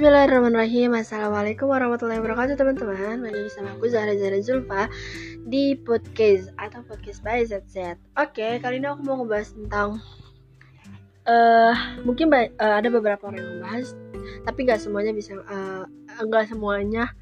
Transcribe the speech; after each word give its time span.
Bismillahirrahmanirrahim. 0.00 0.96
Assalamualaikum 0.96 1.68
warahmatullahi 1.68 2.24
wabarakatuh 2.24 2.56
teman-teman. 2.56 3.20
Balik 3.20 3.36
lagi 3.36 3.52
sama 3.52 3.76
aku 3.76 3.84
Zahra 3.84 4.16
Zahra 4.16 4.40
Zulfa 4.40 4.88
Di 5.44 5.76
podcast 5.76 6.48
atau 6.56 6.80
podcast 6.88 7.20
by 7.20 7.44
ZZ 7.44 8.00
Oke 8.16 8.64
kali 8.64 8.80
ini 8.80 8.88
aku 8.88 9.04
mau 9.04 9.20
ngebahas 9.20 9.52
tentang 9.52 10.00
uh, 11.28 12.00
Mungkin 12.08 12.32
uh, 12.32 12.48
ada 12.80 12.88
beberapa 12.88 13.28
orang 13.28 13.44
yang 13.44 13.52
ngebahas 13.60 13.92
Tapi 14.48 14.58
gak 14.64 14.80
semuanya 14.80 15.12
bisa 15.12 15.36
uh, 15.36 15.84
Gak 16.16 16.48
semuanya 16.48 17.12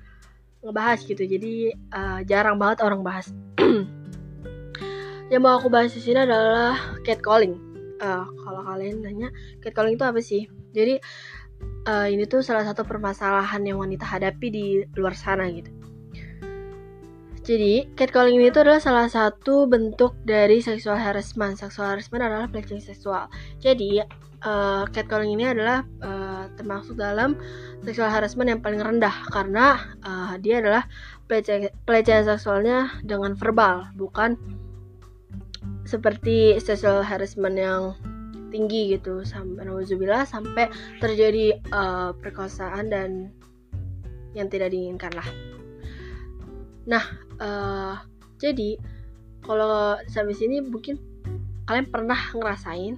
ngebahas 0.62 1.02
gitu. 1.02 1.26
Jadi 1.26 1.74
uh, 1.90 2.22
jarang 2.30 2.62
banget 2.62 2.86
orang 2.86 3.02
bahas. 3.02 3.34
Yang 5.34 5.42
mau 5.42 5.58
aku 5.58 5.66
bahas 5.66 5.90
di 5.90 5.98
sini 5.98 6.22
adalah 6.22 6.78
catcalling. 7.02 7.58
Uh, 7.98 8.22
Kalau 8.22 8.62
kalian 8.62 9.02
nanya 9.02 9.34
catcalling 9.66 9.98
itu 9.98 10.06
apa 10.06 10.22
sih? 10.22 10.46
Jadi 10.70 11.02
uh, 11.88 12.06
ini 12.06 12.28
tuh 12.28 12.44
salah 12.44 12.64
satu 12.66 12.84
permasalahan 12.84 13.64
yang 13.64 13.80
wanita 13.80 14.04
hadapi 14.04 14.46
di 14.52 14.66
luar 14.94 15.16
sana 15.16 15.48
gitu. 15.50 15.72
Jadi, 17.48 17.88
catcalling 17.96 18.36
ini 18.36 18.52
tuh 18.52 18.60
adalah 18.60 18.76
salah 18.76 19.08
satu 19.08 19.64
bentuk 19.64 20.12
dari 20.28 20.60
sexual 20.60 21.00
harassment. 21.00 21.56
Sexual 21.56 21.96
harassment 21.96 22.20
adalah 22.20 22.44
pelecehan 22.44 22.84
seksual. 22.84 23.24
Jadi, 23.56 24.04
uh, 24.44 24.84
catcalling 24.92 25.32
ini 25.32 25.48
adalah 25.48 25.80
uh, 26.04 26.52
termasuk 26.60 27.00
dalam 27.00 27.40
sexual 27.80 28.12
harassment 28.12 28.52
yang 28.52 28.60
paling 28.60 28.84
rendah 28.84 29.16
karena 29.32 29.80
uh, 30.04 30.36
dia 30.36 30.60
adalah 30.60 30.84
pelecehan, 31.24 31.72
pelecehan 31.88 32.28
seksualnya 32.28 32.92
dengan 33.00 33.32
verbal, 33.32 33.88
bukan 33.96 34.36
seperti 35.88 36.60
sexual 36.60 37.00
harassment 37.00 37.56
yang 37.56 37.96
tinggi 38.48 38.96
gitu 38.96 39.22
sampai 39.24 39.64
sampai 40.24 40.66
terjadi 40.98 41.60
uh, 41.72 42.10
perkosaan 42.16 42.88
dan 42.92 43.10
yang 44.36 44.48
tidak 44.52 44.72
diinginkan 44.72 45.12
lah. 45.16 45.28
Nah, 46.88 47.04
uh, 47.40 47.94
jadi 48.40 48.80
kalau 49.44 49.96
sampai 50.08 50.34
sini 50.36 50.60
mungkin 50.64 50.96
kalian 51.68 51.88
pernah 51.88 52.18
ngerasain? 52.32 52.96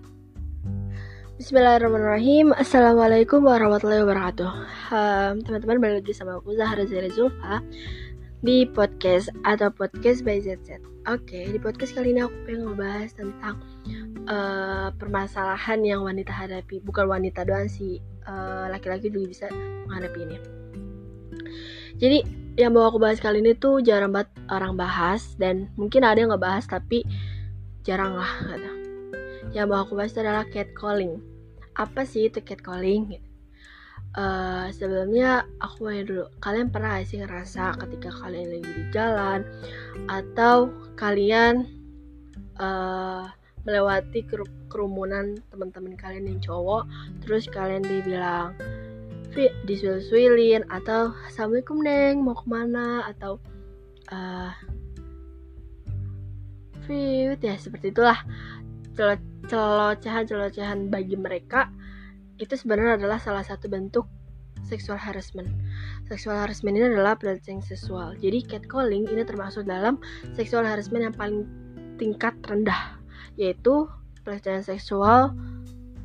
Bismillahirrahmanirrahim. 1.41 2.53
Assalamualaikum 2.53 3.41
warahmatullahi 3.41 4.05
wabarakatuh. 4.05 4.51
Teman-teman 5.41 5.77
um, 5.79 5.83
balik 5.83 5.97
lagi 6.05 6.13
sama 6.13 6.37
aku 6.37 6.53
Zahra 6.53 6.85
Zahra 6.85 7.09
Zulfa 7.09 7.65
Di 8.45 8.69
podcast 8.69 9.33
atau 9.49 9.73
podcast 9.73 10.21
by 10.21 10.37
ZZ 10.37 10.85
Oke, 11.09 11.33
okay, 11.33 11.45
di 11.49 11.57
podcast 11.57 11.97
kali 11.97 12.13
ini 12.13 12.21
aku 12.29 12.37
pengen 12.45 12.69
ngebahas 12.69 13.17
tentang 13.17 13.57
uh, 14.27 14.89
permasalahan 14.97 15.81
yang 15.85 16.01
wanita 16.05 16.33
hadapi. 16.35 16.83
Bukan 16.83 17.07
wanita 17.09 17.47
doang 17.47 17.71
sih, 17.71 18.03
uh, 18.27 18.69
laki-laki 18.69 19.09
juga 19.09 19.27
bisa 19.31 19.47
menghadapi 19.87 20.19
ini. 20.27 20.37
Jadi 22.01 22.19
yang 22.57 22.73
mau 22.73 22.89
aku 22.89 22.97
bahas 22.97 23.21
kali 23.21 23.45
ini 23.45 23.53
tuh 23.57 23.85
jarang 23.85 24.13
banget 24.13 24.33
orang 24.49 24.75
bahas 24.77 25.37
dan 25.37 25.69
mungkin 25.77 26.05
ada 26.05 26.21
yang 26.21 26.33
ngebahas 26.33 26.65
tapi 26.67 27.05
jarang 27.85 28.17
lah 28.17 28.31
kata. 28.45 28.73
Yang 29.53 29.67
mau 29.69 29.79
aku 29.85 29.97
bahas 29.97 30.17
adalah 30.17 30.45
catcalling. 30.49 31.21
Apa 31.77 32.05
sih 32.05 32.29
itu 32.29 32.41
catcalling? 32.41 33.21
Uh, 34.11 34.67
sebelumnya 34.75 35.47
aku 35.63 35.87
mau 35.87 35.95
dulu 35.95 36.27
kalian 36.43 36.67
pernah 36.75 36.99
sih 37.07 37.23
ngerasa 37.23 37.79
ketika 37.79 38.11
kalian 38.11 38.59
lagi 38.59 38.67
di 38.67 38.85
jalan 38.91 39.47
atau 40.11 40.67
kalian 40.99 41.63
uh, 42.59 43.31
melewati 43.65 44.25
kerumunan 44.71 45.37
teman-teman 45.53 45.95
kalian 45.99 46.31
yang 46.31 46.41
cowok 46.41 46.89
terus 47.25 47.45
kalian 47.51 47.85
dibilang 47.85 48.57
disuil-suilin 49.69 50.67
atau 50.67 51.15
assalamualaikum 51.31 51.79
neng 51.81 52.27
mau 52.27 52.35
ke 52.35 52.47
mana 52.51 53.07
atau 53.07 53.39
uh, 54.11 54.51
fit 56.85 57.39
ya 57.39 57.55
seperti 57.55 57.95
itulah 57.95 58.19
celocehan-celocehan 59.47 60.91
bagi 60.91 61.15
mereka 61.15 61.71
itu 62.43 62.57
sebenarnya 62.57 63.01
adalah 63.01 63.23
salah 63.23 63.45
satu 63.45 63.69
bentuk 63.69 64.09
sexual 64.65 65.01
harassment. 65.01 65.49
Sexual 66.09 66.37
harassment 66.37 66.77
ini 66.77 66.87
adalah 66.93 67.17
pelecehan 67.17 67.65
seksual. 67.65 68.17
Jadi 68.21 68.45
catcalling 68.45 69.09
ini 69.09 69.23
termasuk 69.25 69.65
dalam 69.65 70.01
sexual 70.37 70.65
harassment 70.65 71.11
yang 71.11 71.17
paling 71.17 71.45
tingkat 71.97 72.33
rendah, 72.49 73.00
yaitu 73.41 73.89
pelecehan 74.21 74.61
seksual 74.61 75.33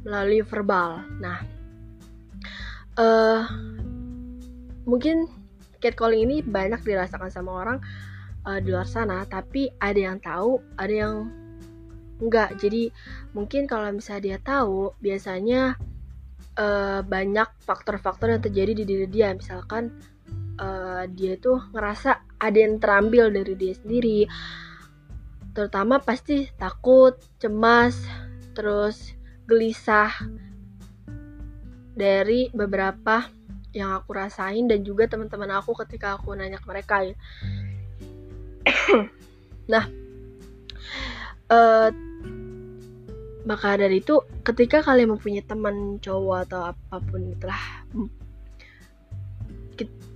melalui 0.08 0.40
verbal. 0.48 1.04
Nah, 1.20 1.44
uh, 2.96 3.44
mungkin 4.88 5.28
catcalling 5.84 6.24
ini 6.32 6.38
banyak 6.40 6.80
dirasakan 6.88 7.28
sama 7.28 7.52
orang 7.60 7.78
uh, 8.48 8.64
di 8.64 8.72
luar 8.72 8.88
sana, 8.88 9.28
tapi 9.28 9.68
ada 9.84 10.00
yang 10.00 10.24
tahu, 10.24 10.64
ada 10.80 10.94
yang 10.96 11.16
enggak. 12.24 12.56
Jadi 12.56 12.88
mungkin 13.36 13.68
kalau 13.68 13.92
misalnya 13.92 14.24
dia 14.24 14.38
tahu, 14.40 14.96
biasanya 15.04 15.76
uh, 16.60 17.02
banyak 17.04 17.50
faktor-faktor 17.64 18.32
yang 18.32 18.42
terjadi 18.44 18.72
di 18.72 18.84
diri 18.88 19.08
dia 19.12 19.36
misalkan 19.36 19.92
uh, 20.60 21.04
dia 21.12 21.36
tuh 21.40 21.60
ngerasa 21.76 22.40
ada 22.40 22.58
yang 22.58 22.80
terambil 22.80 23.32
dari 23.32 23.54
dia 23.56 23.74
sendiri 23.76 24.28
terutama 25.56 26.04
pasti 26.04 26.52
takut 26.60 27.16
cemas 27.40 27.96
terus 28.52 29.16
gelisah 29.48 30.12
dari 31.96 32.52
beberapa 32.52 33.24
yang 33.72 33.96
aku 33.96 34.12
rasain 34.16 34.68
dan 34.68 34.84
juga 34.84 35.08
teman-teman 35.08 35.56
aku 35.56 35.72
ketika 35.84 36.20
aku 36.20 36.36
nanya 36.36 36.60
ke 36.60 36.68
mereka 36.68 36.96
ya. 37.04 37.16
nah, 39.72 39.84
uh, 41.52 41.92
maka 43.44 43.80
dari 43.80 44.00
itu 44.00 44.24
ketika 44.44 44.84
kalian 44.84 45.16
mempunyai 45.16 45.44
teman 45.44 46.00
cowok 46.00 46.38
atau 46.48 46.62
apa 46.72 46.96
pun 47.04 47.32
itulah 47.32 47.62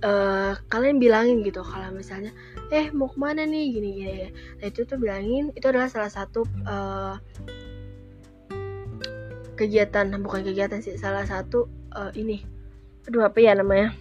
uh, 0.04 0.52
kalian 0.68 0.96
bilangin 0.96 1.44
gitu 1.44 1.60
kalau 1.60 1.92
misalnya 1.92 2.32
eh 2.70 2.86
mau 2.94 3.10
ke 3.10 3.18
mana 3.18 3.42
nih? 3.42 3.66
gini 3.74 3.90
gini 3.98 4.14
nah 4.62 4.66
itu 4.70 4.86
tuh 4.86 4.96
bilangin 4.96 5.50
itu 5.58 5.66
adalah 5.66 5.90
salah 5.90 6.10
satu 6.10 6.46
uh, 6.64 7.18
kegiatan. 9.60 10.08
Bukan 10.24 10.40
kegiatan 10.40 10.80
sih 10.80 10.96
salah 10.96 11.28
satu 11.28 11.68
uh, 11.92 12.08
ini. 12.16 12.40
Aduh 13.04 13.28
apa 13.28 13.36
ya 13.36 13.52
namanya? 13.52 13.92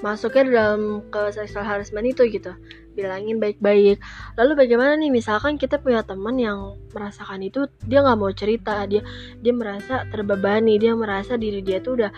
Masuknya 0.00 0.48
dalam 0.48 1.04
ke 1.12 1.20
sexual 1.36 1.68
harassment 1.68 2.08
itu 2.08 2.24
gitu. 2.32 2.56
Bilangin 2.96 3.36
baik-baik. 3.36 4.00
Lalu 4.40 4.52
bagaimana 4.56 4.96
nih? 4.96 5.12
Misalkan 5.12 5.60
kita 5.60 5.76
punya 5.76 6.00
teman 6.00 6.40
yang 6.40 6.80
merasakan 6.96 7.44
itu 7.44 7.68
dia 7.84 8.00
nggak 8.00 8.16
mau 8.16 8.32
cerita 8.32 8.88
dia 8.88 9.04
dia 9.44 9.52
merasa 9.52 10.08
terbebani 10.08 10.80
dia 10.80 10.96
merasa 10.96 11.36
diri 11.36 11.60
dia 11.60 11.84
tuh 11.84 12.00
udah 12.00 12.12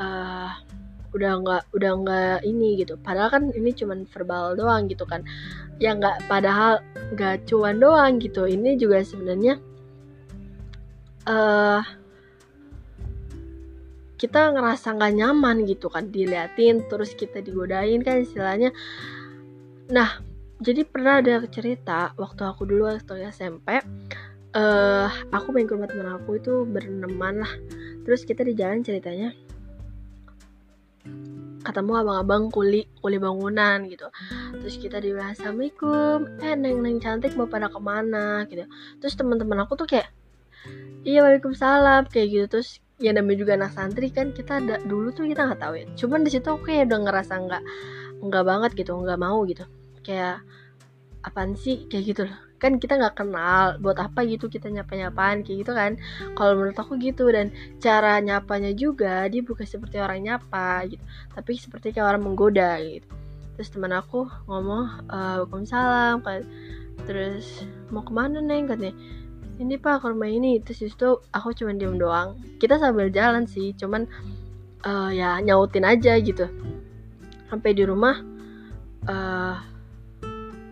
uh, 0.00 0.52
udah 1.14 1.32
nggak 1.42 1.62
udah 1.76 1.92
nggak 2.02 2.38
ini 2.48 2.82
gitu. 2.82 2.98
Padahal 2.98 3.30
kan 3.30 3.42
ini 3.52 3.70
cuman 3.76 4.06
verbal 4.08 4.56
doang 4.58 4.88
gitu 4.90 5.04
kan. 5.06 5.22
Ya 5.78 5.92
nggak 5.92 6.26
padahal 6.26 6.82
nggak 7.14 7.46
cuan 7.46 7.78
doang 7.78 8.18
gitu. 8.18 8.48
Ini 8.48 8.80
juga 8.80 9.04
sebenarnya 9.04 9.60
uh, 11.28 11.82
kita 14.16 14.56
ngerasa 14.56 14.96
nggak 14.96 15.14
nyaman 15.14 15.56
gitu 15.68 15.92
kan 15.92 16.08
diliatin 16.08 16.88
terus 16.88 17.12
kita 17.12 17.44
digodain 17.44 18.00
kan 18.00 18.24
istilahnya. 18.24 18.72
Nah, 19.92 20.24
jadi 20.58 20.88
pernah 20.88 21.20
ada 21.20 21.44
cerita 21.52 22.16
waktu 22.16 22.42
aku 22.42 22.64
dulu 22.64 22.88
waktu 22.88 23.28
SMP, 23.28 23.76
uh, 23.76 23.82
eh, 24.56 25.08
aku 25.30 25.52
main 25.52 25.68
ke 25.68 25.76
rumah 25.76 25.86
teman 25.86 26.16
aku 26.16 26.40
itu 26.40 26.64
bereneman 26.64 27.44
lah. 27.44 27.52
Terus 28.08 28.24
kita 28.24 28.40
di 28.40 28.56
jalan 28.56 28.80
ceritanya 28.80 29.36
ketemu 31.66 31.92
abang-abang 31.98 32.48
kuli 32.54 32.86
kuli 33.02 33.18
bangunan 33.18 33.82
gitu. 33.90 34.06
Terus 34.62 34.78
kita 34.78 35.02
dibilang 35.02 35.34
assalamualaikum 35.34 36.38
eh 36.38 36.54
neng 36.54 36.78
neng 36.80 36.96
cantik 37.02 37.34
mau 37.34 37.50
pada 37.50 37.66
ke 37.66 37.80
mana? 37.82 38.46
Gitu. 38.46 38.62
Terus 39.02 39.14
teman-teman 39.18 39.66
aku 39.66 39.74
tuh 39.74 39.90
kayak 39.90 40.08
iya 41.02 41.26
waalaikumsalam 41.26 42.06
kayak 42.06 42.26
gitu. 42.30 42.46
Terus 42.58 42.78
ya 43.02 43.10
namanya 43.10 43.38
juga 43.42 43.52
anak 43.58 43.74
santri 43.74 44.08
kan 44.14 44.30
kita 44.30 44.62
ada 44.62 44.78
dulu 44.86 45.10
tuh 45.10 45.26
kita 45.26 45.42
nggak 45.50 45.60
tahu 45.60 45.74
ya. 45.74 45.86
Cuman 45.98 46.22
di 46.22 46.30
situ 46.30 46.46
aku 46.46 46.70
kayak 46.70 46.86
udah 46.88 47.00
ngerasa 47.10 47.32
nggak 47.34 47.62
nggak 48.22 48.44
banget 48.46 48.70
gitu 48.78 48.94
nggak 48.94 49.18
mau 49.18 49.42
gitu. 49.44 49.66
Kayak 50.06 50.46
apaan 51.26 51.58
sih? 51.58 51.90
Kayak 51.90 52.04
gitu 52.14 52.22
loh 52.30 52.45
kan 52.56 52.80
kita 52.80 52.96
nggak 52.96 53.16
kenal 53.20 53.76
buat 53.84 54.00
apa 54.00 54.24
gitu 54.24 54.48
kita 54.48 54.72
nyapa 54.72 54.96
nyapaan 54.96 55.44
kayak 55.44 55.58
gitu 55.64 55.72
kan. 55.76 56.00
Kalau 56.34 56.52
menurut 56.56 56.76
aku 56.76 56.96
gitu 56.96 57.28
dan 57.28 57.52
cara 57.80 58.18
nyapanya 58.24 58.72
juga 58.72 59.28
dia 59.28 59.44
bukan 59.44 59.66
seperti 59.68 60.00
orang 60.00 60.24
nyapa 60.24 60.88
gitu 60.88 61.02
tapi 61.36 61.50
seperti 61.60 61.92
kayak 61.92 62.16
orang 62.16 62.22
menggoda 62.24 62.80
gitu. 62.80 63.08
Terus 63.56 63.68
teman 63.72 63.92
aku 63.96 64.28
ngomong 64.48 65.08
e, 65.08 65.18
Waalaikumsalam 65.44 66.20
kan 66.24 66.44
terus 67.04 67.64
mau 67.92 68.02
ke 68.02 68.12
mana 68.12 68.40
neng? 68.40 68.68
katanya. 68.68 68.96
Ini 69.56 69.80
pak 69.80 70.04
ke 70.04 70.06
rumah 70.12 70.28
ini. 70.28 70.60
Terus 70.60 70.92
itu 70.92 71.08
aku 71.32 71.56
cuma 71.56 71.72
diem 71.72 71.96
doang. 71.96 72.36
Kita 72.60 72.76
sambil 72.76 73.08
jalan 73.08 73.48
sih 73.48 73.72
cuman 73.72 74.04
uh, 74.84 75.08
ya 75.08 75.40
nyautin 75.40 75.84
aja 75.84 76.16
gitu. 76.20 76.44
Sampai 77.48 77.72
di 77.72 77.88
rumah 77.88 78.20
uh, 79.08 79.56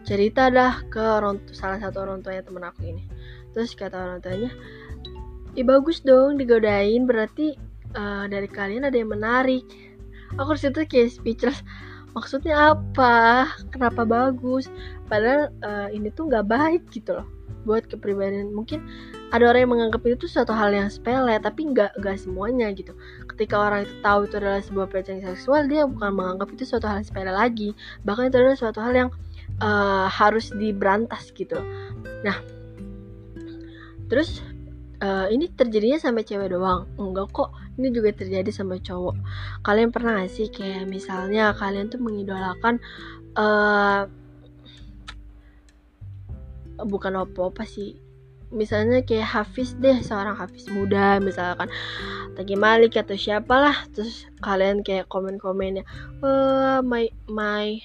cerita 0.05 0.53
dah 0.53 0.85
ke 0.93 1.01
orang 1.01 1.41
salah 1.51 1.81
satu 1.81 2.05
orang 2.05 2.21
tuanya 2.21 2.45
temen 2.45 2.65
aku 2.65 2.85
ini. 2.85 3.05
Terus 3.57 3.73
kata 3.73 3.97
orang 3.97 4.21
tuanya 4.21 4.53
Ih 5.55 5.63
bagus 5.63 6.03
dong 6.03 6.35
digodain 6.35 7.07
berarti 7.07 7.55
uh, 7.95 8.27
dari 8.27 8.51
kalian 8.51 8.91
ada 8.91 8.99
yang 8.99 9.15
menarik. 9.15 9.63
Aku 10.35 10.59
di 10.59 10.67
situ 10.67 10.83
kayak 10.83 11.15
speechless. 11.15 11.63
Maksudnya 12.11 12.75
apa? 12.75 13.47
Kenapa 13.71 14.03
bagus? 14.03 14.67
Padahal 15.07 15.55
uh, 15.63 15.89
ini 15.95 16.11
tuh 16.11 16.27
nggak 16.27 16.47
baik 16.51 16.83
gitu 16.91 17.23
loh 17.23 17.27
buat 17.63 17.87
kepribadian. 17.87 18.51
Mungkin 18.51 18.83
ada 19.31 19.51
orang 19.51 19.63
yang 19.63 19.73
menganggap 19.79 20.03
itu 20.11 20.27
suatu 20.27 20.51
hal 20.51 20.75
yang 20.75 20.91
sepele 20.91 21.39
tapi 21.39 21.71
nggak 21.71 21.95
nggak 22.03 22.19
semuanya 22.19 22.75
gitu. 22.75 22.91
Ketika 23.31 23.55
orang 23.55 23.87
itu 23.87 23.95
tahu 24.03 24.27
itu 24.27 24.35
adalah 24.43 24.59
sebuah 24.59 24.87
pelecehan 24.91 25.23
seksual 25.23 25.71
dia 25.71 25.87
bukan 25.87 26.19
menganggap 26.19 26.51
itu 26.51 26.67
suatu 26.67 26.91
hal 26.91 27.03
sepele 27.07 27.31
lagi. 27.31 27.79
Bahkan 28.03 28.31
itu 28.31 28.37
adalah 28.43 28.59
suatu 28.59 28.83
hal 28.83 28.95
yang 28.95 29.11
uh, 29.61 30.07
harus 30.09 30.51
diberantas 30.55 31.31
gitu. 31.35 31.61
Nah 32.25 32.39
terus 34.09 34.41
uh, 35.05 35.27
ini 35.29 35.51
terjadinya 35.53 35.99
sampai 36.01 36.25
cewek 36.25 36.55
doang. 36.55 36.89
Enggak 36.97 37.31
kok 37.35 37.51
ini 37.77 37.91
juga 37.91 38.15
terjadi 38.15 38.51
sama 38.55 38.79
cowok. 38.79 39.17
Kalian 39.67 39.91
pernah 39.91 40.23
gak 40.23 40.31
sih 40.31 40.49
kayak 40.49 40.87
misalnya 40.87 41.53
kalian 41.59 41.91
tuh 41.91 41.99
mengidolakan 41.99 42.79
uh, 43.35 44.07
bukan 46.81 47.13
apa-apa 47.19 47.67
sih. 47.67 47.99
Misalnya 48.55 49.03
kayak 49.03 49.27
Hafiz 49.35 49.75
deh 49.83 49.99
seorang 49.99 50.39
Hafiz 50.39 50.71
muda 50.71 51.19
misalkan. 51.19 51.67
Tagi 52.35 52.55
Malik 52.59 52.99
atau 52.99 53.15
siapalah 53.15 53.87
terus 53.95 54.27
kalian 54.43 54.83
kayak 54.83 55.07
komen-komennya 55.07 55.87
oh, 56.19 56.83
my 56.83 57.07
my 57.31 57.79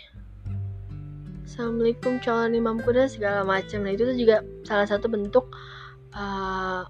Assalamualaikum 1.50 2.22
calon 2.22 2.54
imam 2.54 2.78
kuda 2.78 3.10
segala 3.10 3.42
macam. 3.42 3.82
Nah 3.82 3.98
itu 3.98 4.06
tuh 4.06 4.14
juga 4.14 4.46
salah 4.62 4.86
satu 4.86 5.10
bentuk 5.10 5.50
uh, 6.14 6.86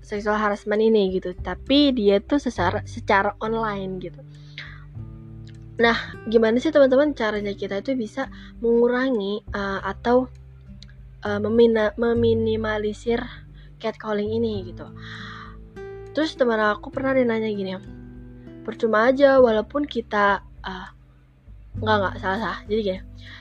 seksual 0.00 0.40
harassment 0.40 0.80
ini 0.80 1.12
gitu. 1.12 1.36
Tapi 1.36 1.92
dia 1.92 2.16
tuh 2.24 2.40
secara 2.40 2.80
secara 2.88 3.36
online 3.44 4.00
gitu. 4.00 4.24
Nah 5.84 6.16
gimana 6.32 6.56
sih 6.56 6.72
teman-teman 6.72 7.12
caranya 7.12 7.52
kita 7.52 7.84
itu 7.84 7.92
bisa 7.92 8.32
mengurangi 8.64 9.44
uh, 9.52 9.84
atau 9.84 10.32
uh, 11.20 11.36
memina, 11.36 11.92
meminimalisir 12.00 13.20
catcalling 13.76 14.32
ini 14.32 14.64
gitu. 14.72 14.88
Terus 16.16 16.40
teman 16.40 16.56
aku 16.56 16.88
pernah 16.88 17.12
nanya 17.12 17.52
gini 17.52 17.76
percuma 18.64 19.12
aja 19.12 19.44
walaupun 19.44 19.84
kita 19.84 20.40
uh, 20.64 20.88
nggak 21.84 21.96
nggak 22.00 22.14
salah 22.16 22.38
salah. 22.40 22.58
Jadi 22.64 22.80
gini 22.80 23.00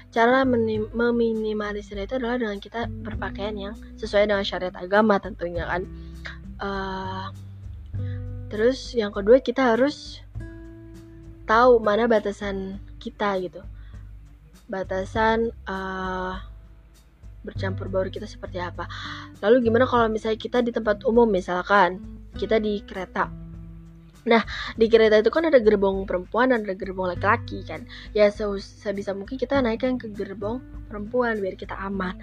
cara 0.09 0.41
meminimalisir 0.45 2.01
itu 2.01 2.17
adalah 2.17 2.41
dengan 2.41 2.57
kita 2.57 2.89
berpakaian 2.89 3.53
yang 3.53 3.73
sesuai 3.97 4.25
dengan 4.25 4.41
syariat 4.41 4.73
agama 4.73 5.21
tentunya 5.21 5.69
kan 5.69 5.85
uh, 6.57 7.29
terus 8.49 8.97
yang 8.97 9.13
kedua 9.13 9.37
kita 9.37 9.77
harus 9.77 10.25
tahu 11.45 11.77
mana 11.77 12.09
batasan 12.09 12.81
kita 12.97 13.37
gitu 13.41 13.61
batasan 14.69 15.53
uh, 15.65 16.37
bercampur 17.41 17.87
baur 17.89 18.07
kita 18.11 18.27
seperti 18.29 18.59
apa. 18.61 18.85
Lalu 19.41 19.71
gimana 19.71 19.87
kalau 19.89 20.11
misalnya 20.11 20.37
kita 20.37 20.59
di 20.61 20.69
tempat 20.69 21.01
umum 21.07 21.25
misalkan 21.25 21.99
kita 22.37 22.59
di 22.61 22.83
kereta. 22.83 23.31
Nah, 24.29 24.45
di 24.77 24.85
kereta 24.85 25.17
itu 25.17 25.33
kan 25.33 25.49
ada 25.49 25.57
gerbong 25.57 26.05
perempuan 26.05 26.53
dan 26.53 26.61
ada 26.61 26.77
gerbong 26.77 27.09
laki-laki 27.09 27.65
kan. 27.65 27.83
Ya 28.13 28.29
sebisa 28.29 29.17
mungkin 29.17 29.41
kita 29.41 29.57
naikkan 29.59 29.97
ke 29.97 30.13
gerbong 30.13 30.61
perempuan 30.85 31.41
biar 31.41 31.57
kita 31.57 31.73
aman. 31.73 32.13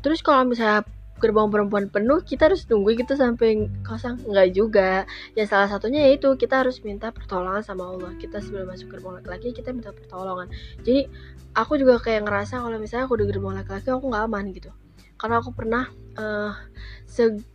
Terus 0.00 0.24
kalau 0.24 0.48
misalnya 0.48 0.88
gerbang 1.22 1.46
perempuan 1.54 1.86
penuh 1.86 2.18
kita 2.26 2.50
harus 2.50 2.66
tunggu 2.66 2.96
gitu 2.96 3.14
sampai 3.14 3.68
kosong. 3.84 4.24
Nggak 4.24 4.48
juga. 4.56 5.04
Ya 5.36 5.44
salah 5.44 5.68
satunya 5.68 6.08
yaitu 6.08 6.32
kita 6.40 6.64
harus 6.64 6.80
minta 6.82 7.12
pertolongan 7.12 7.62
sama 7.62 7.92
Allah. 7.92 8.16
Kita 8.16 8.40
sebelum 8.40 8.72
masuk 8.72 8.88
gerbang 8.90 9.20
laki-laki 9.20 9.52
kita 9.52 9.70
minta 9.70 9.92
pertolongan. 9.92 10.48
Jadi 10.82 11.06
aku 11.52 11.76
juga 11.76 12.00
kayak 12.00 12.24
ngerasa 12.26 12.64
kalau 12.64 12.80
misalnya 12.80 13.04
aku 13.06 13.20
di 13.20 13.28
gerbang 13.28 13.54
laki-laki 13.60 13.88
aku 13.92 14.08
nggak 14.08 14.24
aman 14.24 14.46
gitu 14.56 14.72
karena 15.16 15.38
aku 15.38 15.50
pernah 15.54 15.86
uh, 16.18 16.52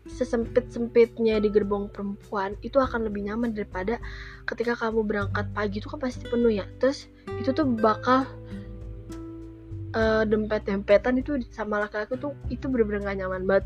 sesempit 0.05 0.69
sempitnya 0.69 1.41
di 1.41 1.49
gerbong 1.49 1.89
perempuan 1.89 2.53
itu 2.61 2.77
akan 2.77 3.09
lebih 3.09 3.25
nyaman 3.25 3.53
daripada 3.57 3.97
ketika 4.45 4.77
kamu 4.77 5.01
berangkat 5.03 5.49
pagi 5.51 5.81
itu 5.81 5.89
kan 5.89 5.99
pasti 6.01 6.25
penuh 6.25 6.53
ya. 6.53 6.65
Terus 6.77 7.09
itu 7.41 7.49
tuh 7.51 7.65
bakal 7.65 8.25
uh, 9.97 10.23
dempet-dempetan 10.25 11.19
itu 11.21 11.41
sama 11.49 11.81
laki-laki 11.81 12.17
tuh 12.21 12.37
itu 12.53 12.69
bener-bener 12.69 13.03
gak 13.05 13.17
nyaman 13.17 13.43
banget. 13.49 13.65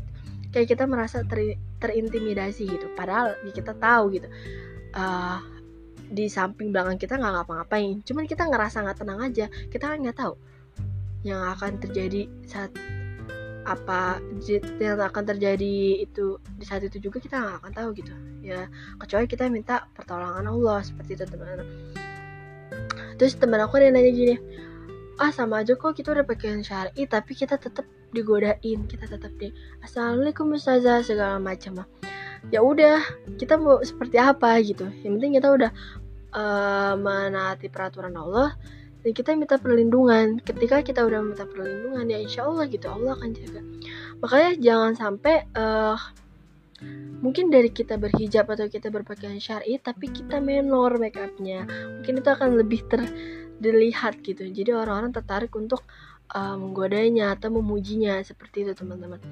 Kayak 0.52 0.76
kita 0.76 0.84
merasa 0.84 1.24
ter, 1.24 1.56
terintimidasi 1.80 2.68
gitu. 2.68 2.86
Padahal 2.96 3.36
ya 3.44 3.52
kita 3.52 3.72
tahu 3.76 4.16
gitu 4.16 4.28
uh, 4.96 5.40
di 6.12 6.28
samping 6.28 6.72
belakang 6.76 7.00
kita 7.00 7.16
nggak 7.16 7.32
ngapa-ngapain. 7.40 8.04
Cuman 8.04 8.24
kita 8.28 8.44
ngerasa 8.48 8.84
nggak 8.84 8.98
tenang 9.00 9.20
aja. 9.24 9.46
Kita 9.72 9.92
kan 9.92 10.04
nggak 10.04 10.18
tahu 10.20 10.34
yang 11.22 11.40
akan 11.54 11.78
terjadi 11.78 12.28
saat 12.44 12.74
apa 13.62 14.18
yang 14.82 14.98
akan 14.98 15.24
terjadi 15.24 16.02
itu 16.02 16.38
di 16.58 16.64
saat 16.66 16.82
itu 16.82 16.98
juga 16.98 17.22
kita 17.22 17.38
nggak 17.38 17.56
akan 17.62 17.72
tahu 17.72 17.88
gitu. 17.98 18.14
Ya 18.42 18.66
kecuali 18.98 19.26
kita 19.30 19.46
minta 19.48 19.86
pertolongan 19.94 20.46
Allah 20.50 20.82
seperti 20.82 21.14
itu 21.18 21.24
teman-teman 21.28 21.66
terus 23.22 23.38
teman 23.38 23.62
aku 23.62 23.78
ada 23.78 23.86
yang 23.86 23.94
nanya 23.94 24.10
gini 24.10 24.34
ah 25.20 25.30
sama 25.30 25.62
aja 25.62 25.76
kok 25.76 25.94
kita 25.94 26.10
udah 26.10 26.26
pakaian 26.26 26.64
syari 26.64 27.06
tapi 27.06 27.36
kita 27.36 27.60
tetap 27.60 27.86
digodain 28.10 28.82
kita 28.90 29.06
tetap 29.06 29.30
di 29.38 29.54
assalamualaikum 29.80 30.52
ustazah 30.52 31.00
segala 31.06 31.38
macam. 31.38 31.86
Ya 32.50 32.58
udah 32.58 32.98
kita 33.38 33.54
mau 33.54 33.78
seperti 33.86 34.18
apa 34.18 34.58
gitu. 34.66 34.90
Yang 35.06 35.12
penting 35.16 35.32
kita 35.38 35.48
udah 35.54 35.70
uh, 36.34 36.94
menaati 36.98 37.70
peraturan 37.70 38.12
Allah 38.18 38.58
dan 39.02 39.10
kita 39.12 39.34
minta 39.34 39.58
perlindungan. 39.58 40.38
Ketika 40.42 40.80
kita 40.82 41.02
udah 41.02 41.20
minta 41.22 41.44
perlindungan 41.44 42.06
ya 42.06 42.18
insya 42.22 42.46
Allah 42.46 42.70
gitu 42.70 42.86
Allah 42.86 43.18
akan 43.18 43.30
jaga. 43.34 43.60
Makanya 44.22 44.50
jangan 44.62 44.92
sampai 44.94 45.36
uh, 45.58 45.98
mungkin 47.22 47.50
dari 47.50 47.70
kita 47.70 47.98
berhijab 47.98 48.50
atau 48.50 48.66
kita 48.66 48.90
berpakaian 48.90 49.38
syari 49.38 49.78
tapi 49.82 50.10
kita 50.10 50.38
menor 50.38 50.98
make 51.02 51.18
upnya. 51.18 51.66
Mungkin 51.98 52.22
itu 52.22 52.28
akan 52.30 52.58
lebih 52.58 52.86
ter 52.86 53.02
dilihat 53.62 54.22
gitu. 54.26 54.46
Jadi 54.50 54.74
orang-orang 54.74 55.14
tertarik 55.14 55.54
untuk 55.54 55.86
uh, 56.34 56.56
menggodainya 56.58 57.38
atau 57.38 57.54
memujinya 57.54 58.18
seperti 58.26 58.66
itu 58.66 58.72
teman-teman. 58.74 59.22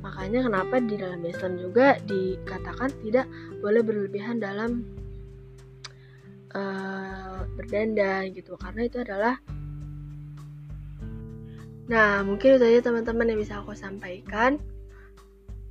Makanya 0.00 0.48
kenapa 0.48 0.80
di 0.80 0.96
dalam 0.96 1.20
Islam 1.24 1.60
juga 1.60 2.00
dikatakan 2.04 2.92
tidak 3.04 3.28
boleh 3.60 3.84
berlebihan 3.84 4.40
dalam 4.40 5.03
uh, 6.54 7.44
berdandan 7.58 8.30
gitu 8.32 8.54
karena 8.56 8.86
itu 8.86 9.02
adalah 9.02 9.36
nah 11.84 12.24
mungkin 12.24 12.56
itu 12.56 12.64
aja 12.64 12.80
teman-teman 12.88 13.28
yang 13.34 13.40
bisa 13.42 13.60
aku 13.60 13.76
sampaikan. 13.76 14.56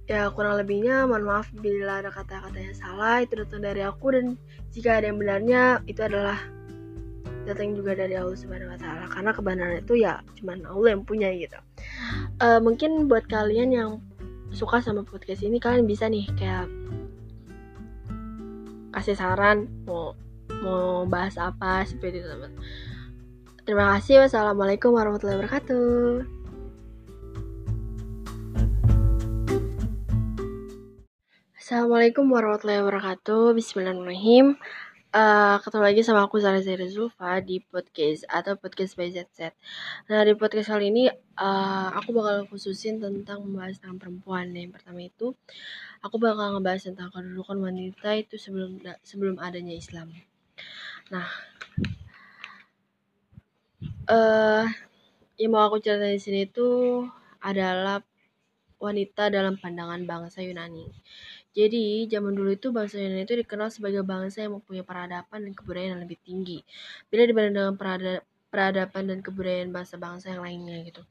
Ya 0.03 0.27
kurang 0.35 0.59
lebihnya 0.59 1.07
mohon 1.07 1.23
maaf 1.23 1.47
bila 1.55 2.03
ada 2.03 2.11
kata-kata 2.11 2.59
yang 2.59 2.75
salah 2.75 3.23
itu 3.23 3.39
datang 3.39 3.63
dari 3.63 3.81
aku 3.81 4.11
dan 4.11 4.35
jika 4.75 4.99
ada 4.99 5.09
yang 5.09 5.17
benarnya 5.17 5.79
itu 5.87 6.03
adalah 6.03 6.37
datang 7.47 7.71
juga 7.71 7.95
dari 7.95 8.13
Allah 8.13 8.35
Subhanahu 8.35 8.75
Wa 8.75 8.79
Taala. 8.83 9.05
Karena 9.07 9.31
kebenaran 9.31 9.79
itu 9.79 9.95
ya 10.03 10.19
cuman 10.37 10.67
Allah 10.67 10.89
yang 10.91 11.03
punya 11.07 11.31
gitu. 11.31 11.55
Uh, 12.43 12.59
mungkin 12.59 13.07
buat 13.07 13.25
kalian 13.31 13.71
yang 13.71 13.89
suka 14.53 14.83
sama 14.83 15.01
podcast 15.01 15.41
ini 15.41 15.57
kalian 15.57 15.87
bisa 15.87 16.05
nih 16.11 16.29
kayak 16.37 16.69
kasih 18.93 19.17
saran 19.17 19.65
mau 19.89 20.13
mau 20.63 21.03
bahas 21.03 21.35
apa 21.35 21.83
seperti 21.83 22.23
itu 22.23 22.27
teman 22.31 22.55
terima 23.67 23.99
kasih 23.99 24.23
wassalamualaikum 24.23 24.95
warahmatullahi 24.95 25.43
wabarakatuh 25.43 26.23
Assalamualaikum 31.59 32.31
warahmatullahi 32.31 32.79
wabarakatuh 32.79 33.55
Bismillahirrahmanirrahim 33.59 34.55
uh, 35.13 35.57
ketemu 35.61 35.83
lagi 35.83 36.01
sama 36.01 36.25
aku 36.25 36.41
Zara 36.41 36.59
Zaira 36.59 36.89
Zulfa 36.89 37.39
di 37.39 37.61
podcast 37.61 38.25
atau 38.27 38.57
podcast 38.57 38.97
by 38.97 39.13
ZZ. 39.13 39.53
Nah 40.09 40.25
di 40.25 40.33
podcast 40.33 40.73
kali 40.73 40.89
ini 40.89 41.03
uh, 41.37 41.87
aku 41.93 42.11
bakal 42.11 42.49
khususin 42.49 42.99
tentang 42.99 43.45
membahas 43.45 43.77
tentang 43.77 44.01
perempuan. 44.01 44.51
Yang 44.51 44.81
pertama 44.81 44.99
itu 45.05 45.37
aku 46.01 46.15
bakal 46.17 46.57
ngebahas 46.57 46.81
tentang 46.89 47.09
kedudukan 47.13 47.57
wanita 47.61 48.09
itu 48.17 48.35
sebelum 48.35 48.81
sebelum 49.05 49.37
adanya 49.37 49.77
Islam. 49.77 50.11
Nah, 51.11 51.27
uh, 54.07 54.65
yang 55.35 55.51
mau 55.51 55.67
aku 55.67 55.83
cerita 55.83 56.07
di 56.07 56.21
sini 56.21 56.47
itu 56.47 57.03
adalah 57.43 57.99
wanita 58.79 59.31
dalam 59.31 59.59
pandangan 59.59 60.03
bangsa 60.03 60.43
Yunani. 60.43 60.87
Jadi, 61.53 62.07
zaman 62.11 62.35
dulu 62.35 62.55
itu 62.55 62.71
bangsa 62.71 62.99
Yunani 62.99 63.23
itu 63.23 63.35
dikenal 63.39 63.71
sebagai 63.71 64.03
bangsa 64.03 64.43
yang 64.43 64.59
mempunyai 64.59 64.83
peradaban 64.83 65.43
dan 65.43 65.53
kebudayaan 65.55 65.91
yang 65.95 66.01
lebih 66.03 66.19
tinggi. 66.23 66.59
Bila 67.07 67.23
dibanding 67.23 67.55
dengan 67.55 67.75
peradaban 68.49 69.03
dan 69.07 69.19
kebudayaan 69.23 69.71
bangsa-bangsa 69.71 70.35
yang 70.35 70.43
lainnya 70.43 70.83
gitu. 70.87 71.01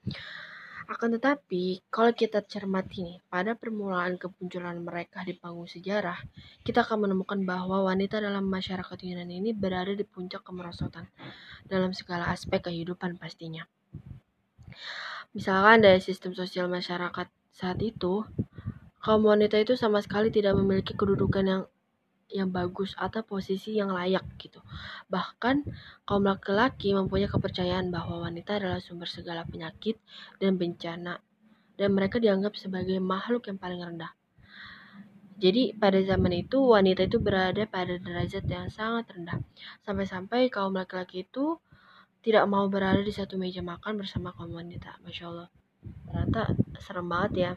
Akan 0.91 1.15
tetapi, 1.15 1.87
kalau 1.93 2.11
kita 2.11 2.43
cermati 2.43 3.07
nih, 3.07 3.19
pada 3.31 3.55
permulaan 3.55 4.19
kemunculan 4.19 4.83
mereka 4.83 5.23
di 5.23 5.35
panggung 5.35 5.71
sejarah, 5.71 6.19
kita 6.67 6.83
akan 6.83 7.07
menemukan 7.07 7.39
bahwa 7.47 7.87
wanita 7.87 8.19
dalam 8.19 8.51
masyarakat 8.51 8.99
Yunani 9.03 9.39
ini 9.39 9.51
berada 9.55 9.95
di 9.95 10.03
puncak 10.03 10.43
kemerosotan 10.43 11.07
dalam 11.71 11.95
segala 11.95 12.35
aspek 12.35 12.67
kehidupan 12.67 13.15
pastinya. 13.15 13.63
Misalkan 15.33 15.87
dari 15.87 16.03
sistem 16.03 16.35
sosial 16.35 16.67
masyarakat 16.67 17.31
saat 17.55 17.79
itu, 17.81 18.27
kaum 18.99 19.23
wanita 19.23 19.63
itu 19.63 19.79
sama 19.79 20.03
sekali 20.03 20.35
tidak 20.35 20.59
memiliki 20.59 20.99
kedudukan 20.99 21.45
yang 21.47 21.63
yang 22.33 22.49
bagus 22.51 22.97
atau 22.97 23.21
posisi 23.23 23.77
yang 23.77 23.93
layak 23.93 24.25
gitu. 24.41 24.59
Bahkan 25.13 25.69
kaum 26.09 26.25
laki-laki 26.25 26.97
mempunyai 26.97 27.29
kepercayaan 27.29 27.93
bahwa 27.93 28.25
wanita 28.25 28.59
adalah 28.59 28.81
sumber 28.81 29.07
segala 29.07 29.45
penyakit 29.45 30.01
dan 30.41 30.57
bencana 30.57 31.21
dan 31.77 31.89
mereka 31.93 32.21
dianggap 32.21 32.57
sebagai 32.57 32.97
makhluk 33.01 33.49
yang 33.49 33.61
paling 33.61 33.81
rendah. 33.81 34.13
Jadi 35.43 35.75
pada 35.75 35.99
zaman 35.99 36.47
itu 36.47 36.63
wanita 36.63 37.11
itu 37.11 37.19
berada 37.19 37.67
pada 37.67 37.99
derajat 37.99 38.47
yang 38.47 38.71
sangat 38.71 39.11
rendah. 39.11 39.43
Sampai-sampai 39.83 40.47
kaum 40.47 40.71
laki-laki 40.71 41.27
itu 41.27 41.59
tidak 42.23 42.47
mau 42.47 42.71
berada 42.71 43.03
di 43.03 43.11
satu 43.11 43.35
meja 43.35 43.59
makan 43.59 43.99
bersama 43.99 44.31
kaum 44.31 44.55
wanita. 44.55 45.03
Masya 45.03 45.25
Allah. 45.27 45.49
Ternyata 46.07 46.55
serem 46.79 47.11
banget 47.11 47.33
ya. 47.35 47.53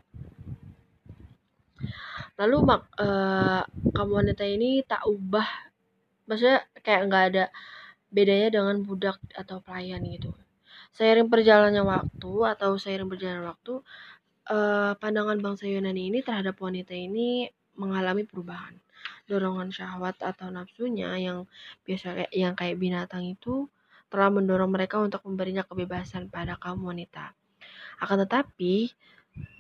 Lalu 2.35 2.57
mak 2.67 2.81
uh, 2.99 3.63
kaum 3.95 4.11
wanita 4.11 4.43
ini 4.43 4.83
tak 4.83 5.07
ubah, 5.07 5.47
maksudnya 6.27 6.67
kayak 6.83 7.01
nggak 7.07 7.23
ada 7.31 7.45
bedanya 8.11 8.51
dengan 8.51 8.83
budak 8.83 9.19
atau 9.31 9.63
pelayan 9.63 10.03
gitu. 10.03 10.35
Seiring 10.95 11.31
perjalannya 11.31 11.83
waktu 11.83 12.31
atau 12.55 12.75
seiring 12.75 13.07
berjalan 13.07 13.47
waktu, 13.47 13.79
uh, 14.51 14.93
pandangan 14.99 15.39
bangsa 15.39 15.67
Yunani 15.67 16.11
ini 16.11 16.19
terhadap 16.23 16.59
wanita 16.59 16.91
ini 16.91 17.47
mengalami 17.79 18.27
perubahan. 18.27 18.75
Dorongan 19.27 19.71
syahwat 19.71 20.19
atau 20.21 20.51
nafsunya 20.51 21.15
yang 21.15 21.47
biasa 21.87 22.29
yang 22.35 22.53
kayak 22.53 22.77
binatang 22.79 23.25
itu 23.25 23.67
telah 24.11 24.29
mendorong 24.31 24.71
mereka 24.71 25.01
untuk 25.01 25.23
memberinya 25.25 25.65
kebebasan 25.65 26.29
pada 26.29 26.55
kaum 26.61 26.83
wanita. 26.85 27.33
Akan 27.99 28.21
tetapi, 28.21 28.91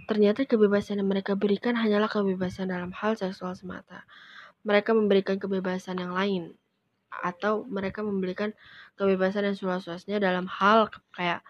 Ternyata 0.05 0.45
kebebasan 0.45 1.01
yang 1.01 1.09
mereka 1.09 1.33
berikan 1.33 1.73
hanyalah 1.73 2.05
kebebasan 2.05 2.69
dalam 2.69 2.93
hal 2.93 3.17
seksual 3.17 3.57
semata. 3.57 4.05
Mereka 4.61 4.93
memberikan 4.93 5.41
kebebasan 5.41 5.97
yang 6.01 6.13
lain 6.13 6.53
atau 7.09 7.63
mereka 7.65 8.03
memberikan 8.03 8.51
kebebasan 8.99 9.49
yang 9.49 9.57
seluas-luasnya 9.57 10.21
dalam 10.21 10.45
hal 10.45 10.91
kayak 11.15 11.41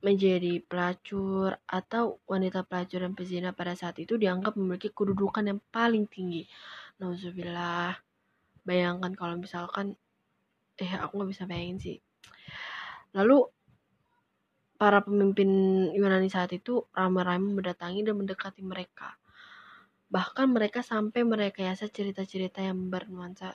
menjadi 0.00 0.64
pelacur 0.64 1.60
atau 1.68 2.24
wanita 2.24 2.64
pelacur 2.64 3.04
dan 3.04 3.12
pezina 3.12 3.52
pada 3.52 3.76
saat 3.76 4.00
itu 4.00 4.16
dianggap 4.16 4.56
memiliki 4.56 4.88
kedudukan 4.88 5.44
yang 5.44 5.60
paling 5.68 6.08
tinggi. 6.08 6.48
Nauzubillah. 6.96 8.00
Bayangkan 8.64 9.12
kalau 9.12 9.36
misalkan 9.36 9.92
eh 10.80 10.92
aku 10.96 11.20
nggak 11.20 11.30
bisa 11.36 11.44
bayangin 11.44 11.78
sih. 11.80 11.96
Lalu 13.12 13.44
para 14.80 15.04
pemimpin 15.04 15.50
Yunani 15.92 16.32
saat 16.32 16.56
itu 16.56 16.88
ramai-ramai 16.96 17.52
mendatangi 17.52 18.00
dan 18.00 18.16
mendekati 18.16 18.64
mereka. 18.64 19.20
Bahkan 20.08 20.56
mereka 20.56 20.80
sampai 20.80 21.20
merekayasa 21.20 21.92
cerita-cerita 21.92 22.64
yang 22.64 22.88
bernuansa 22.88 23.52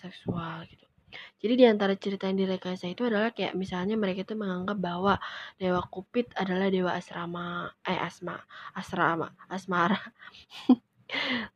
seksual 0.00 0.64
gitu. 0.72 0.88
Jadi 1.36 1.54
di 1.60 1.64
antara 1.68 1.92
cerita 2.00 2.26
yang 2.26 2.40
direkayasa 2.40 2.88
itu 2.88 3.04
adalah 3.04 3.30
kayak 3.30 3.52
misalnya 3.54 3.94
mereka 3.94 4.24
itu 4.24 4.34
menganggap 4.34 4.80
bahwa 4.80 5.14
Dewa 5.60 5.84
Kupit 5.86 6.32
adalah 6.34 6.72
dewa 6.72 6.96
asrama, 6.96 7.70
eh 7.84 8.00
asma, 8.00 8.40
asrama, 8.72 9.36
asmara. 9.52 10.00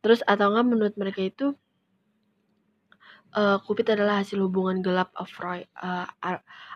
Terus 0.05 0.21
atau 0.23 0.53
enggak 0.53 0.65
menurut 0.69 0.95
mereka 0.95 1.21
itu 1.25 1.57
uh, 3.35 3.57
Cupid 3.63 3.95
adalah 3.95 4.23
hasil 4.23 4.39
hubungan 4.39 4.83
gelap 4.83 5.11
Afro, 5.15 5.55
uh, 5.59 6.07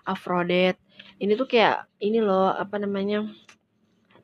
Aphrodite. 0.07 0.79
Ini 1.19 1.35
tuh 1.39 1.47
kayak 1.47 1.87
ini 2.03 2.19
loh 2.19 2.51
apa 2.51 2.75
namanya 2.79 3.27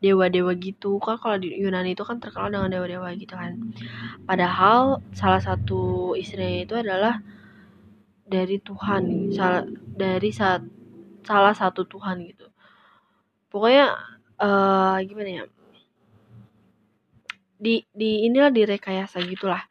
dewa-dewa 0.01 0.57
gitu 0.57 0.97
kan 0.97 1.21
kalau 1.21 1.38
di 1.38 1.53
Yunani 1.61 1.93
itu 1.93 2.01
kan 2.01 2.17
terkenal 2.17 2.50
dengan 2.50 2.73
dewa-dewa 2.73 3.13
gitu 3.15 3.38
kan. 3.38 3.71
Padahal 4.25 5.00
salah 5.13 5.39
satu 5.39 6.13
istrinya 6.17 6.65
itu 6.65 6.73
adalah 6.73 7.21
dari 8.25 8.57
Tuhan, 8.57 9.29
salah 9.35 9.63
dari 9.93 10.33
saat 10.33 10.65
salah 11.21 11.53
satu 11.53 11.85
Tuhan 11.85 12.25
gitu. 12.25 12.50
Pokoknya 13.53 13.93
uh, 14.41 14.97
gimana 15.05 15.29
ya? 15.29 15.45
Di 17.61 17.85
di 17.93 18.25
inilah 18.25 18.50
direkayasa 18.50 19.21
gitulah. 19.21 19.61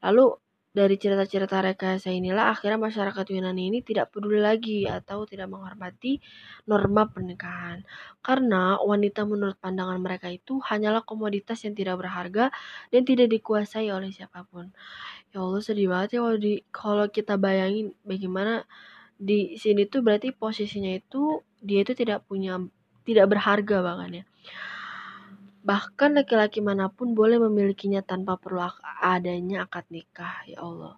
Lalu 0.00 0.40
dari 0.70 0.94
cerita-cerita 1.02 1.58
rekayasa 1.66 2.14
inilah 2.14 2.54
akhirnya 2.54 2.78
masyarakat 2.78 3.26
Yunani 3.34 3.74
ini 3.74 3.78
tidak 3.82 4.14
peduli 4.14 4.38
lagi 4.38 4.86
atau 4.86 5.26
tidak 5.26 5.50
menghormati 5.50 6.22
norma 6.70 7.10
pernikahan. 7.10 7.82
Karena 8.22 8.78
wanita 8.78 9.26
menurut 9.26 9.58
pandangan 9.58 9.98
mereka 9.98 10.30
itu 10.30 10.62
hanyalah 10.62 11.02
komoditas 11.02 11.66
yang 11.66 11.74
tidak 11.74 11.98
berharga 11.98 12.54
dan 12.94 13.02
tidak 13.02 13.34
dikuasai 13.34 13.90
oleh 13.90 14.14
siapa 14.14 14.46
pun. 14.46 14.70
Ya 15.34 15.42
Allah 15.42 15.62
sedih 15.62 15.90
banget 15.90 16.18
ya 16.18 16.22
kalau 16.70 17.06
kita 17.10 17.34
bayangin 17.34 17.90
bagaimana 18.06 18.62
di 19.18 19.58
sini 19.58 19.90
tuh 19.90 20.06
berarti 20.06 20.30
posisinya 20.30 20.94
itu 20.94 21.42
dia 21.60 21.82
itu 21.82 21.92
tidak 21.98 22.24
punya 22.30 22.62
tidak 23.02 23.26
berharga 23.26 23.82
bahkan 23.82 24.22
ya. 24.22 24.24
Bahkan 25.60 26.16
laki-laki 26.16 26.64
mana 26.64 26.88
pun 26.88 27.12
boleh 27.12 27.36
memilikinya 27.36 28.00
tanpa 28.00 28.40
perlu 28.40 28.64
adanya 29.04 29.68
akad 29.68 29.84
nikah, 29.92 30.44
ya 30.48 30.64
Allah. 30.64 30.96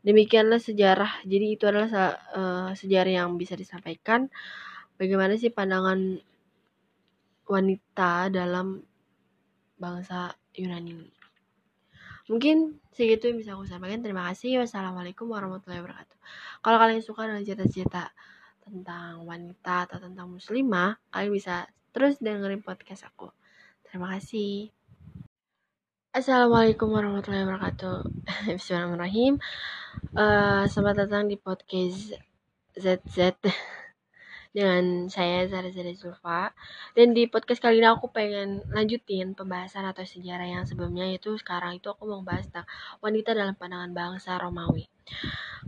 Demikianlah 0.00 0.62
sejarah. 0.62 1.26
Jadi 1.28 1.46
itu 1.58 1.64
adalah 1.68 2.16
uh, 2.32 2.70
sejarah 2.72 3.22
yang 3.24 3.36
bisa 3.36 3.52
disampaikan. 3.58 4.32
Bagaimana 4.96 5.36
sih 5.36 5.52
pandangan 5.52 6.18
wanita 7.48 8.32
dalam 8.32 8.80
bangsa 9.78 10.34
Yunani 10.58 11.18
Mungkin 12.28 12.76
segitu 12.92 13.32
yang 13.32 13.38
bisa 13.40 13.56
aku 13.56 13.64
sampaikan. 13.64 14.04
Terima 14.04 14.28
kasih. 14.28 14.60
Wassalamualaikum 14.60 15.32
warahmatullahi 15.32 15.80
wabarakatuh. 15.80 16.16
Kalau 16.60 16.76
kalian 16.76 17.00
suka 17.00 17.24
dengan 17.24 17.40
cerita-cerita 17.40 18.12
tentang 18.60 19.24
wanita 19.24 19.88
atau 19.88 19.96
tentang 19.96 20.28
muslimah, 20.28 21.00
kalian 21.08 21.32
bisa 21.32 21.64
terus 21.96 22.20
dengerin 22.20 22.60
podcast 22.60 23.08
aku. 23.08 23.32
Terima 23.88 24.12
kasih. 24.20 24.68
Assalamualaikum 26.12 26.92
warahmatullahi 26.92 27.48
wabarakatuh. 27.48 28.04
Bismillahirrahmanirrahim. 28.60 29.40
Uh, 30.12 30.68
selamat 30.68 31.08
datang 31.08 31.24
di 31.24 31.40
podcast 31.40 32.12
ZZ 32.76 33.40
dengan 34.56 35.08
saya 35.08 35.48
Zara 35.48 35.72
Zara 35.72 35.88
Zulfa. 35.96 36.52
Dan 36.92 37.16
di 37.16 37.32
podcast 37.32 37.64
kali 37.64 37.80
ini 37.80 37.88
aku 37.88 38.12
pengen 38.12 38.60
lanjutin 38.76 39.32
pembahasan 39.32 39.88
atau 39.88 40.04
sejarah 40.04 40.44
yang 40.44 40.68
sebelumnya 40.68 41.08
yaitu 41.08 41.32
sekarang 41.40 41.80
itu 41.80 41.88
aku 41.88 42.04
mau 42.12 42.20
bahas 42.20 42.44
tentang 42.44 42.68
wanita 43.00 43.32
dalam 43.32 43.56
pandangan 43.56 43.96
bangsa 43.96 44.36
Romawi. 44.36 44.84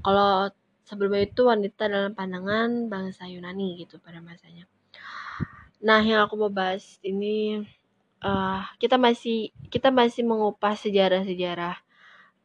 Kalau 0.04 0.52
sebelumnya 0.84 1.24
itu 1.24 1.48
wanita 1.48 1.88
dalam 1.88 2.12
pandangan 2.12 2.92
bangsa 2.92 3.32
Yunani 3.32 3.80
gitu 3.80 3.96
pada 3.96 4.20
masanya. 4.20 4.68
Nah, 5.80 6.04
yang 6.04 6.28
aku 6.28 6.36
mau 6.36 6.52
bahas 6.52 7.00
ini 7.00 7.64
uh, 8.24 8.62
kita 8.80 8.96
masih 9.00 9.52
kita 9.72 9.88
masih 9.92 10.24
mengupas 10.24 10.80
sejarah-sejarah 10.84 11.76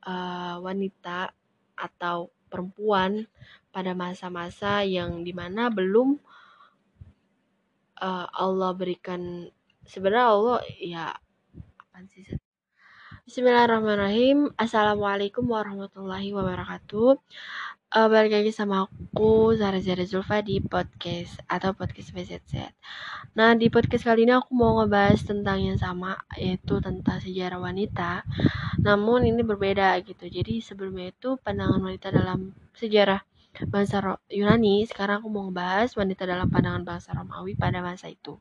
uh, 0.08 0.56
wanita 0.64 1.32
atau 1.76 2.32
perempuan 2.48 3.28
pada 3.76 3.92
masa-masa 3.92 4.88
yang 4.88 5.28
di 5.28 5.36
mana 5.36 5.68
belum 5.68 6.16
uh, 8.00 8.28
Allah 8.32 8.72
berikan 8.72 9.52
sebenarnya 9.84 10.28
Allah 10.32 10.60
ya 10.80 11.06
apa 11.80 11.98
sih 12.08 12.45
Bismillahirrahmanirrahim 13.26 14.54
Assalamualaikum 14.54 15.50
warahmatullahi 15.50 16.30
wabarakatuh 16.30 17.18
uh, 17.98 18.06
balik 18.06 18.38
lagi 18.38 18.54
sama 18.54 18.86
aku 18.86 19.50
Zara 19.58 19.82
Zara 19.82 20.06
Zulfa 20.06 20.46
di 20.46 20.62
podcast 20.62 21.42
atau 21.50 21.74
podcast 21.74 22.14
BZZ. 22.14 22.70
Nah 23.34 23.58
di 23.58 23.74
podcast 23.74 24.06
kali 24.06 24.30
ini 24.30 24.38
aku 24.38 24.54
mau 24.54 24.78
ngebahas 24.78 25.26
tentang 25.26 25.58
yang 25.58 25.74
sama 25.82 26.22
yaitu 26.38 26.78
tentang 26.78 27.18
sejarah 27.18 27.58
wanita. 27.58 28.22
Namun 28.86 29.26
ini 29.26 29.42
berbeda 29.42 29.98
gitu. 30.06 30.30
Jadi 30.30 30.62
sebelumnya 30.62 31.10
itu 31.10 31.42
pandangan 31.42 31.82
wanita 31.82 32.14
dalam 32.14 32.54
sejarah 32.78 33.26
bangsa 33.66 34.22
Yunani. 34.30 34.86
Sekarang 34.86 35.26
aku 35.26 35.34
mau 35.34 35.50
ngebahas 35.50 35.90
wanita 35.98 36.30
dalam 36.30 36.46
pandangan 36.46 36.86
bangsa 36.86 37.18
Romawi 37.18 37.58
pada 37.58 37.82
masa 37.82 38.06
itu. 38.06 38.38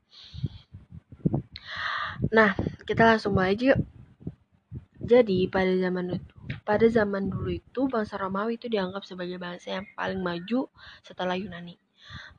Nah, 2.28 2.52
kita 2.84 3.08
langsung 3.08 3.32
mulai 3.32 3.56
aja 3.56 3.80
Jadi, 5.04 5.52
pada 5.52 5.68
zaman 5.76 6.16
itu, 6.16 6.34
pada 6.64 6.86
zaman 6.88 7.28
dulu 7.28 7.60
itu 7.60 7.80
bangsa 7.92 8.16
Romawi 8.16 8.56
itu 8.56 8.72
dianggap 8.72 9.04
sebagai 9.04 9.36
bangsa 9.36 9.76
yang 9.76 9.86
paling 9.92 10.24
maju 10.24 10.72
setelah 11.04 11.36
Yunani. 11.36 11.76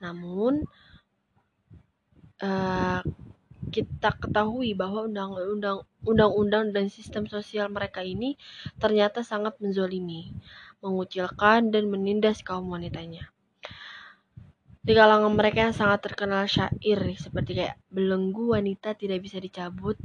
Namun, 0.02 0.66
uh, 2.42 3.02
kita 3.70 4.10
ketahui 4.18 4.74
bahwa 4.78 5.06
undang-undang 5.06 5.86
undang-undang 6.06 6.70
dan 6.70 6.90
sistem 6.90 7.26
sosial 7.26 7.70
mereka 7.70 8.06
ini 8.06 8.38
ternyata 8.78 9.26
sangat 9.26 9.58
menzolimi, 9.62 10.34
mengucilkan 10.82 11.70
dan 11.70 11.90
menindas 11.90 12.46
kaum 12.46 12.70
wanitanya. 12.70 13.30
Di 14.86 14.94
kalangan 14.94 15.34
mereka 15.34 15.66
yang 15.66 15.74
sangat 15.74 16.06
terkenal 16.06 16.46
syair 16.46 17.02
seperti 17.18 17.58
kayak 17.58 17.82
belenggu 17.90 18.54
wanita 18.54 18.94
tidak 18.94 19.26
bisa 19.26 19.42
dicabut 19.42 19.98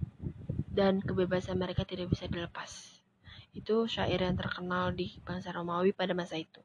dan 0.71 1.03
kebebasan 1.03 1.59
mereka 1.59 1.83
tidak 1.85 2.11
bisa 2.11 2.31
dilepas. 2.31 3.03
Itu 3.50 3.91
syair 3.91 4.23
yang 4.23 4.39
terkenal 4.39 4.95
di 4.95 5.19
bangsa 5.27 5.50
Romawi 5.50 5.91
pada 5.91 6.15
masa 6.15 6.39
itu. 6.39 6.62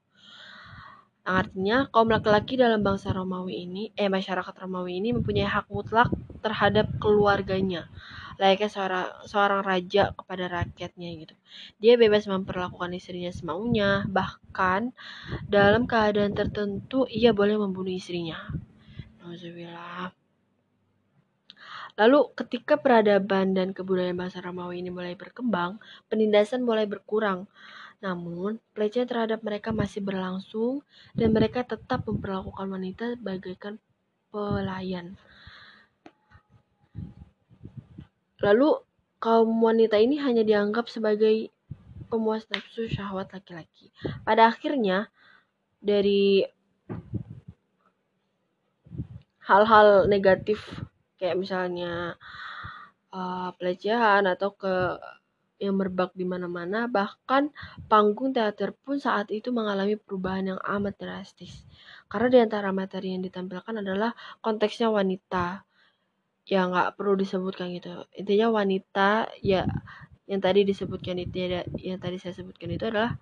Artinya, 1.26 1.90
kaum 1.90 2.14
laki-laki 2.14 2.54
dalam 2.54 2.86
bangsa 2.86 3.10
Romawi 3.10 3.66
ini, 3.66 3.90
eh 3.98 4.14
masyarakat 4.14 4.54
Romawi 4.62 5.02
ini 5.02 5.10
mempunyai 5.10 5.50
hak 5.50 5.74
mutlak 5.74 6.14
terhadap 6.46 6.86
keluarganya, 7.02 7.90
layaknya 8.38 8.70
seorang 8.70 9.08
seorang 9.26 9.66
raja 9.66 10.14
kepada 10.14 10.46
rakyatnya 10.46 11.10
gitu. 11.26 11.34
Dia 11.82 11.98
bebas 11.98 12.30
memperlakukan 12.30 12.94
istrinya 12.94 13.34
semaunya, 13.34 14.06
bahkan 14.06 14.94
dalam 15.50 15.90
keadaan 15.90 16.38
tertentu 16.38 17.10
ia 17.10 17.34
boleh 17.34 17.58
membunuh 17.58 17.98
istrinya. 17.98 18.38
Nauzubillah. 19.26 20.25
Lalu 21.96 22.36
ketika 22.36 22.76
peradaban 22.76 23.56
dan 23.56 23.72
kebudayaan 23.72 24.20
bangsa 24.20 24.44
Romawi 24.44 24.84
ini 24.84 24.92
mulai 24.92 25.16
berkembang, 25.16 25.80
penindasan 26.12 26.68
mulai 26.68 26.84
berkurang. 26.84 27.48
Namun, 28.04 28.60
pelecehan 28.76 29.08
terhadap 29.08 29.40
mereka 29.40 29.72
masih 29.72 30.04
berlangsung 30.04 30.84
dan 31.16 31.32
mereka 31.32 31.64
tetap 31.64 32.04
memperlakukan 32.04 32.68
wanita 32.68 33.16
bagaikan 33.24 33.80
pelayan. 34.28 35.16
Lalu 38.44 38.84
kaum 39.24 39.50
wanita 39.64 39.96
ini 39.96 40.20
hanya 40.20 40.44
dianggap 40.44 40.92
sebagai 40.92 41.50
pemuas 42.12 42.44
nafsu 42.52 42.92
syahwat 42.92 43.32
laki-laki. 43.32 43.90
Pada 44.28 44.52
akhirnya 44.52 45.08
dari 45.80 46.44
hal-hal 49.48 50.12
negatif 50.12 50.62
kayak 51.26 51.42
misalnya 51.42 52.14
uh, 53.10 53.50
pelecehan 53.58 54.30
atau 54.30 54.54
ke 54.54 55.02
yang 55.58 55.80
merebak 55.80 56.14
di 56.14 56.28
mana-mana 56.28 56.86
bahkan 56.86 57.50
panggung 57.90 58.36
teater 58.36 58.76
pun 58.76 59.02
saat 59.02 59.32
itu 59.34 59.50
mengalami 59.50 59.98
perubahan 59.98 60.54
yang 60.54 60.62
amat 60.62 61.00
drastis. 61.02 61.66
Karena 62.06 62.28
di 62.30 62.40
antara 62.46 62.70
materi 62.70 63.18
yang 63.18 63.26
ditampilkan 63.26 63.82
adalah 63.82 64.14
konteksnya 64.46 64.94
wanita. 64.94 65.66
Ya 66.46 66.70
nggak 66.70 67.00
perlu 67.00 67.18
disebutkan 67.18 67.74
gitu. 67.74 68.06
Intinya 68.14 68.54
wanita 68.54 69.34
ya 69.42 69.66
yang 70.30 70.42
tadi 70.46 70.62
disebutkan 70.62 71.18
itu 71.18 71.50
ya 71.50 71.66
yang 71.82 71.98
tadi 71.98 72.22
saya 72.22 72.38
sebutkan 72.38 72.70
itu 72.70 72.86
adalah 72.86 73.18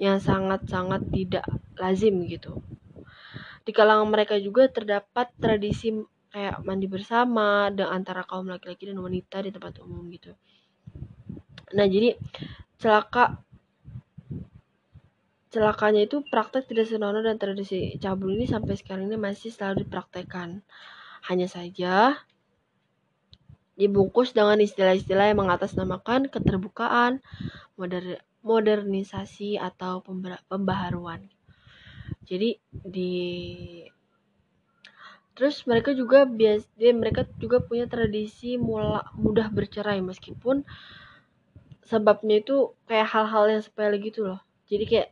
yang 0.00 0.16
sangat-sangat 0.16 1.12
tidak 1.12 1.44
lazim 1.76 2.24
gitu. 2.24 2.64
Di 3.66 3.74
kalangan 3.74 4.08
mereka 4.08 4.38
juga 4.38 4.70
terdapat 4.70 5.28
tradisi 5.42 5.90
kayak 6.36 6.60
mandi 6.68 6.84
bersama 6.84 7.72
dengan 7.72 7.96
antara 7.96 8.28
kaum 8.28 8.44
laki-laki 8.44 8.92
dan 8.92 9.00
wanita 9.00 9.40
di 9.40 9.48
tempat 9.56 9.80
umum 9.80 10.04
gitu 10.12 10.36
nah 11.72 11.88
jadi 11.88 12.20
celaka 12.76 13.40
celakanya 15.48 16.04
itu 16.04 16.20
praktek 16.28 16.68
tidak 16.68 16.92
senonoh 16.92 17.24
dan 17.24 17.40
tradisi 17.40 17.96
cabul 17.96 18.36
ini 18.36 18.44
sampai 18.44 18.76
sekarang 18.76 19.08
ini 19.08 19.16
masih 19.16 19.48
selalu 19.48 19.88
dipraktekkan 19.88 20.60
hanya 21.32 21.48
saja 21.48 22.20
dibungkus 23.76 24.36
dengan 24.36 24.60
istilah-istilah 24.60 25.30
yang 25.30 25.40
mengatasnamakan 25.44 26.32
keterbukaan, 26.32 27.20
moder 27.76 28.24
modernisasi 28.40 29.60
atau 29.60 30.00
pembaharuan. 30.48 31.28
Jadi 32.24 32.56
di 32.72 33.12
Terus 35.36 35.62
mereka 35.68 35.92
juga 35.92 36.24
bias 36.24 36.64
dia 36.80 36.96
mereka 36.96 37.28
juga 37.36 37.60
punya 37.60 37.84
tradisi 37.84 38.56
mula, 38.56 39.04
mudah 39.20 39.52
bercerai 39.52 40.00
meskipun 40.00 40.64
sebabnya 41.84 42.40
itu 42.42 42.72
kayak 42.88 43.08
hal-hal 43.12 43.44
yang 43.52 43.62
sepele 43.62 44.00
gitu 44.00 44.24
loh. 44.24 44.40
Jadi 44.66 44.84
kayak 44.88 45.08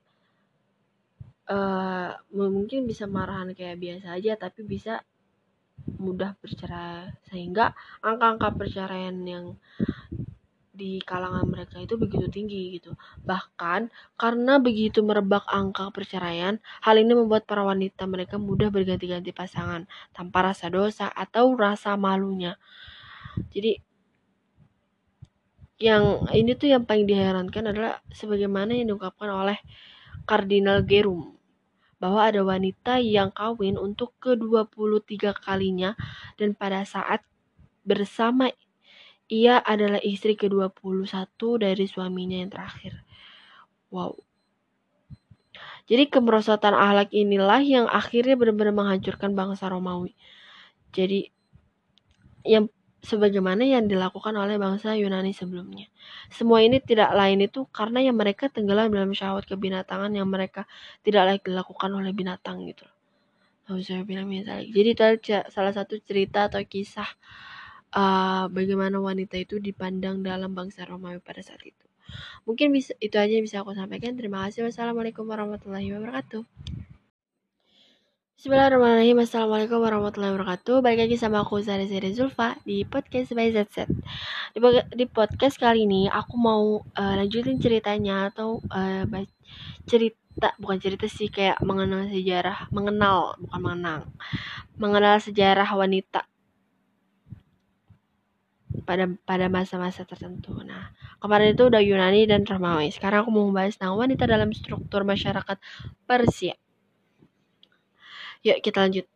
uh, 1.52 2.16
mungkin 2.32 2.88
bisa 2.88 3.04
marahan 3.04 3.52
kayak 3.52 3.76
biasa 3.76 4.16
aja 4.16 4.32
tapi 4.40 4.64
bisa 4.64 5.04
mudah 6.00 6.32
bercerai 6.40 7.12
sehingga 7.28 7.76
angka-angka 8.00 8.56
perceraian 8.56 9.16
yang 9.26 9.60
di 10.74 10.98
kalangan 11.06 11.46
mereka 11.46 11.78
itu 11.78 11.94
begitu 11.94 12.26
tinggi 12.26 12.74
gitu. 12.76 12.98
Bahkan 13.22 13.94
karena 14.18 14.58
begitu 14.58 15.06
merebak 15.06 15.46
angka 15.46 15.94
perceraian, 15.94 16.58
hal 16.82 16.98
ini 16.98 17.14
membuat 17.14 17.46
para 17.46 17.62
wanita 17.62 18.10
mereka 18.10 18.36
mudah 18.42 18.74
berganti-ganti 18.74 19.30
pasangan 19.30 19.86
tanpa 20.10 20.50
rasa 20.50 20.66
dosa 20.68 21.06
atau 21.14 21.54
rasa 21.54 21.94
malunya. 21.94 22.58
Jadi 23.54 23.78
yang 25.78 26.26
ini 26.34 26.54
tuh 26.58 26.70
yang 26.70 26.82
paling 26.86 27.06
diherankan 27.06 27.70
adalah 27.70 28.02
sebagaimana 28.10 28.74
yang 28.74 28.94
diungkapkan 28.94 29.30
oleh 29.30 29.58
Kardinal 30.26 30.82
Gerum 30.82 31.34
bahwa 32.02 32.20
ada 32.26 32.42
wanita 32.42 33.00
yang 33.00 33.30
kawin 33.32 33.78
untuk 33.78 34.12
ke-23 34.20 35.34
kalinya 35.40 35.96
dan 36.36 36.52
pada 36.52 36.84
saat 36.84 37.24
bersama 37.84 38.48
ia 39.28 39.60
adalah 39.60 40.00
istri 40.04 40.36
ke-21 40.36 41.40
dari 41.60 41.84
suaminya 41.88 42.36
yang 42.44 42.50
terakhir. 42.52 43.00
Wow. 43.88 44.20
Jadi 45.84 46.08
kemerosotan 46.08 46.72
ahlak 46.72 47.12
inilah 47.12 47.60
yang 47.60 47.86
akhirnya 47.88 48.36
benar-benar 48.40 48.72
menghancurkan 48.72 49.36
bangsa 49.36 49.68
Romawi. 49.68 50.16
Jadi 50.92 51.28
yang 52.44 52.68
sebagaimana 53.04 53.68
yang 53.68 53.84
dilakukan 53.84 54.32
oleh 54.32 54.56
bangsa 54.56 54.96
Yunani 54.96 55.36
sebelumnya. 55.36 55.92
Semua 56.32 56.64
ini 56.64 56.80
tidak 56.80 57.12
lain 57.12 57.44
itu 57.44 57.68
karena 57.68 58.00
yang 58.00 58.16
mereka 58.16 58.48
tenggelam 58.48 58.88
dalam 58.88 59.12
syahwat 59.12 59.44
kebinatangan 59.44 60.08
yang 60.16 60.24
mereka 60.24 60.64
tidak 61.04 61.22
lagi 61.28 61.40
dilakukan 61.44 61.92
oleh 61.92 62.16
binatang 62.16 62.64
gitu. 62.64 62.88
Jadi 63.68 64.90
salah 65.52 65.72
satu 65.72 65.96
cerita 66.00 66.48
atau 66.48 66.60
kisah 66.64 67.08
uh, 67.94 68.50
bagaimana 68.50 68.98
wanita 68.98 69.38
itu 69.38 69.62
dipandang 69.62 70.20
dalam 70.20 70.52
bangsa 70.52 70.84
Romawi 70.84 71.22
pada 71.22 71.40
saat 71.40 71.62
itu. 71.62 71.86
Mungkin 72.44 72.74
bisa, 72.74 72.92
itu 73.00 73.16
aja 73.16 73.32
yang 73.32 73.46
bisa 73.46 73.62
aku 73.64 73.72
sampaikan. 73.72 74.18
Terima 74.18 74.44
kasih. 74.46 74.68
Wassalamualaikum 74.68 75.24
warahmatullahi 75.24 75.88
wabarakatuh. 75.94 76.44
Bismillahirrahmanirrahim 78.34 79.24
Assalamualaikum 79.24 79.78
warahmatullahi 79.80 80.36
wabarakatuh 80.36 80.84
Balik 80.84 81.08
lagi 81.08 81.16
sama 81.16 81.46
aku 81.46 81.64
Zara 81.64 81.88
Zara 81.88 82.12
Zulfa 82.12 82.60
Di 82.66 82.84
podcast 82.84 83.32
by 83.32 83.48
ZZ 83.48 83.88
di, 84.52 84.58
di 84.92 85.06
podcast 85.08 85.56
kali 85.56 85.88
ini 85.88 86.10
Aku 86.12 86.36
mau 86.36 86.82
uh, 86.82 87.14
lanjutin 87.16 87.56
ceritanya 87.56 88.28
Atau 88.28 88.60
uh, 88.68 89.06
cerita 89.88 90.52
Bukan 90.60 90.76
cerita 90.76 91.08
sih 91.08 91.32
Kayak 91.32 91.62
mengenal 91.64 92.10
sejarah 92.10 92.68
Mengenal 92.68 93.38
Bukan 93.38 93.60
mengenang 93.64 94.12
Mengenal 94.76 95.22
sejarah 95.24 95.70
wanita 95.70 96.28
pada 98.82 99.06
pada 99.22 99.46
masa-masa 99.46 100.02
tertentu. 100.02 100.50
Nah, 100.66 100.90
kemarin 101.22 101.54
itu 101.54 101.70
udah 101.70 101.78
Yunani 101.78 102.26
dan 102.26 102.42
Romawi. 102.42 102.90
Sekarang 102.90 103.22
aku 103.22 103.30
mau 103.30 103.46
membahas 103.46 103.78
tentang 103.78 103.94
wanita 103.94 104.26
dalam 104.26 104.50
struktur 104.50 105.06
masyarakat 105.06 105.56
Persia. 106.10 106.58
Yuk 108.42 108.58
kita 108.58 108.82
lanjut. 108.82 109.06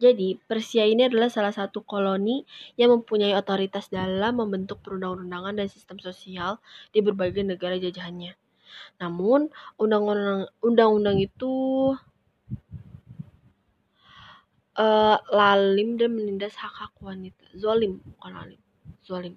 Jadi, 0.00 0.40
Persia 0.48 0.88
ini 0.88 1.04
adalah 1.04 1.28
salah 1.28 1.52
satu 1.52 1.84
koloni 1.84 2.48
yang 2.80 2.88
mempunyai 2.88 3.36
otoritas 3.36 3.92
dalam 3.92 4.40
membentuk 4.40 4.80
perundang-undangan 4.80 5.60
dan 5.60 5.68
sistem 5.68 6.00
sosial 6.00 6.56
di 6.88 7.04
berbagai 7.04 7.44
negara 7.44 7.76
jajahannya. 7.76 8.32
Namun, 8.96 9.52
undang-undang 9.76 11.20
itu 11.20 11.52
uh, 14.76 15.18
lalim 15.32 15.96
dan 15.96 16.14
menindas 16.14 16.54
hak-hak 16.54 16.94
wanita. 17.00 17.46
Zolim, 17.56 17.98
bukan 18.16 18.32
lalim. 18.36 18.60
Zolim. 19.02 19.34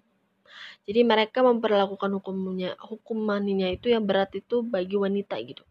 Jadi 0.84 1.02
mereka 1.08 1.40
memperlakukan 1.42 2.12
hukumnya, 2.20 2.76
hukumannya 2.78 3.80
itu 3.80 3.90
yang 3.90 4.04
berat 4.04 4.36
itu 4.36 4.62
bagi 4.62 5.00
wanita 5.00 5.40
gitu. 5.42 5.64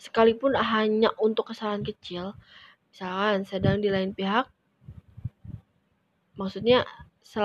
Sekalipun 0.00 0.56
hanya 0.56 1.12
untuk 1.20 1.52
kesalahan 1.52 1.84
kecil, 1.84 2.32
misalkan 2.88 3.44
sedang 3.44 3.84
di 3.84 3.92
lain 3.92 4.16
pihak 4.16 4.48
maksudnya 6.36 6.84
Sel 7.26 7.42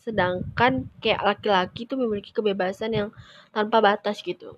sedangkan 0.00 0.88
kayak 1.04 1.20
laki-laki 1.20 1.84
itu 1.84 2.00
memiliki 2.00 2.32
kebebasan 2.32 2.96
yang 2.96 3.08
tanpa 3.52 3.84
batas 3.84 4.24
gitu. 4.24 4.56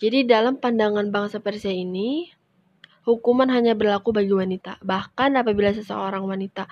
Jadi 0.00 0.24
dalam 0.24 0.56
pandangan 0.56 1.12
bangsa 1.12 1.44
Persia 1.44 1.68
ini, 1.68 2.32
hukuman 3.06 3.48
hanya 3.48 3.72
berlaku 3.78 4.12
bagi 4.12 4.32
wanita. 4.34 4.80
Bahkan 4.84 5.40
apabila 5.40 5.72
seseorang 5.72 6.24
wanita, 6.26 6.68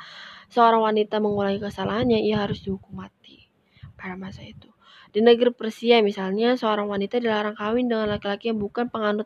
seorang 0.53 0.85
wanita 0.85 1.19
mengulangi 1.23 1.61
kesalahannya, 1.63 2.21
ia 2.21 2.45
harus 2.45 2.61
dihukum 2.61 3.01
mati 3.01 3.49
pada 3.97 4.15
masa 4.15 4.45
itu. 4.45 4.69
Di 5.09 5.25
negeri 5.25 5.57
Persia 5.57 6.05
misalnya, 6.05 6.53
seorang 6.53 6.85
wanita 6.85 7.17
dilarang 7.17 7.57
kawin 7.57 7.89
dengan 7.89 8.13
laki-laki 8.13 8.53
yang 8.53 8.61
bukan 8.61 8.93
penganut 8.93 9.25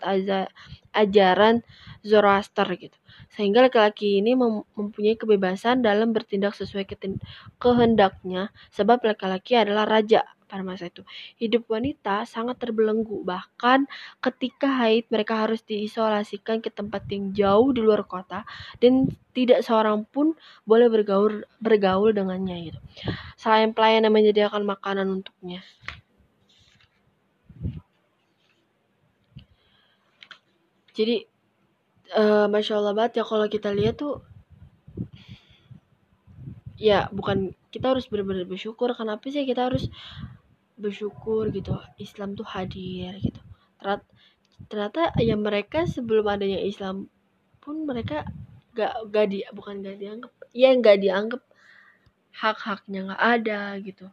ajaran 0.94 1.66
Zoroaster 2.06 2.70
gitu. 2.78 2.94
Sehingga 3.33 3.64
laki-laki 3.64 4.20
ini 4.20 4.37
mempunyai 4.37 5.16
kebebasan 5.16 5.81
dalam 5.81 6.12
bertindak 6.12 6.53
sesuai 6.53 6.85
kehendaknya 7.57 8.53
sebab 8.68 9.01
laki-laki 9.03 9.57
adalah 9.57 9.88
raja 9.88 10.22
pada 10.53 10.61
masa 10.61 10.92
itu. 10.92 11.01
Hidup 11.40 11.64
wanita 11.72 12.29
sangat 12.29 12.61
terbelenggu, 12.61 13.25
bahkan 13.25 13.88
ketika 14.20 14.85
haid 14.85 15.09
mereka 15.09 15.48
harus 15.48 15.64
diisolasikan 15.64 16.61
ke 16.61 16.68
tempat 16.68 17.09
yang 17.09 17.33
jauh 17.33 17.72
di 17.72 17.81
luar 17.81 18.05
kota 18.05 18.44
dan 18.77 19.09
tidak 19.33 19.64
seorang 19.64 20.05
pun 20.05 20.37
boleh 20.68 20.92
bergaul 20.92 21.48
bergaul 21.57 22.12
dengannya 22.12 22.68
gitu. 22.68 22.81
Selain 23.40 23.72
pelayan 23.72 24.05
yang 24.05 24.12
menyediakan 24.12 24.68
makanan 24.68 25.09
untuknya. 25.09 25.64
Jadi 30.92 31.32
uh, 32.16 32.46
masya 32.48 32.79
Allah 32.79 32.94
banget 32.96 33.20
ya 33.20 33.25
kalau 33.25 33.46
kita 33.48 33.72
lihat 33.72 34.01
tuh 34.01 34.20
ya 36.83 37.07
bukan 37.14 37.55
kita 37.72 37.94
harus 37.94 38.11
benar-benar 38.11 38.44
bersyukur. 38.44 38.92
Kenapa 38.92 39.25
sih 39.33 39.46
kita 39.48 39.70
harus 39.70 39.88
bersyukur 40.77 41.48
gitu? 41.55 41.79
Islam 41.96 42.35
tuh 42.35 42.44
hadir 42.44 43.16
gitu. 43.22 43.40
Ternyata, 43.81 44.05
ternyata 44.68 45.03
ya 45.22 45.35
mereka 45.38 45.88
sebelum 45.88 46.29
adanya 46.29 46.61
Islam 46.61 47.09
pun 47.62 47.87
mereka 47.87 48.27
gak 48.75 49.12
gak 49.14 49.27
di 49.31 49.44
bukan 49.55 49.85
gak 49.85 50.01
dianggap 50.01 50.33
ya 50.57 50.75
gak 50.81 50.98
dianggap 50.98 51.42
hak-haknya 52.35 53.14
gak 53.14 53.22
ada 53.22 53.61
gitu. 53.81 54.07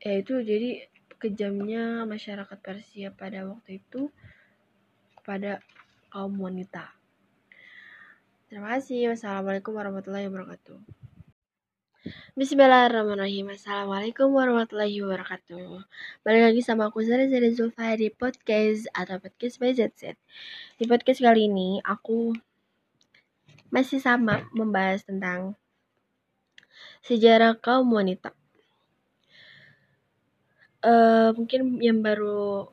Ya 0.00 0.12
itu 0.22 0.34
jadi 0.40 0.86
kejamnya 1.16 2.04
masyarakat 2.04 2.58
Persia 2.60 3.08
pada 3.10 3.48
waktu 3.48 3.82
itu 3.82 4.12
kepada 5.18 5.58
kaum 6.16 6.32
wanita. 6.40 6.96
Terima 8.48 8.72
kasih. 8.72 9.12
Wassalamualaikum 9.12 9.76
warahmatullahi 9.76 10.32
wabarakatuh. 10.32 10.80
Bismillahirrahmanirrahim. 12.32 13.52
Assalamualaikum 13.52 14.32
warahmatullahi 14.32 14.96
wabarakatuh. 15.04 15.84
Balik 16.24 16.42
lagi 16.48 16.60
sama 16.64 16.88
aku 16.88 17.04
Zara 17.04 17.28
Zara 17.28 17.52
Zulfa 17.52 17.92
di 18.00 18.08
podcast 18.08 18.88
atau 18.96 19.20
podcast 19.20 19.60
by 19.60 19.76
ZZ 19.76 20.16
Di 20.80 20.88
podcast 20.88 21.20
kali 21.20 21.52
ini 21.52 21.84
aku 21.84 22.32
masih 23.68 24.00
sama 24.00 24.48
membahas 24.56 25.04
tentang 25.04 25.52
sejarah 27.04 27.60
kaum 27.60 27.92
wanita. 27.92 28.32
Uh, 30.80 31.36
Mungkin 31.36 31.76
yang 31.84 32.00
baru 32.00 32.72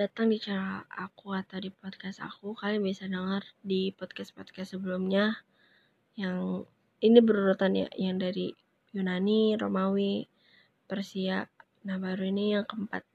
datang 0.00 0.32
di 0.32 0.40
channel 0.40 0.88
aku 0.88 1.36
atau 1.36 1.60
di 1.60 1.68
podcast 1.68 2.24
aku 2.24 2.56
Kalian 2.56 2.80
bisa 2.80 3.04
dengar 3.04 3.44
di 3.60 3.92
podcast-podcast 3.92 4.80
sebelumnya 4.80 5.44
Yang 6.16 6.64
ini 7.04 7.20
berurutan 7.20 7.76
ya 7.76 7.88
yang 8.00 8.16
dari 8.16 8.56
Yunani, 8.96 9.54
Romawi, 9.60 10.26
Persia. 10.84 11.46
Nah, 11.86 11.96
baru 11.96 12.26
ini 12.26 12.58
yang 12.58 12.66
keempat. 12.66 13.06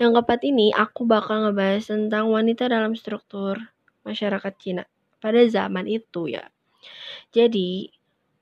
Yang 0.00 0.10
keempat 0.16 0.40
ini 0.48 0.72
aku 0.72 1.04
bakal 1.04 1.44
ngebahas 1.44 1.84
tentang 1.84 2.32
wanita 2.32 2.66
dalam 2.72 2.96
struktur 2.96 3.60
masyarakat 4.02 4.52
Cina 4.56 4.84
pada 5.20 5.44
zaman 5.46 5.84
itu 5.84 6.32
ya. 6.32 6.48
Jadi, 7.36 7.92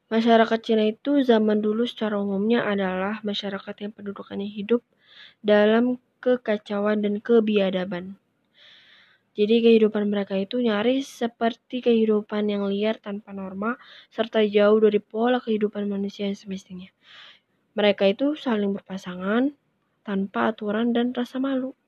masyarakat 0.08 0.58
Cina 0.62 0.86
itu 0.86 1.20
zaman 1.26 1.58
dulu 1.58 1.82
secara 1.84 2.16
umumnya 2.16 2.62
adalah 2.64 3.18
masyarakat 3.26 3.74
yang 3.82 3.90
pendudukannya 3.90 4.46
hidup 4.46 4.80
dalam 5.42 5.98
kekacauan 6.18 7.02
dan 7.02 7.22
kebiadaban. 7.22 8.18
Jadi 9.38 9.62
kehidupan 9.62 10.10
mereka 10.10 10.34
itu 10.34 10.58
nyaris 10.58 11.06
seperti 11.06 11.78
kehidupan 11.78 12.50
yang 12.50 12.66
liar 12.66 12.98
tanpa 12.98 13.30
norma 13.30 13.78
serta 14.10 14.42
jauh 14.42 14.82
dari 14.82 14.98
pola 14.98 15.38
kehidupan 15.38 15.86
manusia 15.86 16.26
yang 16.26 16.34
semestinya. 16.34 16.90
Mereka 17.78 18.10
itu 18.10 18.34
saling 18.34 18.74
berpasangan 18.74 19.54
tanpa 20.02 20.50
aturan 20.50 20.90
dan 20.90 21.14
rasa 21.14 21.38
malu. 21.38 21.78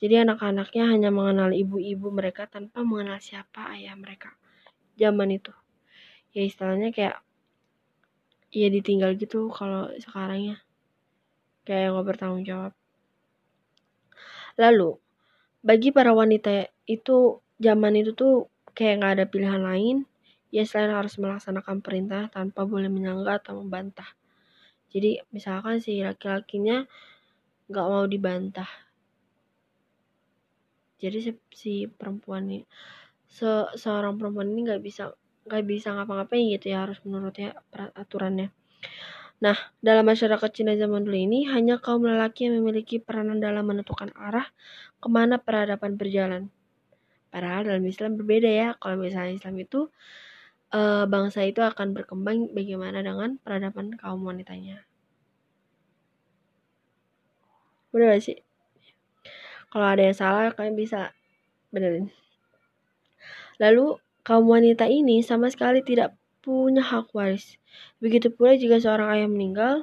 Jadi 0.00 0.16
anak-anaknya 0.16 0.88
hanya 0.88 1.12
mengenal 1.12 1.52
ibu-ibu 1.52 2.08
mereka 2.08 2.48
tanpa 2.48 2.80
mengenal 2.80 3.20
siapa 3.20 3.76
ayah 3.76 3.92
mereka. 3.92 4.32
Zaman 4.96 5.36
itu. 5.36 5.52
Ya 6.32 6.40
istilahnya 6.40 6.88
kayak 6.88 7.20
ya 8.48 8.72
ditinggal 8.72 9.12
gitu 9.20 9.52
kalau 9.52 9.92
sekarang 10.00 10.56
ya. 10.56 10.58
Kayak 11.68 11.92
nggak 11.92 12.06
bertanggung 12.16 12.48
jawab. 12.48 12.72
Lalu, 14.58 14.96
bagi 15.60 15.92
para 15.92 16.10
wanita 16.16 16.72
itu 16.88 17.38
zaman 17.60 18.00
itu 18.00 18.16
tuh 18.16 18.48
kayak 18.72 18.94
nggak 19.02 19.12
ada 19.20 19.26
pilihan 19.28 19.62
lain. 19.62 19.96
Ya 20.50 20.66
selain 20.66 20.90
harus 20.90 21.14
melaksanakan 21.20 21.78
perintah 21.78 22.26
tanpa 22.26 22.66
boleh 22.66 22.90
menyanggah 22.90 23.38
atau 23.38 23.62
membantah. 23.62 24.08
Jadi 24.90 25.22
misalkan 25.30 25.78
si 25.78 26.02
laki-lakinya 26.02 26.82
nggak 27.70 27.86
mau 27.86 28.02
dibantah. 28.10 28.66
Jadi 30.98 31.18
si, 31.22 31.32
si 31.54 31.74
perempuan 31.86 32.50
ini 32.50 32.66
se 33.30 33.46
seorang 33.78 34.18
perempuan 34.18 34.50
ini 34.50 34.66
nggak 34.66 34.82
bisa 34.82 35.14
nggak 35.46 35.64
bisa 35.64 35.94
ngapa-ngapain 35.94 36.50
gitu 36.50 36.74
ya 36.74 36.84
harus 36.84 36.98
menurutnya 37.06 37.54
aturannya 37.94 38.50
Nah, 39.40 39.56
dalam 39.80 40.04
masyarakat 40.04 40.50
Cina 40.52 40.76
zaman 40.76 41.08
dulu 41.08 41.16
ini, 41.16 41.48
hanya 41.48 41.80
kaum 41.80 42.04
lelaki 42.04 42.44
yang 42.44 42.60
memiliki 42.60 43.00
peranan 43.00 43.40
dalam 43.40 43.64
menentukan 43.64 44.12
arah 44.12 44.44
ke 45.00 45.08
mana 45.08 45.40
peradaban 45.40 45.96
berjalan. 45.96 46.52
Padahal 47.32 47.64
dalam 47.64 47.84
Islam 47.88 48.20
berbeda 48.20 48.50
ya. 48.52 48.68
Kalau 48.76 49.00
misalnya 49.00 49.32
Islam 49.32 49.56
itu, 49.56 49.88
e, 50.68 50.80
bangsa 51.08 51.40
itu 51.48 51.64
akan 51.64 51.96
berkembang 51.96 52.52
bagaimana 52.52 53.00
dengan 53.00 53.40
peradaban 53.40 53.96
kaum 53.96 54.28
wanitanya. 54.28 54.84
Bener 57.96 58.20
sih? 58.20 58.44
Kalau 59.72 59.86
ada 59.88 60.04
yang 60.04 60.18
salah, 60.18 60.52
kalian 60.52 60.76
bisa 60.76 61.16
benerin. 61.72 62.12
Lalu, 63.56 63.96
kaum 64.20 64.44
wanita 64.52 64.84
ini 64.84 65.24
sama 65.24 65.48
sekali 65.48 65.80
tidak 65.80 66.12
punya 66.40 66.82
hak 66.84 67.12
waris. 67.16 67.60
Begitu 68.02 68.32
pula 68.32 68.56
jika 68.56 68.80
seorang 68.80 69.08
ayah 69.16 69.28
meninggal, 69.28 69.74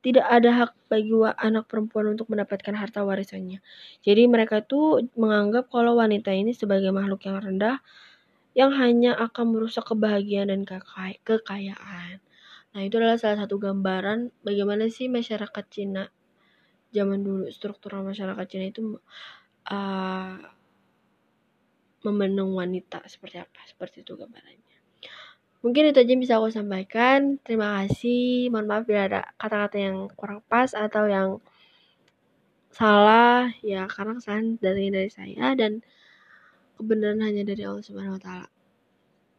tidak 0.00 0.24
ada 0.32 0.50
hak 0.64 0.70
bagi 0.88 1.12
anak 1.36 1.68
perempuan 1.68 2.16
untuk 2.16 2.32
mendapatkan 2.32 2.72
harta 2.72 3.04
warisannya. 3.04 3.60
Jadi 4.00 4.22
mereka 4.28 4.64
itu 4.64 5.04
menganggap 5.12 5.68
kalau 5.68 6.00
wanita 6.00 6.32
ini 6.32 6.56
sebagai 6.56 6.88
makhluk 6.88 7.28
yang 7.28 7.36
rendah 7.36 7.84
yang 8.56 8.74
hanya 8.74 9.14
akan 9.14 9.54
merusak 9.54 9.86
kebahagiaan 9.86 10.50
dan 10.50 10.66
kekayaan. 11.22 12.18
Nah, 12.70 12.80
itu 12.82 12.94
adalah 12.98 13.18
salah 13.18 13.46
satu 13.46 13.58
gambaran 13.58 14.30
bagaimana 14.42 14.90
sih 14.90 15.06
masyarakat 15.06 15.64
Cina 15.70 16.06
zaman 16.90 17.22
dulu 17.22 17.46
struktural 17.54 18.02
masyarakat 18.02 18.46
Cina 18.50 18.66
itu 18.66 18.98
uh, 19.70 20.38
memenung 22.02 22.56
wanita 22.56 23.04
seperti 23.06 23.38
apa? 23.38 23.60
Seperti 23.68 24.02
itu 24.02 24.18
gambarannya. 24.18 24.69
Mungkin 25.60 25.92
itu 25.92 25.98
aja 26.00 26.10
yang 26.10 26.22
bisa 26.24 26.34
aku 26.40 26.48
sampaikan. 26.48 27.36
Terima 27.44 27.84
kasih. 27.84 28.48
Mohon 28.48 28.66
maaf 28.68 28.84
bila 28.88 29.00
ada 29.08 29.20
kata-kata 29.36 29.76
yang 29.76 29.96
kurang 30.16 30.40
pas 30.48 30.72
atau 30.72 31.04
yang 31.04 31.28
salah 32.72 33.50
ya 33.60 33.84
karena 33.90 34.16
kesalahan 34.16 34.56
dari 34.56 34.88
dari 34.88 35.10
saya 35.12 35.52
dan 35.58 35.84
kebenaran 36.80 37.20
hanya 37.20 37.44
dari 37.44 37.62
Allah 37.68 37.84
Subhanahu 37.84 38.16
wa 38.16 38.22
taala. 38.22 38.48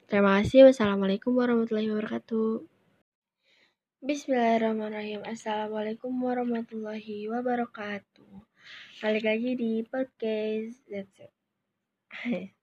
Terima 0.05 0.38
kasih. 0.38 0.69
Wassalamualaikum 0.69 1.34
warahmatullahi 1.34 1.89
wabarakatuh. 1.89 2.69
Bismillahirrahmanirrahim. 4.05 5.25
Assalamualaikum 5.25 6.13
warahmatullahi 6.21 7.29
wabarakatuh. 7.34 8.34
Balik 9.01 9.25
lagi 9.25 9.57
di 9.57 9.81
podcast 9.88 10.86
That's 10.86 11.17
it. 11.17 11.34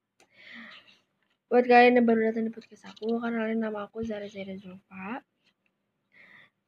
Buat 1.49 1.65
kalian 1.65 1.97
yang 1.97 2.05
baru 2.05 2.29
datang 2.29 2.45
di 2.45 2.53
podcast 2.53 2.93
aku, 2.93 3.25
kenalin 3.25 3.57
nama 3.57 3.89
aku 3.89 4.05
Zara 4.05 4.29
Zaira 4.29 4.53
Zulfa. 4.61 5.25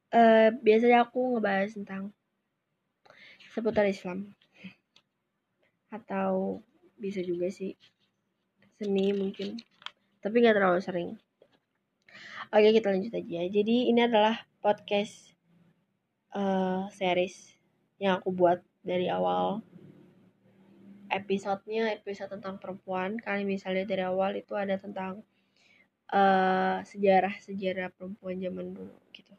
Uh, 0.09 0.57
biasanya 0.65 1.05
aku 1.05 1.37
ngebahas 1.37 1.77
tentang 1.77 2.17
seputar 3.53 3.85
Islam. 3.85 4.33
Atau 5.93 6.65
bisa 6.97 7.21
juga 7.21 7.53
sih 7.53 7.77
seni 8.81 9.13
mungkin. 9.13 9.61
Tapi 10.25 10.41
nggak 10.41 10.57
terlalu 10.57 10.81
sering. 10.81 11.11
Oke 12.49 12.73
kita 12.73 12.89
lanjut 12.89 13.13
aja. 13.13 13.41
Jadi 13.53 13.93
ini 13.93 14.01
adalah 14.01 14.49
podcast 14.65 15.37
uh, 16.33 16.89
series 16.89 17.37
yang 18.01 18.17
aku 18.17 18.33
buat 18.33 18.65
dari 18.81 19.13
awal 19.13 19.61
episodenya 21.11 21.91
episode 21.91 22.31
tentang 22.33 22.57
perempuan. 22.63 23.19
Kalian 23.19 23.51
bisa 23.51 23.75
lihat 23.75 23.91
dari 23.91 24.07
awal 24.07 24.39
itu 24.39 24.55
ada 24.55 24.79
tentang 24.79 25.27
uh, 26.15 26.79
sejarah-sejarah 26.87 27.91
perempuan 27.95 28.39
zaman 28.39 28.75
dulu 28.75 28.97
gitu. 29.15 29.35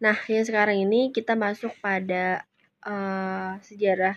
Nah 0.00 0.16
yang 0.28 0.44
sekarang 0.44 0.80
ini 0.80 1.12
kita 1.12 1.36
masuk 1.36 1.72
pada 1.80 2.44
uh, 2.84 3.60
sejarah 3.60 4.16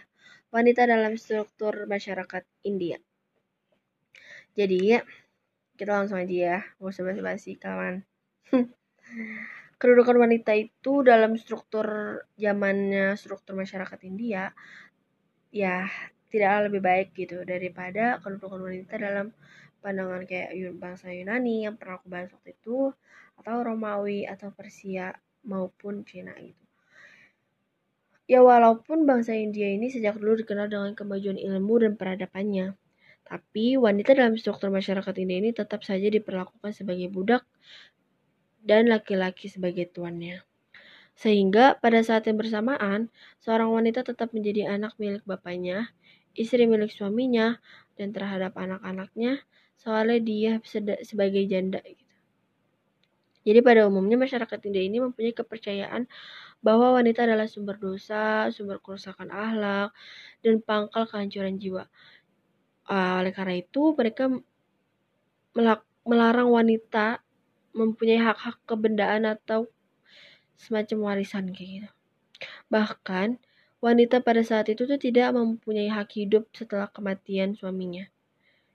wanita 0.53 0.87
dalam 0.87 1.17
struktur 1.19 1.89
masyarakat 1.89 2.43
India. 2.63 2.99
Jadi 4.53 5.01
kita 5.73 5.91
langsung 5.91 6.21
aja 6.21 6.35
ya 6.35 6.59
nggak 6.77 6.93
usah 6.93 7.03
basi-basi 7.03 7.51
kawan. 7.57 8.05
Kedudukan 9.81 10.15
wanita 10.15 10.55
itu 10.55 11.03
dalam 11.03 11.35
struktur 11.35 12.21
zamannya 12.39 13.19
struktur 13.19 13.57
masyarakat 13.57 13.99
India 14.07 14.53
ya 15.53 15.85
tidak 16.33 16.73
lebih 16.73 16.81
baik 16.81 17.07
gitu 17.13 17.45
daripada 17.45 18.17
kedudukan 18.25 18.57
wanita 18.57 18.97
dalam 18.97 19.29
pandangan 19.85 20.25
kayak 20.25 20.49
bangsa 20.81 21.13
Yunani 21.13 21.69
yang 21.69 21.77
pernah 21.77 22.01
aku 22.01 22.09
bahas 22.09 22.33
waktu 22.33 22.57
itu 22.57 22.89
atau 23.37 23.55
Romawi 23.61 24.25
atau 24.25 24.49
Persia 24.49 25.13
maupun 25.45 26.01
Cina 26.09 26.33
gitu. 26.41 26.63
Ya 28.25 28.41
walaupun 28.41 29.05
bangsa 29.05 29.37
India 29.37 29.69
ini 29.69 29.93
sejak 29.93 30.17
dulu 30.17 30.41
dikenal 30.41 30.71
dengan 30.71 30.97
kemajuan 30.97 31.37
ilmu 31.37 31.85
dan 31.85 31.93
peradabannya, 31.99 32.73
tapi 33.27 33.75
wanita 33.75 34.15
dalam 34.15 34.39
struktur 34.39 34.71
masyarakat 34.71 35.13
India 35.21 35.37
ini 35.43 35.51
tetap 35.51 35.83
saja 35.83 36.07
diperlakukan 36.07 36.71
sebagai 36.71 37.11
budak 37.11 37.43
dan 38.63 38.87
laki-laki 38.87 39.51
sebagai 39.51 39.91
tuannya. 39.91 40.39
Sehingga 41.17 41.77
pada 41.77 42.01
saat 42.01 42.25
yang 42.25 42.41
bersamaan, 42.41 43.13
seorang 43.37 43.69
wanita 43.69 44.01
tetap 44.01 44.33
menjadi 44.33 44.65
anak 44.73 44.97
milik 44.97 45.21
bapaknya, 45.29 45.93
istri 46.33 46.65
milik 46.65 46.89
suaminya, 46.89 47.61
dan 47.97 48.09
terhadap 48.09 48.57
anak-anaknya, 48.57 49.45
soalnya 49.77 50.17
dia 50.21 50.51
sebagai 51.05 51.45
janda 51.45 51.79
gitu. 51.85 52.01
Jadi 53.43 53.59
pada 53.59 53.83
umumnya 53.91 54.15
masyarakat 54.15 54.59
India 54.71 54.83
ini 54.87 55.03
mempunyai 55.03 55.35
kepercayaan 55.35 56.07
bahwa 56.61 56.95
wanita 56.99 57.25
adalah 57.27 57.47
sumber 57.49 57.79
dosa, 57.79 58.47
sumber 58.55 58.79
kerusakan 58.83 59.31
akhlak, 59.33 59.91
dan 60.45 60.61
pangkal 60.63 61.09
kehancuran 61.09 61.57
jiwa. 61.59 61.89
Oleh 62.91 63.33
karena 63.35 63.55
itu, 63.59 63.95
mereka 63.97 64.29
melarang 66.09 66.49
wanita 66.49 67.21
mempunyai 67.77 68.21
hak-hak 68.21 68.57
kebendaan 68.69 69.25
atau 69.25 69.69
semacam 70.59 70.97
warisan 71.13 71.51
kayak 71.51 71.69
gitu. 71.69 71.89
Bahkan, 72.69 73.39
wanita 73.83 74.23
pada 74.23 74.41
saat 74.41 74.71
itu 74.71 74.87
tuh 74.87 74.99
tidak 74.99 75.35
mempunyai 75.35 75.91
hak 75.91 76.15
hidup 76.15 76.47
setelah 76.55 76.87
kematian 76.89 77.55
suaminya. 77.57 78.07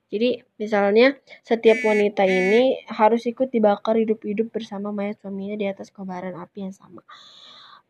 Jadi, 0.09 0.41
misalnya 0.57 1.21
setiap 1.45 1.85
wanita 1.85 2.25
ini 2.25 2.81
harus 2.88 3.29
ikut 3.29 3.53
dibakar 3.53 4.01
hidup-hidup 4.01 4.49
bersama 4.49 4.88
mayat 4.88 5.21
suaminya 5.21 5.57
di 5.57 5.67
atas 5.69 5.93
kobaran 5.93 6.33
api 6.33 6.64
yang 6.64 6.73
sama. 6.73 7.05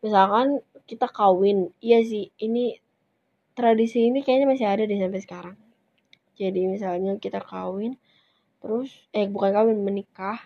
Misalkan 0.03 0.59
kita 0.83 1.07
kawin, 1.07 1.71
iya 1.79 2.03
sih, 2.03 2.31
ini 2.43 2.75
tradisi 3.59 4.07
ini 4.07 4.23
kayaknya 4.23 4.47
masih 4.47 4.67
ada 4.71 4.83
di 4.87 4.95
sampai 4.95 5.19
sekarang 5.19 5.55
jadi 6.39 6.71
misalnya 6.71 7.19
kita 7.19 7.43
kawin 7.43 7.99
terus 8.63 8.87
eh 9.11 9.27
bukan 9.27 9.51
kawin 9.51 9.83
menikah 9.83 10.39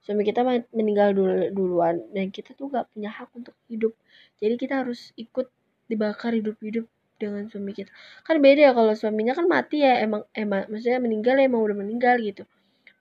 suami 0.00 0.22
kita 0.24 0.40
meninggal 0.72 1.12
dulu, 1.12 1.52
duluan. 1.52 2.00
Dan 2.12 2.32
kita 2.32 2.56
tuh 2.56 2.72
gak 2.72 2.90
punya 2.92 3.10
hak 3.12 3.30
untuk 3.36 3.54
hidup. 3.68 3.92
Jadi 4.40 4.54
kita 4.56 4.84
harus 4.84 5.12
ikut 5.20 5.48
dibakar 5.90 6.32
hidup-hidup 6.36 6.86
dengan 7.20 7.44
suami 7.52 7.76
kita. 7.76 7.92
Kan 8.24 8.40
beda 8.40 8.70
ya 8.70 8.72
kalau 8.72 8.96
suaminya 8.96 9.36
kan 9.36 9.44
mati 9.44 9.84
ya 9.84 10.00
emang 10.00 10.24
emang 10.32 10.64
maksudnya 10.72 11.02
meninggal 11.04 11.36
ya 11.36 11.44
emang 11.50 11.60
udah 11.60 11.76
meninggal 11.76 12.16
gitu. 12.24 12.48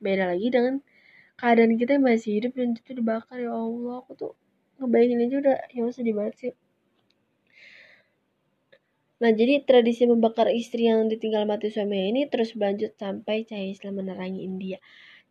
Beda 0.04 0.28
lagi 0.28 0.52
dengan 0.52 0.84
keadaan 1.40 1.80
kita 1.80 1.96
yang 1.96 2.04
masih 2.04 2.32
hidup 2.44 2.52
dan 2.60 2.76
itu 2.76 2.92
dibakar. 2.92 3.40
Ya 3.40 3.56
Allah 3.56 4.04
aku 4.04 4.12
tuh 4.20 4.34
ngebayangin 4.84 5.24
aja 5.24 5.36
udah 5.40 5.58
ya 5.72 5.84
sedih 5.96 6.16
banget 6.20 6.36
sih. 6.36 6.54
Nah, 9.20 9.36
jadi 9.36 9.68
tradisi 9.68 10.08
membakar 10.08 10.48
istri 10.48 10.88
yang 10.88 11.12
ditinggal 11.12 11.44
mati 11.44 11.68
suaminya 11.68 12.08
ini 12.08 12.22
terus 12.32 12.56
berlanjut 12.56 12.96
sampai 12.96 13.44
cahaya 13.44 13.68
Islam 13.68 14.00
menerangi 14.00 14.48
India. 14.48 14.80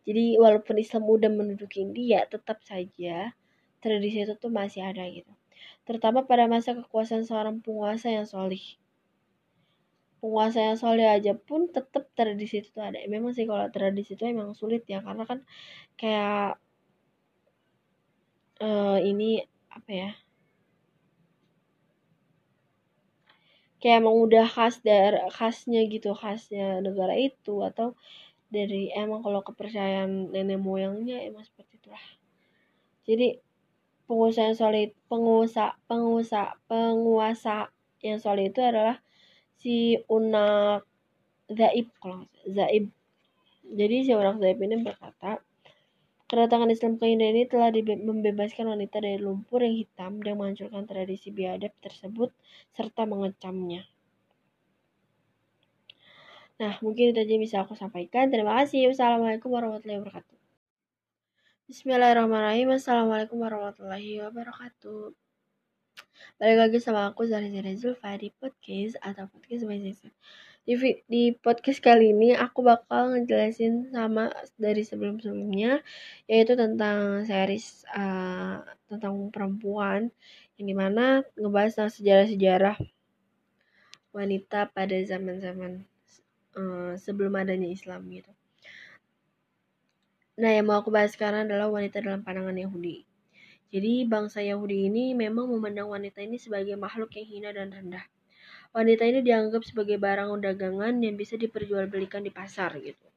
Jadi, 0.09 0.41
walaupun 0.41 0.81
Islam 0.81 1.05
udah 1.05 1.29
menduduki 1.29 1.85
India, 1.85 2.25
tetap 2.25 2.57
saja 2.65 3.37
tradisi 3.77 4.25
itu 4.25 4.33
tuh 4.41 4.49
masih 4.49 4.81
ada 4.81 5.05
gitu. 5.05 5.29
Terutama 5.85 6.25
pada 6.25 6.49
masa 6.49 6.73
kekuasaan 6.73 7.29
seorang 7.29 7.61
penguasa 7.61 8.09
yang 8.09 8.25
solih. 8.25 8.61
Penguasa 10.17 10.73
yang 10.73 10.77
solih 10.81 11.05
aja 11.05 11.37
pun 11.37 11.69
tetap 11.69 12.09
tradisi 12.17 12.65
itu 12.65 12.73
tuh 12.73 12.81
ada. 12.89 12.97
Memang 13.05 13.37
sih 13.37 13.45
kalau 13.45 13.69
tradisi 13.69 14.17
itu 14.17 14.25
emang 14.25 14.57
sulit 14.57 14.81
ya, 14.89 15.05
karena 15.05 15.29
kan 15.29 15.45
kayak 15.93 16.57
uh, 18.59 18.97
ini 18.99 19.45
apa 19.69 19.91
ya 19.93 20.11
kayak 23.79 24.03
emang 24.03 24.15
udah 24.27 24.43
khas 24.43 24.83
dari 24.83 25.23
khasnya 25.31 25.87
gitu 25.87 26.11
khasnya 26.11 26.83
negara 26.83 27.15
itu 27.15 27.63
atau 27.63 27.95
dari 28.49 28.89
emang 28.93 29.21
kalau 29.21 29.45
kepercayaan 29.45 30.33
nenek 30.33 30.59
moyangnya 30.59 31.21
emang 31.25 31.45
seperti 31.45 31.77
itulah. 31.81 32.05
Jadi 33.05 33.37
penguasa 34.09 34.49
yang 34.49 34.57
solid 34.57 34.89
penguasa 35.05 35.77
penguasa 35.85 36.57
penguasa 36.65 37.69
yang 38.01 38.17
solid 38.17 38.49
itu 38.49 38.61
adalah 38.65 38.97
si 39.61 40.01
unak 40.09 40.85
zaib 41.49 41.93
kalau 42.01 42.25
zaib. 42.49 42.89
Jadi 43.69 43.95
si 44.05 44.11
unak 44.17 44.41
zaib 44.41 44.57
ini 44.65 44.81
berkata 44.81 45.41
Kedatangan 46.29 46.69
Islam 46.69 47.01
ke 47.01 47.09
India 47.09 47.33
ini 47.33 47.49
telah 47.49 47.73
membebaskan 47.73 48.69
wanita 48.69 49.01
dari 49.01 49.17
lumpur 49.17 49.65
yang 49.65 49.73
hitam 49.73 50.21
dan 50.21 50.37
menghancurkan 50.37 50.85
tradisi 50.85 51.33
biadab 51.33 51.73
tersebut 51.81 52.29
serta 52.77 53.09
mengecamnya. 53.09 53.81
Nah, 56.59 56.75
mungkin 56.83 57.15
itu 57.15 57.19
aja 57.23 57.35
bisa 57.39 57.55
aku 57.63 57.73
sampaikan. 57.79 58.27
Terima 58.27 58.59
kasih. 58.59 58.91
Wassalamualaikum 58.91 59.47
warahmatullahi 59.47 60.03
wabarakatuh. 60.03 60.37
Bismillahirrahmanirrahim. 61.71 62.75
Assalamualaikum 62.75 63.39
warahmatullahi 63.39 64.19
wabarakatuh. 64.27 65.15
Balik 66.35 66.57
lagi 66.59 66.77
sama 66.83 67.15
aku 67.15 67.23
Zahra 67.31 67.47
Zahra 67.47 67.71
Zulfa 67.79 68.11
di 68.19 68.35
podcast 68.35 68.99
atau 68.99 69.31
podcast 69.31 69.63
by 69.63 69.79
di, 70.67 70.75
di 71.07 71.23
podcast 71.33 71.79
kali 71.79 72.11
ini 72.11 72.35
aku 72.35 72.61
bakal 72.61 73.15
ngejelasin 73.15 73.89
sama 73.95 74.29
dari 74.59 74.83
sebelum-sebelumnya 74.83 75.79
yaitu 76.27 76.53
tentang 76.59 77.23
series 77.23 77.87
uh, 77.95 78.61
tentang 78.85 79.31
perempuan 79.31 80.11
yang 80.59 80.65
di 80.69 80.75
mana 80.75 81.23
ngebahas 81.39 81.73
tentang 81.73 81.95
sejarah-sejarah 81.95 82.77
wanita 84.13 84.69
pada 84.69 84.97
zaman-zaman 85.07 85.87
uh, 86.55 86.93
sebelum 86.97 87.35
adanya 87.35 87.67
Islam 87.69 88.07
gitu. 88.09 88.31
Nah 90.39 90.55
yang 90.55 90.71
mau 90.71 90.79
aku 90.79 90.89
bahas 90.89 91.11
sekarang 91.13 91.51
adalah 91.51 91.67
wanita 91.67 91.99
dalam 91.99 92.23
pandangan 92.23 92.55
Yahudi. 92.55 93.03
Jadi 93.69 94.07
bangsa 94.09 94.41
Yahudi 94.41 94.89
ini 94.89 95.13
memang 95.13 95.45
memandang 95.45 95.91
wanita 95.91 96.23
ini 96.25 96.41
sebagai 96.41 96.73
makhluk 96.79 97.13
yang 97.13 97.27
hina 97.27 97.49
dan 97.53 97.69
rendah 97.69 98.05
wanita 98.69 99.01
ini 99.05 99.25
dianggap 99.25 99.65
sebagai 99.65 99.97
barang 99.97 100.29
dagangan 100.45 101.01
yang 101.01 101.17
bisa 101.17 101.33
diperjualbelikan 101.41 102.21
di 102.21 102.29
pasar 102.29 102.77
gitu 102.77 103.07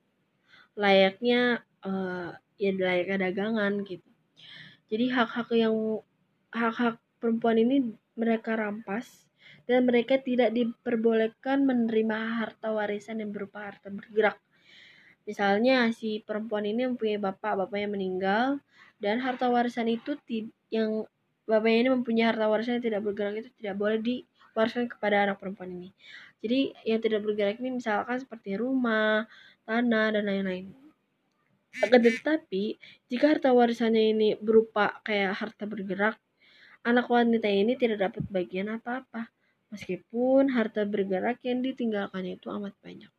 layaknya 0.72 1.60
uh, 1.84 2.32
ya 2.56 2.72
layaknya 2.72 3.28
dagangan 3.28 3.84
gitu 3.84 4.08
jadi 4.88 5.12
hak-hak 5.12 5.52
yang 5.52 6.00
hak-hak 6.52 6.96
perempuan 7.20 7.60
ini 7.60 7.92
mereka 8.16 8.56
rampas 8.56 9.04
dan 9.72 9.88
mereka 9.88 10.20
tidak 10.20 10.52
diperbolehkan 10.52 11.64
menerima 11.64 12.44
harta 12.44 12.68
warisan 12.76 13.24
yang 13.24 13.32
berupa 13.32 13.72
harta 13.72 13.88
bergerak 13.88 14.36
misalnya 15.24 15.88
si 15.96 16.20
perempuan 16.20 16.68
ini 16.68 16.84
mempunyai 16.84 17.16
bapak 17.16 17.56
bapaknya 17.56 17.88
meninggal 17.88 18.60
dan 19.00 19.18
harta 19.24 19.48
warisan 19.48 19.88
itu 19.88 20.14
yang 20.68 21.08
bapaknya 21.48 21.88
ini 21.88 21.90
mempunyai 21.90 22.26
harta 22.30 22.46
warisan 22.46 22.78
yang 22.78 22.86
tidak 22.92 23.00
bergerak 23.02 23.34
itu 23.40 23.50
tidak 23.58 23.74
boleh 23.80 23.98
di 23.98 24.16
wariskan 24.52 24.86
kepada 24.88 25.26
anak 25.28 25.40
perempuan 25.40 25.72
ini. 25.74 25.90
Jadi 26.42 26.74
yang 26.86 27.00
tidak 27.00 27.20
bergerak 27.24 27.58
ini 27.62 27.78
misalkan 27.78 28.18
seperti 28.18 28.58
rumah, 28.58 29.26
tanah, 29.64 30.18
dan 30.18 30.24
lain-lain. 30.26 30.74
Tetapi, 31.72 32.64
jika 33.08 33.24
harta 33.32 33.50
warisannya 33.54 34.12
ini 34.12 34.28
berupa 34.36 35.00
kayak 35.06 35.32
harta 35.38 35.64
bergerak, 35.64 36.20
anak 36.84 37.08
wanita 37.08 37.48
ini 37.48 37.78
tidak 37.78 38.10
dapat 38.10 38.28
bagian 38.28 38.68
apa-apa. 38.76 39.32
Meskipun 39.72 40.52
harta 40.52 40.84
bergerak 40.84 41.40
yang 41.42 41.64
ditinggalkannya 41.64 42.36
itu 42.36 42.52
amat 42.52 42.76
banyak. 42.84 43.12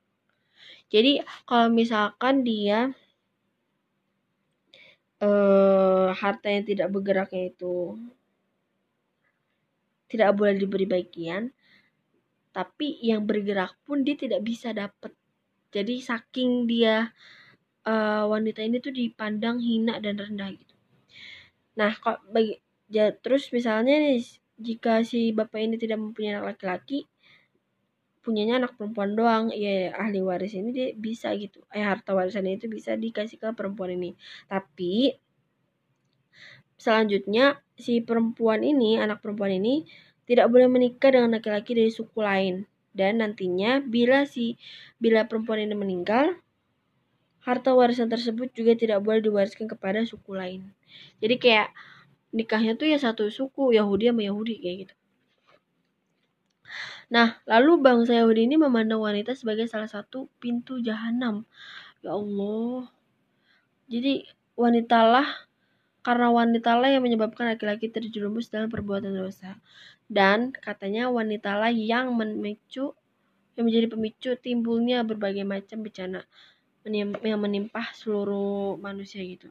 Jadi 0.94 1.26
kalau 1.50 1.74
misalkan 1.74 2.46
dia 2.46 2.94
uh, 5.24 6.14
harta 6.14 6.48
yang 6.52 6.66
tidak 6.68 6.88
bergeraknya 6.94 7.50
itu 7.50 7.98
tidak 10.12 10.38
boleh 10.38 10.54
diberi 10.60 10.86
bagian 10.86 11.50
tapi 12.54 13.02
yang 13.02 13.26
bergerak 13.26 13.74
pun 13.82 14.06
dia 14.06 14.14
tidak 14.14 14.46
bisa 14.46 14.70
dapat 14.70 15.10
jadi 15.74 15.98
saking 15.98 16.70
dia 16.70 17.10
uh, 17.90 18.30
wanita 18.30 18.62
ini 18.62 18.78
tuh 18.78 18.94
dipandang 18.94 19.58
hina 19.58 19.98
dan 19.98 20.22
rendah 20.22 20.54
gitu 20.54 20.76
nah 21.74 21.90
kok 21.98 22.22
bagi 22.30 22.62
ya, 22.94 23.10
terus 23.18 23.50
misalnya 23.50 23.98
nih 23.98 24.22
jika 24.58 25.02
si 25.02 25.34
bapak 25.34 25.60
ini 25.66 25.76
tidak 25.82 26.00
mempunyai 26.02 26.38
anak 26.38 26.56
laki-laki 26.56 27.10
punyanya 28.24 28.64
anak 28.64 28.80
perempuan 28.80 29.14
doang. 29.14 29.52
Ya 29.52 29.92
ahli 30.00 30.24
waris 30.24 30.56
ini 30.56 30.72
dia 30.72 30.88
bisa 30.96 31.36
gitu. 31.36 31.62
Eh 31.76 31.84
harta 31.84 32.16
warisannya 32.16 32.58
itu 32.58 32.72
bisa 32.72 32.96
dikasih 32.96 33.38
ke 33.38 33.52
perempuan 33.54 34.00
ini. 34.00 34.16
Tapi 34.48 35.20
selanjutnya 36.80 37.62
si 37.76 38.00
perempuan 38.00 38.64
ini 38.64 38.98
anak 38.98 39.20
perempuan 39.20 39.60
ini 39.60 39.84
tidak 40.24 40.48
boleh 40.50 40.72
menikah 40.72 41.12
dengan 41.12 41.36
laki-laki 41.36 41.76
dari 41.76 41.92
suku 41.92 42.24
lain. 42.24 42.64
Dan 42.96 43.20
nantinya 43.20 43.84
bila 43.84 44.24
si 44.24 44.56
bila 44.98 45.28
perempuan 45.28 45.68
ini 45.68 45.76
meninggal 45.76 46.40
harta 47.44 47.76
warisan 47.76 48.08
tersebut 48.08 48.56
juga 48.56 48.72
tidak 48.80 49.04
boleh 49.04 49.20
diwariskan 49.20 49.68
kepada 49.68 50.08
suku 50.08 50.32
lain. 50.32 50.72
Jadi 51.20 51.36
kayak 51.36 51.76
nikahnya 52.34 52.74
tuh 52.76 52.90
ya 52.90 52.98
satu 52.98 53.30
suku 53.30 53.78
Yahudi 53.78 54.10
sama 54.10 54.22
Yahudi 54.26 54.56
kayak 54.60 54.78
gitu. 54.90 54.96
Nah, 57.14 57.38
lalu 57.46 57.78
bangsa 57.78 58.18
Yahudi 58.18 58.50
ini 58.50 58.58
memandang 58.58 59.06
wanita 59.06 59.38
sebagai 59.38 59.70
salah 59.70 59.86
satu 59.86 60.26
pintu 60.42 60.82
jahanam. 60.82 61.46
Ya 62.02 62.18
Allah. 62.18 62.90
Jadi 63.86 64.26
wanitalah 64.58 65.28
karena 66.04 66.28
wanitalah 66.34 66.90
yang 66.92 67.06
menyebabkan 67.06 67.54
laki-laki 67.54 67.88
terjerumus 67.88 68.52
dalam 68.52 68.68
perbuatan 68.68 69.16
dosa 69.16 69.56
dan 70.12 70.52
katanya 70.52 71.08
wanitalah 71.08 71.72
yang 71.72 72.12
memicu 72.12 72.92
yang 73.56 73.64
menjadi 73.70 73.88
pemicu 73.88 74.32
timbulnya 74.42 75.06
berbagai 75.06 75.46
macam 75.46 75.86
bencana 75.86 76.26
yang 76.90 77.40
menimpa 77.40 77.94
seluruh 77.96 78.76
manusia 78.82 79.24
gitu. 79.24 79.48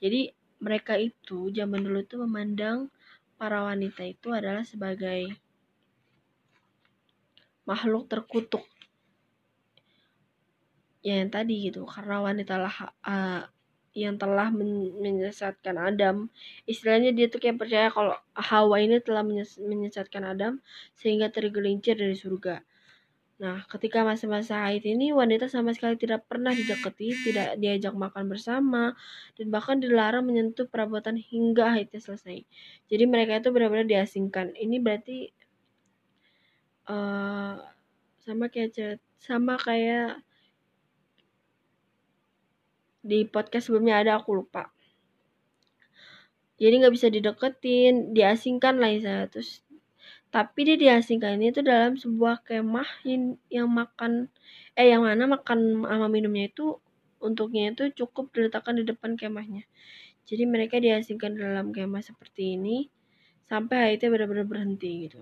Jadi 0.00 0.32
mereka 0.62 0.94
itu 0.94 1.50
zaman 1.50 1.82
dulu 1.82 2.06
tuh 2.06 2.22
memandang 2.22 2.86
para 3.34 3.66
wanita 3.66 4.06
itu 4.06 4.30
adalah 4.30 4.62
sebagai 4.62 5.34
makhluk 7.66 8.06
terkutuk. 8.06 8.62
Ya 11.02 11.18
yang 11.18 11.34
tadi 11.34 11.66
gitu, 11.66 11.82
karena 11.82 12.22
wanita 12.22 12.54
lah 12.62 12.94
uh, 13.02 13.42
yang 13.92 14.16
telah 14.16 14.54
menyesatkan 14.54 15.76
Adam. 15.76 16.30
Istilahnya 16.64 17.10
dia 17.10 17.26
tuh 17.26 17.42
kayak 17.42 17.58
percaya 17.58 17.90
kalau 17.90 18.14
Hawa 18.38 18.78
ini 18.78 19.02
telah 19.02 19.26
menyesatkan 19.58 20.22
Adam 20.22 20.62
sehingga 20.94 21.28
tergelincir 21.28 21.98
dari 21.98 22.14
surga. 22.14 22.62
Nah, 23.40 23.64
ketika 23.66 24.04
masa-masa 24.04 24.68
haid 24.68 24.84
ini 24.86 25.10
wanita 25.10 25.48
sama 25.48 25.72
sekali 25.72 25.96
tidak 25.96 26.28
pernah 26.28 26.52
didekati, 26.52 27.16
tidak 27.26 27.58
diajak 27.58 27.96
makan 27.96 28.28
bersama, 28.28 28.92
dan 29.34 29.46
bahkan 29.48 29.80
dilarang 29.80 30.22
menyentuh 30.28 30.68
perabotan 30.68 31.16
hingga 31.18 31.72
haidnya 31.74 31.98
selesai. 31.98 32.44
Jadi 32.86 33.04
mereka 33.08 33.40
itu 33.40 33.48
benar-benar 33.50 33.88
diasingkan. 33.88 34.54
Ini 34.54 34.76
berarti 34.78 35.18
uh, 36.86 37.56
sama 38.22 38.46
kayak 38.46 39.02
sama 39.18 39.58
kayak 39.58 40.22
di 43.02 43.26
podcast 43.26 43.66
sebelumnya 43.66 43.98
ada 43.98 44.22
aku 44.22 44.38
lupa 44.38 44.70
jadi 46.62 46.78
nggak 46.78 46.94
bisa 46.94 47.10
dideketin 47.10 48.14
diasingkan 48.14 48.78
lah 48.78 48.94
ya 48.94 49.26
terus 49.26 49.66
tapi 50.32 50.64
dia 50.64 50.76
diasingkan 50.80 51.36
ini 51.36 51.52
tuh 51.52 51.60
dalam 51.60 52.00
sebuah 52.00 52.40
kemah 52.48 53.04
yang, 53.04 53.68
makan 53.68 54.32
eh 54.72 54.88
yang 54.88 55.04
mana 55.04 55.28
makan 55.28 55.84
sama 55.84 56.08
minumnya 56.08 56.48
itu 56.48 56.80
untuknya 57.20 57.76
itu 57.76 57.92
cukup 57.92 58.32
diletakkan 58.32 58.80
di 58.80 58.88
depan 58.88 59.20
kemahnya. 59.20 59.68
Jadi 60.24 60.48
mereka 60.48 60.80
diasingkan 60.80 61.36
dalam 61.36 61.70
kemah 61.76 62.00
seperti 62.00 62.56
ini 62.56 62.88
sampai 63.44 64.00
itu 64.00 64.08
benar-benar 64.08 64.48
berhenti 64.48 65.04
gitu. 65.04 65.20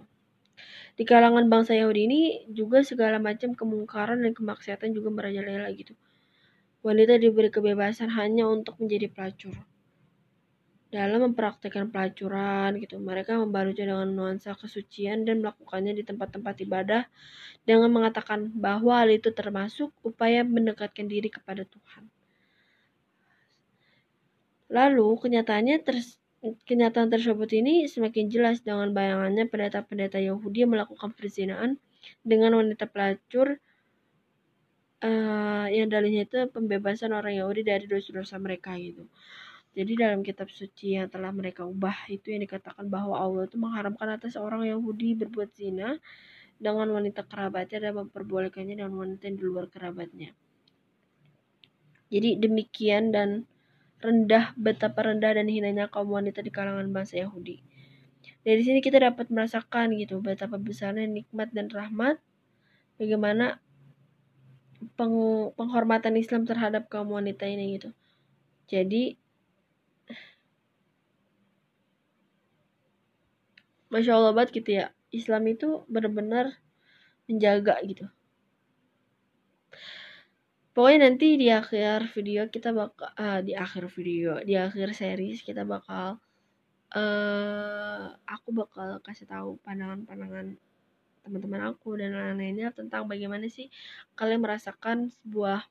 Di 0.94 1.02
kalangan 1.02 1.50
bangsa 1.50 1.74
Yahudi 1.74 2.00
ini 2.06 2.20
juga 2.46 2.86
segala 2.86 3.18
macam 3.18 3.58
kemungkaran 3.58 4.22
dan 4.22 4.30
kemaksiatan 4.30 4.94
juga 4.94 5.10
merajalela 5.10 5.66
gitu. 5.74 5.98
Wanita 6.86 7.18
diberi 7.18 7.50
kebebasan 7.50 8.14
hanya 8.14 8.46
untuk 8.46 8.78
menjadi 8.78 9.10
pelacur. 9.10 9.58
Dalam 10.90 11.30
mempraktekkan 11.30 11.94
pelacuran 11.94 12.74
gitu, 12.82 12.98
mereka 12.98 13.38
membalunya 13.38 13.86
dengan 13.94 14.10
nuansa 14.10 14.58
kesucian 14.58 15.22
dan 15.22 15.38
melakukannya 15.38 15.94
di 15.94 16.02
tempat-tempat 16.02 16.54
ibadah 16.66 17.06
dengan 17.62 17.94
mengatakan 17.94 18.50
bahwa 18.50 18.98
hal 18.98 19.14
itu 19.14 19.30
termasuk 19.30 19.94
upaya 20.02 20.42
mendekatkan 20.42 21.06
diri 21.06 21.30
kepada 21.30 21.62
Tuhan. 21.62 22.10
Lalu 24.70 25.08
kenyataannya 25.18 25.76
ter 25.82 26.02
kenyataan 26.40 27.12
tersebut 27.12 27.50
ini 27.52 27.84
semakin 27.86 28.26
jelas 28.32 28.64
dengan 28.64 28.90
bayangannya 28.90 29.46
pendeta-pendeta 29.46 30.18
Yahudi 30.18 30.64
melakukan 30.64 31.12
perzinahan 31.12 31.76
dengan 32.24 32.56
wanita 32.56 32.88
pelacur 32.88 33.60
uh, 35.04 35.66
yang 35.68 35.86
dalilnya 35.92 36.24
itu 36.24 36.48
pembebasan 36.48 37.12
orang 37.12 37.36
Yahudi 37.36 37.60
dari 37.60 37.84
dosa-dosa 37.84 38.40
mereka 38.40 38.72
gitu. 38.80 39.04
Jadi 39.70 39.92
dalam 39.94 40.26
kitab 40.26 40.50
suci 40.50 40.98
yang 40.98 41.06
telah 41.06 41.30
mereka 41.30 41.62
ubah 41.62 42.10
itu 42.10 42.34
yang 42.34 42.42
dikatakan 42.42 42.90
bahwa 42.90 43.14
Allah 43.14 43.46
itu 43.46 43.54
mengharamkan 43.54 44.18
atas 44.18 44.34
orang 44.34 44.66
Yahudi 44.66 45.14
berbuat 45.14 45.54
zina 45.54 45.94
dengan 46.58 46.90
wanita 46.90 47.22
kerabatnya 47.24 47.88
dan 47.88 47.92
memperbolehkannya 48.02 48.74
dengan 48.82 48.94
wanita 48.98 49.30
yang 49.30 49.36
di 49.38 49.44
luar 49.46 49.70
kerabatnya. 49.70 50.34
Jadi 52.10 52.42
demikian 52.42 53.14
dan 53.14 53.46
rendah 54.02 54.56
betapa 54.58 55.06
rendah 55.06 55.38
dan 55.38 55.46
hinanya 55.46 55.86
kaum 55.86 56.10
wanita 56.10 56.42
di 56.42 56.50
kalangan 56.50 56.90
bangsa 56.90 57.22
Yahudi. 57.22 57.62
Dari 58.40 58.60
sini 58.64 58.80
kita 58.80 58.98
dapat 58.98 59.28
merasakan 59.28 59.94
gitu 60.00 60.18
betapa 60.24 60.56
besarnya 60.56 61.04
nikmat 61.04 61.52
dan 61.52 61.68
rahmat 61.68 62.16
bagaimana 62.96 63.60
peng, 64.96 65.14
penghormatan 65.54 66.16
Islam 66.16 66.48
terhadap 66.48 66.88
kaum 66.88 67.12
wanita 67.12 67.44
ini 67.44 67.76
gitu. 67.76 67.92
Jadi 68.66 69.19
Masya 73.90 74.12
Allah 74.16 74.32
banget 74.32 74.62
gitu 74.62 74.70
ya. 74.80 74.86
Islam 75.10 75.42
itu 75.50 75.82
benar-benar 75.90 76.54
menjaga 77.26 77.78
gitu. 77.82 78.06
Pokoknya 80.70 81.10
nanti 81.10 81.34
di 81.34 81.50
akhir 81.50 82.14
video 82.14 82.46
kita 82.46 82.70
bakal 82.70 83.10
uh, 83.18 83.42
di 83.42 83.58
akhir 83.58 83.90
video, 83.90 84.38
di 84.46 84.54
akhir 84.54 84.94
series 84.94 85.42
kita 85.42 85.66
bakal 85.66 86.22
uh, 86.94 88.06
aku 88.26 88.48
bakal 88.54 89.02
kasih 89.02 89.26
tahu 89.26 89.58
pandangan-pandangan 89.66 90.54
teman-teman 91.20 91.62
aku 91.74 92.00
dan 92.00 92.16
lain-lainnya 92.16 92.72
tentang 92.72 93.04
bagaimana 93.04 93.46
sih 93.50 93.68
kalian 94.16 94.40
merasakan 94.40 95.12
sebuah 95.20 95.68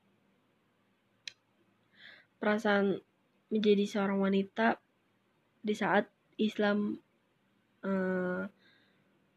perasaan 2.38 3.02
menjadi 3.50 3.84
seorang 3.90 4.22
wanita 4.22 4.78
di 5.66 5.74
saat 5.74 6.08
Islam 6.40 7.02
uh, 7.86 8.48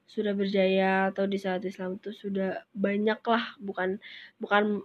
sudah 0.06 0.32
berjaya 0.36 1.08
atau 1.08 1.24
di 1.24 1.40
saat 1.40 1.64
Islam 1.64 1.96
itu 1.96 2.12
sudah 2.12 2.62
banyak 2.76 3.20
lah 3.24 3.44
bukan 3.56 3.96
bukan 4.36 4.84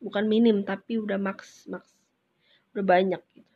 bukan 0.00 0.24
minim 0.28 0.64
tapi 0.64 1.00
udah 1.00 1.16
maks 1.16 1.68
maks 1.72 1.96
udah 2.76 2.84
banyak 2.84 3.22
gitu. 3.32 3.52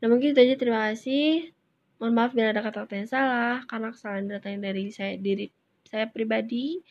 Nah 0.00 0.06
mungkin 0.08 0.32
itu 0.32 0.40
aja 0.40 0.54
terima 0.56 0.92
kasih 0.92 1.56
Mohon 1.96 2.12
maaf 2.12 2.32
bila 2.36 2.52
ada 2.52 2.60
kata-kata 2.60 2.92
yang 3.00 3.08
salah 3.08 3.56
karena 3.64 3.88
kesalahan 3.88 4.26
datang 4.28 4.60
dari 4.60 4.92
saya 4.92 5.16
diri 5.16 5.48
saya 5.88 6.04
pribadi. 6.12 6.84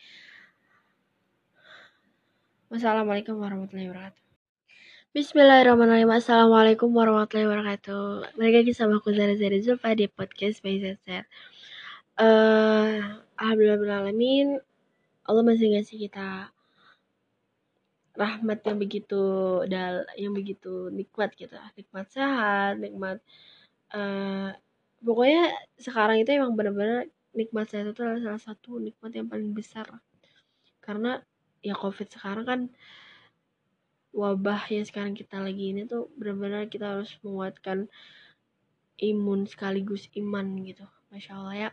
Wassalamualaikum 2.66 3.38
warahmatullahi 3.38 3.86
wabarakatuh. 3.86 4.25
Bismillahirrahmanirrahim. 5.16 6.12
Assalamualaikum 6.12 6.92
warahmatullahi 6.92 7.48
wabarakatuh. 7.48 8.36
Balik 8.36 8.54
lagi 8.60 8.72
sama 8.76 9.00
aku 9.00 9.16
Zara 9.16 9.32
Zara 9.32 9.56
Zulfa 9.64 9.96
di 9.96 10.12
podcast 10.12 10.60
by 10.60 10.76
ZZ. 10.76 11.08
Uh, 11.08 11.16
eh, 12.20 13.00
Alhamdulillah. 13.40 14.12
Allah 15.24 15.40
masih 15.40 15.72
ngasih 15.72 16.04
kita 16.04 16.52
rahmat 18.12 18.60
yang 18.68 18.76
begitu 18.76 19.24
dal 19.72 20.04
yang 20.20 20.36
begitu 20.36 20.92
nikmat 20.92 21.32
gitu 21.32 21.56
nikmat 21.80 22.12
sehat 22.12 22.76
nikmat 22.76 23.16
uh, 23.96 24.52
pokoknya 25.00 25.48
sekarang 25.80 26.20
itu 26.20 26.36
emang 26.36 26.52
bener-bener 26.52 27.08
nikmat 27.32 27.72
saya 27.72 27.88
itu 27.88 28.04
adalah 28.04 28.20
salah 28.20 28.42
satu 28.52 28.76
nikmat 28.84 29.16
yang 29.16 29.32
paling 29.32 29.56
besar 29.56 29.88
karena 30.84 31.24
ya 31.64 31.72
covid 31.72 32.04
sekarang 32.12 32.44
kan 32.44 32.60
wabah 34.16 34.72
yang 34.72 34.88
sekarang 34.88 35.12
kita 35.12 35.36
lagi 35.36 35.76
ini 35.76 35.84
tuh 35.84 36.08
benar-benar 36.16 36.72
kita 36.72 36.96
harus 36.96 37.12
menguatkan 37.20 37.92
imun 38.96 39.44
sekaligus 39.44 40.08
iman 40.16 40.56
gitu. 40.64 40.88
Masya 41.12 41.32
allah 41.36 41.56
ya. 41.68 41.70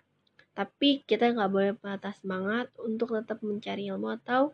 Tapi 0.52 1.08
kita 1.08 1.32
nggak 1.32 1.50
boleh 1.50 1.72
patah 1.80 2.12
semangat 2.20 2.68
untuk 2.84 3.16
tetap 3.16 3.40
mencari 3.40 3.88
ilmu 3.88 4.12
atau 4.20 4.52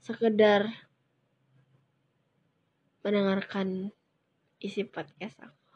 sekedar 0.00 0.70
mendengarkan 3.02 3.90
isi 4.62 4.86
podcast 4.86 5.42
aku. 5.42 5.66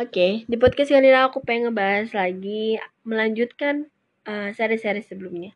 Oke, 0.00 0.06
okay, 0.06 0.32
di 0.48 0.56
podcast 0.56 0.96
kali 0.96 1.12
ini 1.12 1.18
aku 1.18 1.44
pengen 1.44 1.70
ngebahas 1.70 2.14
lagi 2.16 2.80
melanjutkan 3.04 3.90
uh, 4.24 4.48
seri-seri 4.54 5.02
sebelumnya. 5.04 5.52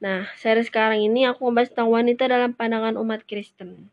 Nah, 0.00 0.24
seri 0.40 0.64
sekarang 0.64 1.04
ini 1.04 1.28
aku 1.28 1.44
ngebahas 1.44 1.68
tentang 1.76 1.92
wanita 1.92 2.24
dalam 2.24 2.56
pandangan 2.56 2.96
umat 2.96 3.20
Kristen. 3.28 3.92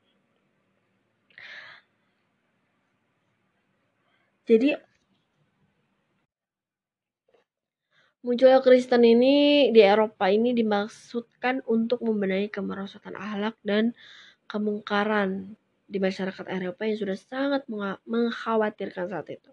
Jadi 4.48 4.72
munculnya 8.24 8.64
Kristen 8.64 9.04
ini 9.04 9.68
di 9.76 9.84
Eropa 9.84 10.32
ini 10.32 10.56
dimaksudkan 10.56 11.68
untuk 11.68 12.00
membenahi 12.08 12.48
kemerosotan 12.48 13.20
akhlak 13.20 13.60
dan 13.68 13.92
kemungkaran 14.48 15.60
di 15.92 16.00
masyarakat 16.00 16.48
Eropa 16.48 16.88
yang 16.88 17.00
sudah 17.04 17.20
sangat 17.20 17.68
mengkhawatirkan 18.08 19.12
saat 19.12 19.28
itu. 19.28 19.52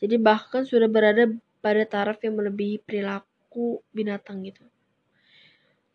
Jadi 0.00 0.16
bahkan 0.20 0.68
sudah 0.68 0.88
berada 0.92 1.28
pada 1.64 1.84
taraf 1.88 2.20
yang 2.20 2.36
melebihi 2.36 2.84
perilaku 2.84 3.80
binatang 3.96 4.44
gitu. 4.44 4.64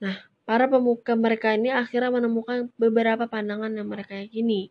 Nah, 0.03 0.15
para 0.43 0.67
pemuka 0.67 1.15
mereka 1.15 1.55
ini 1.55 1.71
akhirnya 1.71 2.11
menemukan 2.11 2.69
beberapa 2.75 3.25
pandangan 3.25 3.71
yang 3.71 3.87
mereka 3.87 4.19
yakini 4.19 4.69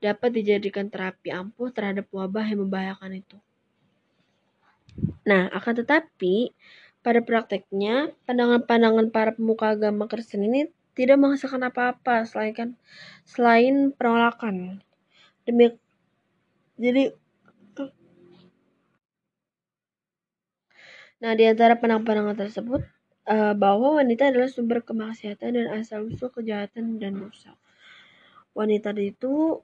dapat 0.00 0.32
dijadikan 0.32 0.88
terapi 0.88 1.30
ampuh 1.30 1.68
terhadap 1.70 2.08
wabah 2.10 2.44
yang 2.48 2.66
membahayakan 2.66 3.20
itu. 3.20 3.36
Nah, 5.28 5.48
akan 5.52 5.84
tetapi 5.84 6.52
pada 7.00 7.20
prakteknya 7.24 8.12
pandangan-pandangan 8.28 9.08
para 9.08 9.32
pemuka 9.32 9.72
agama 9.72 10.04
Kristen 10.10 10.44
ini 10.44 10.68
tidak 10.92 11.16
menghasilkan 11.16 11.62
apa-apa 11.70 12.28
selain 12.28 12.52
kan 12.52 12.70
selain 13.24 13.94
penolakan. 13.94 14.84
Demi 15.46 15.72
jadi 16.80 17.14
Nah, 21.20 21.36
di 21.36 21.44
antara 21.44 21.76
pandangan-pandangan 21.76 22.48
tersebut, 22.48 22.80
uh, 23.30 23.54
bahwa 23.54 24.02
wanita 24.02 24.34
adalah 24.34 24.50
sumber 24.50 24.82
kemaksiatan 24.82 25.54
dan 25.54 25.66
asal-usul 25.70 26.34
kejahatan 26.34 26.98
dan 26.98 27.16
dosa. 27.22 27.54
Wanita 28.52 28.90
itu 28.98 29.62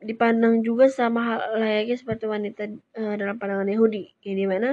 dipandang 0.00 0.62
juga 0.62 0.88
sama 0.88 1.20
hal 1.26 1.60
layaknya 1.60 1.96
seperti 1.98 2.24
wanita 2.30 2.62
uh, 2.96 3.14
dalam 3.18 3.36
pandangan 3.36 3.68
Yahudi, 3.68 4.14
yang 4.22 4.36
di 4.38 4.46
mana 4.46 4.70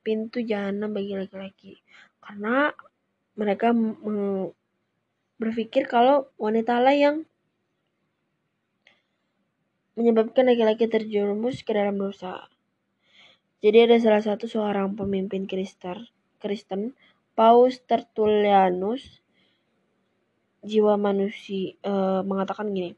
pintu 0.00 0.40
jahanam 0.40 0.90
bagi 0.96 1.14
laki-laki. 1.14 1.78
Karena 2.24 2.72
mereka 3.36 3.70
berpikir 5.36 5.84
kalau 5.86 6.32
wanita 6.40 6.80
lah 6.80 6.96
yang 6.96 7.28
menyebabkan 9.96 10.48
laki-laki 10.48 10.88
terjerumus 10.88 11.60
ke 11.60 11.76
dalam 11.76 12.00
dosa. 12.00 12.48
Jadi 13.60 13.88
ada 13.88 13.96
salah 14.00 14.20
satu 14.24 14.44
seorang 14.48 14.96
pemimpin 14.96 15.48
Kristen, 15.48 16.08
Kristen 16.40 16.92
Paus 17.36 17.84
Tertullianus 17.84 19.20
jiwa 20.64 20.96
manusia 20.96 21.76
e, 21.84 21.92
mengatakan 22.24 22.72
gini, 22.72 22.96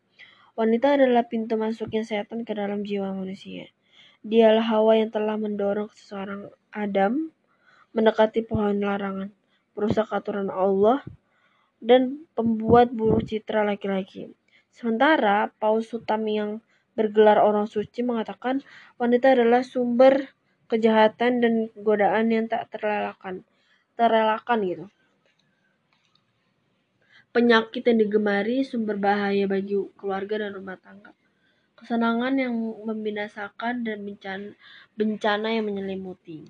wanita 0.54 0.94
adalah 0.94 1.26
pintu 1.26 1.58
masuknya 1.58 2.06
setan 2.06 2.46
ke 2.46 2.54
dalam 2.54 2.86
jiwa 2.86 3.10
manusia. 3.18 3.66
Dialah 4.22 4.62
Hawa 4.62 5.02
yang 5.02 5.10
telah 5.10 5.34
mendorong 5.34 5.90
seseorang 5.90 6.54
Adam 6.70 7.34
mendekati 7.90 8.46
pohon 8.46 8.78
larangan, 8.78 9.34
merusak 9.74 10.06
aturan 10.14 10.54
Allah, 10.54 11.02
dan 11.82 12.22
pembuat 12.38 12.94
buruk 12.94 13.26
citra 13.26 13.66
laki-laki. 13.66 14.30
Sementara 14.70 15.50
Paus 15.58 15.90
Sutam 15.90 16.22
yang 16.30 16.62
bergelar 16.94 17.42
orang 17.42 17.66
suci 17.66 18.06
mengatakan 18.06 18.62
wanita 19.02 19.34
adalah 19.34 19.66
sumber 19.66 20.30
kejahatan 20.70 21.42
dan 21.42 21.74
godaan 21.74 22.30
yang 22.30 22.46
tak 22.46 22.70
terelakkan 22.70 23.42
terelakkan 23.98 24.62
gitu. 24.62 24.86
Penyakit 27.34 27.82
yang 27.82 27.98
digemari 27.98 28.62
sumber 28.62 28.96
bahaya 28.96 29.50
bagi 29.50 29.74
keluarga 29.98 30.46
dan 30.46 30.54
rumah 30.54 30.78
tangga. 30.78 31.12
Kesenangan 31.74 32.34
yang 32.38 32.54
membinasakan 32.86 33.82
dan 33.82 34.02
bencana, 34.06 34.54
bencana 34.94 35.48
yang 35.54 35.66
menyelimuti. 35.66 36.46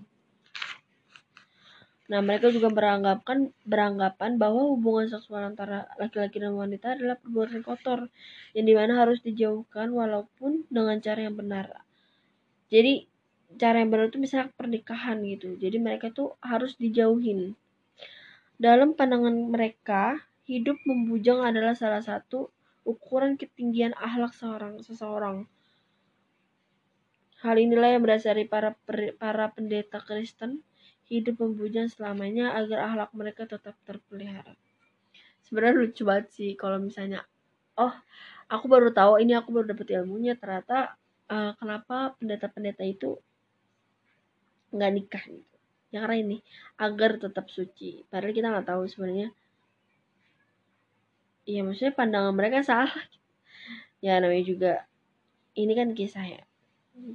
Nah, 2.09 2.25
mereka 2.25 2.49
juga 2.49 2.73
beranggapan 2.73 3.53
beranggapan 3.69 4.41
bahwa 4.41 4.73
hubungan 4.73 5.13
seksual 5.13 5.45
antara 5.45 5.85
laki-laki 6.01 6.41
dan 6.41 6.57
wanita 6.57 6.97
adalah 6.97 7.21
perbuatan 7.21 7.61
kotor 7.61 8.09
yang 8.57 8.65
di 8.65 8.73
mana 8.73 8.97
harus 8.97 9.21
dijauhkan 9.21 9.93
walaupun 9.93 10.65
dengan 10.73 10.97
cara 11.05 11.29
yang 11.29 11.37
benar. 11.37 11.85
Jadi 12.73 13.05
cara 13.57 13.81
yang 13.81 13.89
benar 13.89 14.13
itu 14.13 14.21
misalnya 14.21 14.53
pernikahan 14.53 15.25
gitu. 15.25 15.57
Jadi 15.57 15.81
mereka 15.81 16.13
tuh 16.13 16.37
harus 16.45 16.77
dijauhin. 16.77 17.57
Dalam 18.61 18.93
pandangan 18.93 19.33
mereka 19.33 20.21
hidup 20.45 20.77
membujang 20.85 21.41
adalah 21.41 21.73
salah 21.73 22.05
satu 22.05 22.53
ukuran 22.85 23.41
ketinggian 23.41 23.97
akhlak 23.97 24.37
seorang 24.37 24.81
seseorang. 24.85 25.49
Hal 27.39 27.57
inilah 27.57 27.95
yang 27.95 28.03
berdasari 28.03 28.45
para 28.51 28.75
para 29.17 29.47
pendeta 29.55 30.03
Kristen 30.03 30.67
hidup 31.09 31.41
membujang 31.41 31.89
selamanya 31.89 32.53
agar 32.53 32.93
akhlak 32.93 33.11
mereka 33.17 33.43
tetap 33.49 33.79
terpelihara. 33.87 34.59
Sebenarnya 35.47 35.81
lucu 35.81 36.03
banget 36.05 36.27
sih 36.35 36.53
kalau 36.59 36.83
misalnya 36.83 37.25
oh 37.79 37.95
aku 38.51 38.67
baru 38.67 38.91
tahu 38.91 39.23
ini 39.23 39.39
aku 39.39 39.55
baru 39.55 39.73
dapat 39.73 39.89
ilmunya 39.95 40.35
ternyata 40.35 40.99
uh, 41.31 41.55
kenapa 41.57 42.19
pendeta-pendeta 42.19 42.83
itu 42.83 43.17
nggak 44.73 44.93
nikah 44.95 45.25
gitu. 45.27 45.57
Ya 45.89 46.05
karena 46.05 46.17
ini 46.21 46.37
agar 46.77 47.17
tetap 47.17 47.49
suci. 47.49 48.05
Padahal 48.13 48.37
kita 48.37 48.49
nggak 48.53 48.69
tahu 48.69 48.83
sebenarnya. 48.85 49.33
Iya 51.49 51.65
maksudnya 51.65 51.97
pandangan 51.97 52.35
mereka 52.37 52.61
salah. 52.61 52.93
Ya 54.05 54.21
namanya 54.21 54.45
juga 54.45 54.73
ini 55.57 55.73
kan 55.73 55.97
kisah 55.97 56.27
ya. 56.29 56.43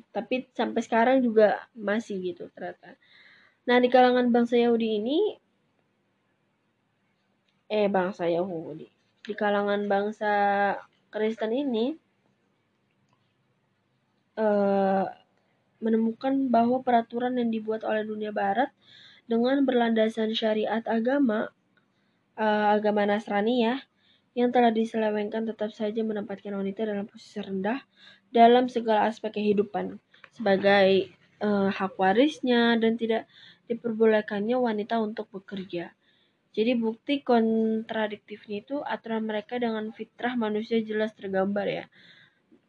Tapi 0.10 0.50
sampai 0.58 0.82
sekarang 0.82 1.22
juga 1.22 1.62
masih 1.78 2.34
gitu 2.34 2.50
ternyata. 2.52 2.98
Nah 3.70 3.78
di 3.78 3.88
kalangan 3.94 4.34
bangsa 4.34 4.58
Yahudi 4.58 5.00
ini 5.00 5.20
eh 7.70 7.88
bangsa 7.88 8.26
Yahudi. 8.26 8.90
Di 9.24 9.34
kalangan 9.38 9.86
bangsa 9.86 10.34
Kristen 11.14 11.54
ini 11.54 11.94
eh 14.34 15.06
menemukan 15.84 16.48
bahwa 16.48 16.80
peraturan 16.80 17.36
yang 17.36 17.52
dibuat 17.52 17.84
oleh 17.84 18.08
dunia 18.08 18.32
barat 18.32 18.72
dengan 19.28 19.68
berlandasan 19.68 20.32
syariat 20.32 20.84
agama 20.88 21.52
uh, 22.40 22.68
agama 22.76 23.04
Nasrani 23.04 23.68
ya 23.68 23.84
yang 24.34 24.50
telah 24.50 24.74
diselewengkan 24.74 25.46
tetap 25.46 25.70
saja 25.76 26.02
menempatkan 26.02 26.56
wanita 26.58 26.90
dalam 26.90 27.06
posisi 27.06 27.38
rendah 27.38 27.84
dalam 28.34 28.66
segala 28.66 29.06
aspek 29.06 29.38
kehidupan 29.38 30.02
sebagai 30.34 31.14
uh, 31.44 31.70
hak 31.70 31.94
warisnya 32.02 32.74
dan 32.82 32.98
tidak 32.98 33.30
diperbolehkannya 33.70 34.58
wanita 34.58 34.98
untuk 34.98 35.30
bekerja. 35.30 35.94
Jadi 36.54 36.78
bukti 36.78 37.26
kontradiktifnya 37.26 38.62
itu 38.62 38.78
aturan 38.82 39.26
mereka 39.26 39.58
dengan 39.58 39.90
fitrah 39.90 40.38
manusia 40.38 40.82
jelas 40.86 41.14
tergambar 41.18 41.66
ya 41.66 41.86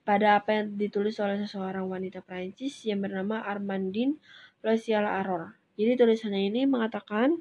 pada 0.05 0.39
apa 0.39 0.53
yang 0.53 0.77
ditulis 0.77 1.17
oleh 1.19 1.41
seseorang 1.41 1.89
wanita 1.89 2.21
Prancis 2.21 2.85
yang 2.85 3.01
bernama 3.01 3.41
Armandine 3.41 4.21
Lucial 4.61 5.09
Aror. 5.09 5.57
Jadi 5.75 5.97
tulisannya 5.97 6.53
ini 6.53 6.69
mengatakan 6.69 7.41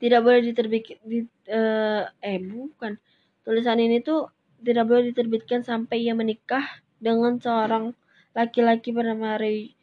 tidak 0.00 0.24
boleh 0.24 0.40
diterbit 0.40 0.96
di, 1.04 1.26
uh, 1.52 2.08
eh 2.24 2.40
bukan 2.40 2.96
tulisan 3.44 3.76
ini 3.76 4.00
tuh 4.00 4.32
tidak 4.64 4.88
boleh 4.88 5.12
diterbitkan 5.12 5.60
sampai 5.60 6.08
ia 6.08 6.16
menikah 6.16 6.80
dengan 6.96 7.36
seorang 7.36 7.92
laki-laki 8.32 8.94
bernama 8.94 9.36
Ray 9.36 9.76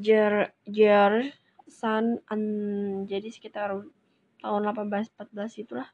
Jer 0.00 0.48
San 1.66 2.20
an, 2.30 2.42
jadi 3.04 3.28
sekitar 3.28 3.74
tahun 4.40 4.62
1814 4.72 5.64
itulah 5.64 5.88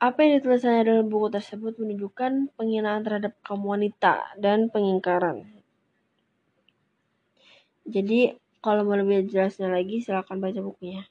apa 0.00 0.18
yang 0.24 0.40
ditulisnya 0.40 0.80
dalam 0.80 1.12
buku 1.12 1.28
tersebut 1.28 1.76
menunjukkan 1.76 2.56
penghinaan 2.56 3.04
terhadap 3.04 3.36
kaum 3.44 3.62
wanita 3.68 4.32
dan 4.40 4.72
pengingkaran. 4.72 5.44
Jadi, 7.84 8.32
kalau 8.64 8.88
mau 8.88 8.96
lebih 8.96 9.28
jelasnya 9.28 9.68
lagi, 9.68 10.00
silahkan 10.00 10.40
baca 10.40 10.60
bukunya. 10.64 11.04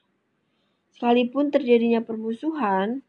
sekalipun 1.00 1.48
terjadinya 1.48 2.04
permusuhan 2.04 3.00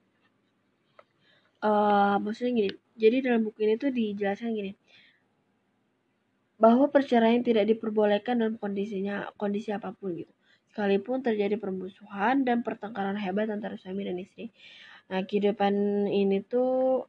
uh, 1.60 2.16
maksudnya 2.24 2.52
gini 2.56 2.72
jadi 2.96 3.20
dalam 3.20 3.44
buku 3.48 3.68
ini 3.68 3.76
tuh 3.76 3.92
dijelaskan 3.94 4.56
gini 4.56 4.72
bahwa 6.62 6.88
perceraian 6.88 7.42
tidak 7.42 7.66
diperbolehkan 7.68 8.38
dalam 8.38 8.56
kondisinya 8.62 9.28
kondisi 9.36 9.74
apa 9.74 9.92
pun 9.92 10.14
gitu 10.14 10.32
sekalipun 10.72 11.20
terjadi 11.20 11.60
permusuhan 11.60 12.48
dan 12.48 12.64
pertengkaran 12.64 13.18
hebat 13.20 13.50
antara 13.52 13.76
suami 13.76 14.08
dan 14.08 14.16
istri 14.22 14.54
nah 15.12 15.28
kehidupan 15.28 16.08
ini 16.08 16.40
tuh 16.48 17.04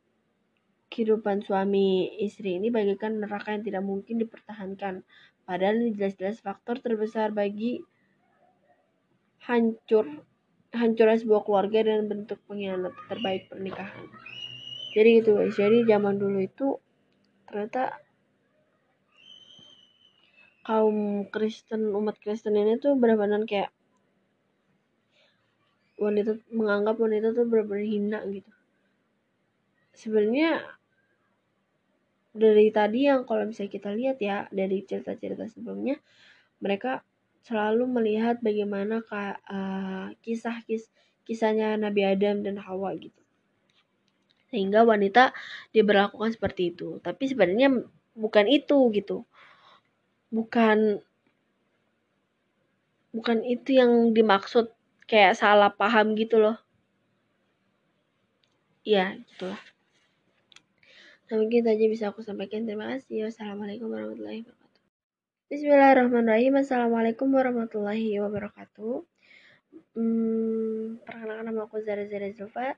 kehidupan 0.93 1.41
suami 1.41 2.13
istri 2.21 2.61
ini 2.61 2.69
bagaikan 2.69 3.17
neraka 3.23 3.57
yang 3.57 3.65
tidak 3.65 3.81
mungkin 3.81 4.21
dipertahankan. 4.21 5.07
Padahal 5.49 5.81
ini 5.81 5.97
jelas-jelas 5.97 6.45
faktor 6.45 6.85
terbesar 6.85 7.33
bagi 7.33 7.81
hancur 9.49 10.05
hancurnya 10.73 11.19
sebuah 11.25 11.43
keluarga 11.49 11.81
dan 11.89 12.13
bentuk 12.13 12.39
pengkhianatan 12.45 12.93
terbaik 13.09 13.49
pernikahan. 13.49 14.05
Jadi 14.93 15.09
gitu 15.25 15.41
guys. 15.41 15.57
Jadi 15.57 15.89
zaman 15.89 16.21
dulu 16.21 16.39
itu 16.45 16.77
ternyata 17.49 17.97
kaum 20.63 21.27
Kristen 21.33 21.91
umat 21.97 22.21
Kristen 22.21 22.55
ini 22.55 22.77
tuh 22.79 22.95
benar-benar 23.01 23.49
kayak 23.49 23.73
wanita 26.03 26.43
menganggap 26.51 26.99
wanita 26.99 27.31
tuh 27.31 27.47
benar-benar 27.47 27.87
hina 27.87 28.21
gitu. 28.27 28.53
Sebenarnya 29.95 30.67
dari 32.33 32.73
tadi 32.73 33.07
yang 33.07 33.29
kalau 33.29 33.45
misalnya 33.45 33.73
kita 33.77 33.91
lihat 33.93 34.17
ya 34.19 34.49
dari 34.49 34.83
cerita-cerita 34.83 35.47
sebelumnya 35.53 36.01
mereka 36.65 37.05
selalu 37.45 37.85
melihat 37.91 38.41
bagaimana 38.41 39.05
uh, 39.05 40.09
kisah 40.25 40.65
kis 40.65 40.89
kisahnya 41.23 41.77
Nabi 41.79 42.03
Adam 42.03 42.43
dan 42.43 42.59
Hawa 42.59 42.97
gitu. 42.99 43.23
Sehingga 44.49 44.83
wanita 44.83 45.33
diberlakukan 45.71 46.35
seperti 46.35 46.75
itu. 46.75 46.99
Tapi 47.01 47.31
sebenarnya 47.31 47.83
bukan 48.17 48.47
itu 48.49 48.79
gitu. 48.97 49.25
Bukan 50.33 51.01
bukan 53.13 53.39
itu 53.45 53.77
yang 53.77 54.17
dimaksud 54.17 54.73
kayak 55.13 55.37
salah 55.37 55.69
paham 55.69 56.17
gitu 56.17 56.41
loh. 56.41 56.57
Ya 58.81 59.21
gitulah 59.21 59.61
nah 61.33 61.41
mungkin 61.41 61.65
aja 61.65 61.89
bisa 61.89 62.13
aku 62.13 62.21
sampaikan. 62.21 62.69
Terima 62.69 62.93
kasih. 62.93 63.25
Wassalamualaikum 63.25 63.89
warahmatullahi 63.89 64.45
wabarakatuh. 64.45 64.85
Bismillahirrahmanirrahim. 65.49 66.55
Assalamualaikum 66.61 67.29
warahmatullahi 67.33 68.21
wabarakatuh. 68.21 69.01
Hmm, 69.97 71.01
Perkenalkan 71.09 71.49
nama 71.49 71.65
aku 71.65 71.81
Zara 71.81 72.05
Zara 72.05 72.29
Zulfa. 72.37 72.77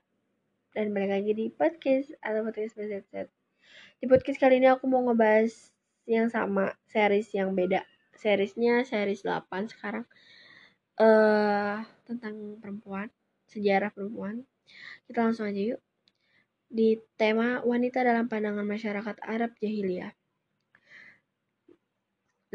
Dan 0.71 0.95
balik 0.95 1.19
lagi 1.19 1.35
di 1.35 1.51
podcast 1.51 2.15
atau 2.23 2.47
podcast 2.47 2.79
BZZ 2.79 3.27
Di 3.99 4.07
podcast 4.07 4.39
kali 4.39 4.63
ini 4.63 4.71
aku 4.71 4.87
mau 4.87 5.03
ngebahas 5.03 5.51
yang 6.07 6.31
sama, 6.31 6.79
series 6.87 7.27
yang 7.35 7.59
beda. 7.59 7.83
Seriesnya 8.15 8.87
series 8.87 9.27
8 9.27 9.51
sekarang. 9.67 10.07
Uh, 10.95 11.83
tentang 12.07 12.55
perempuan, 12.63 13.11
sejarah 13.51 13.91
perempuan. 13.91 14.47
Kita 15.07 15.27
langsung 15.27 15.51
aja 15.51 15.75
yuk. 15.75 15.81
Di 16.71 16.99
tema 17.19 17.59
wanita 17.63 18.01
dalam 18.03 18.31
pandangan 18.31 18.63
masyarakat 18.63 19.15
Arab 19.23 19.51
jahiliyah. 19.59 20.15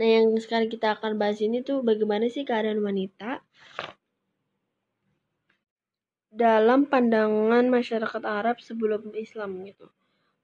Nah, 0.01 0.09
yang 0.09 0.33
sekarang 0.41 0.73
kita 0.73 0.97
akan 0.97 1.21
bahas 1.21 1.45
ini 1.45 1.61
tuh 1.61 1.85
bagaimana 1.85 2.33
sih 2.33 2.49
keadaan 2.49 2.81
wanita 2.81 3.45
dalam 6.33 6.89
pandangan 6.89 7.69
masyarakat 7.69 8.23
Arab 8.25 8.65
sebelum 8.65 9.13
Islam 9.13 9.61
gitu 9.69 9.93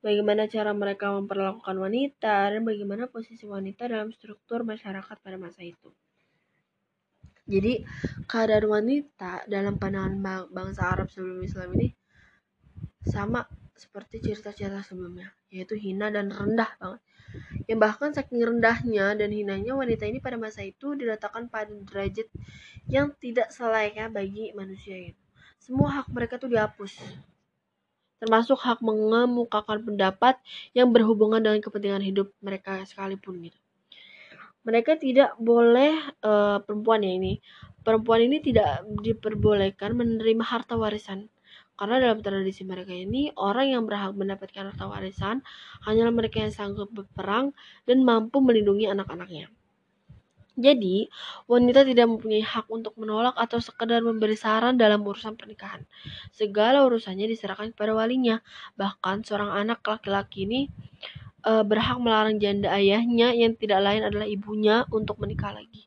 bagaimana 0.06 0.46
cara 0.46 0.70
mereka 0.70 1.10
memperlakukan 1.10 1.74
wanita, 1.74 2.54
dan 2.54 2.62
bagaimana 2.62 3.10
posisi 3.10 3.42
wanita 3.42 3.90
dalam 3.90 4.14
struktur 4.14 4.62
masyarakat 4.62 5.16
pada 5.18 5.34
masa 5.34 5.66
itu. 5.66 5.90
Jadi, 7.46 7.86
keadaan 8.26 8.66
wanita 8.66 9.46
dalam 9.46 9.78
pandangan 9.78 10.50
bangsa 10.50 10.82
Arab 10.90 11.08
sebelum 11.14 11.46
Islam 11.46 11.78
ini 11.78 11.88
sama 13.06 13.46
seperti 13.76 14.18
cerita-cerita 14.18 14.82
sebelumnya, 14.82 15.30
yaitu 15.52 15.78
hina 15.78 16.10
dan 16.10 16.34
rendah 16.34 16.74
banget. 16.82 17.02
Yang 17.70 17.78
bahkan 17.78 18.10
saking 18.10 18.42
rendahnya 18.42 19.14
dan 19.14 19.30
hinanya 19.30 19.78
wanita 19.78 20.10
ini 20.10 20.18
pada 20.18 20.34
masa 20.40 20.66
itu 20.66 20.98
diletakkan 20.98 21.46
pada 21.46 21.70
derajat 21.70 22.26
yang 22.90 23.14
tidak 23.22 23.54
selayaknya 23.54 24.10
bagi 24.10 24.50
manusia 24.56 25.14
itu. 25.14 25.22
Semua 25.62 26.02
hak 26.02 26.10
mereka 26.10 26.38
tuh 26.42 26.50
dihapus 26.50 26.98
termasuk 28.16 28.56
hak 28.56 28.80
mengemukakan 28.80 29.84
pendapat 29.84 30.40
yang 30.72 30.88
berhubungan 30.88 31.40
dengan 31.40 31.60
kepentingan 31.60 32.00
hidup 32.00 32.32
mereka 32.40 32.80
sekalipun 32.88 33.44
gitu. 33.44 33.60
Mereka 34.66 34.98
tidak 34.98 35.38
boleh 35.38 35.94
uh, 36.26 36.58
perempuan 36.66 37.06
ya 37.06 37.14
ini. 37.14 37.38
Perempuan 37.86 38.26
ini 38.26 38.42
tidak 38.42 38.82
diperbolehkan 38.98 39.94
menerima 39.94 40.42
harta 40.42 40.74
warisan. 40.74 41.30
Karena 41.76 42.00
dalam 42.02 42.24
tradisi 42.24 42.64
mereka 42.66 42.90
ini, 42.90 43.30
orang 43.36 43.70
yang 43.70 43.82
berhak 43.86 44.16
mendapatkan 44.16 44.74
harta 44.74 44.90
warisan 44.90 45.44
hanyalah 45.86 46.10
mereka 46.10 46.42
yang 46.42 46.50
sanggup 46.50 46.88
berperang 46.90 47.54
dan 47.86 48.02
mampu 48.02 48.42
melindungi 48.42 48.90
anak-anaknya. 48.90 49.52
Jadi, 50.56 51.12
wanita 51.44 51.84
tidak 51.84 52.08
mempunyai 52.08 52.40
hak 52.40 52.72
untuk 52.72 52.96
menolak 52.96 53.36
atau 53.36 53.60
sekedar 53.60 54.00
memberi 54.00 54.40
saran 54.40 54.80
dalam 54.80 55.04
urusan 55.04 55.36
pernikahan. 55.36 55.84
Segala 56.32 56.80
urusannya 56.88 57.28
diserahkan 57.28 57.76
kepada 57.76 57.92
walinya. 57.92 58.40
Bahkan 58.80 59.28
seorang 59.28 59.52
anak 59.52 59.84
laki-laki 59.84 60.48
ini 60.48 60.72
e, 61.46 61.52
berhak 61.62 62.02
melarang 62.02 62.42
janda 62.42 62.74
ayahnya 62.74 63.30
yang 63.32 63.54
tidak 63.54 63.80
lain 63.86 64.02
adalah 64.02 64.26
ibunya 64.26 64.82
untuk 64.90 65.22
menikah 65.22 65.54
lagi. 65.54 65.86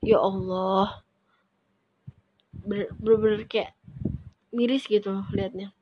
Ya 0.00 0.22
Allah. 0.22 1.02
Bener-bener 2.64 3.44
kayak 3.50 3.74
miris 4.54 4.86
gitu 4.86 5.26
liatnya. 5.34 5.74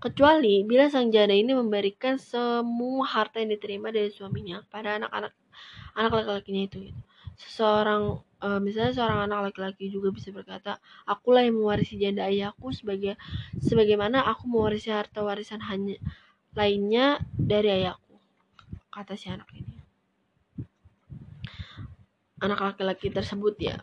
Kecuali 0.00 0.64
bila 0.64 0.88
sang 0.92 1.08
janda 1.08 1.32
ini 1.32 1.56
memberikan 1.56 2.16
semua 2.20 3.04
harta 3.08 3.40
yang 3.40 3.52
diterima 3.52 3.92
dari 3.92 4.12
suaminya 4.12 4.64
pada 4.68 4.96
anak-anak 4.96 5.32
anak 5.94 6.12
laki-lakinya 6.22 6.62
itu 6.70 6.78
gitu. 6.88 7.00
seseorang 7.40 8.20
uh, 8.44 8.60
misalnya 8.60 8.92
seorang 8.92 9.20
anak 9.28 9.52
laki-laki 9.52 9.88
juga 9.88 10.12
bisa 10.12 10.28
berkata 10.28 10.76
akulah 11.08 11.40
yang 11.44 11.56
mewarisi 11.56 11.96
janda 11.96 12.28
ayahku 12.28 12.72
sebagai 12.72 13.16
sebagaimana 13.64 14.24
aku 14.28 14.44
mewarisi 14.44 14.92
harta 14.92 15.24
warisan 15.24 15.60
hanya 15.64 15.96
lainnya 16.54 17.22
dari 17.34 17.82
ayahku 17.82 18.16
kata 18.90 19.14
si 19.14 19.30
anak 19.30 19.46
ini 19.54 19.76
anak 22.40 22.58
laki-laki 22.58 23.12
tersebut 23.12 23.54
ya 23.60 23.76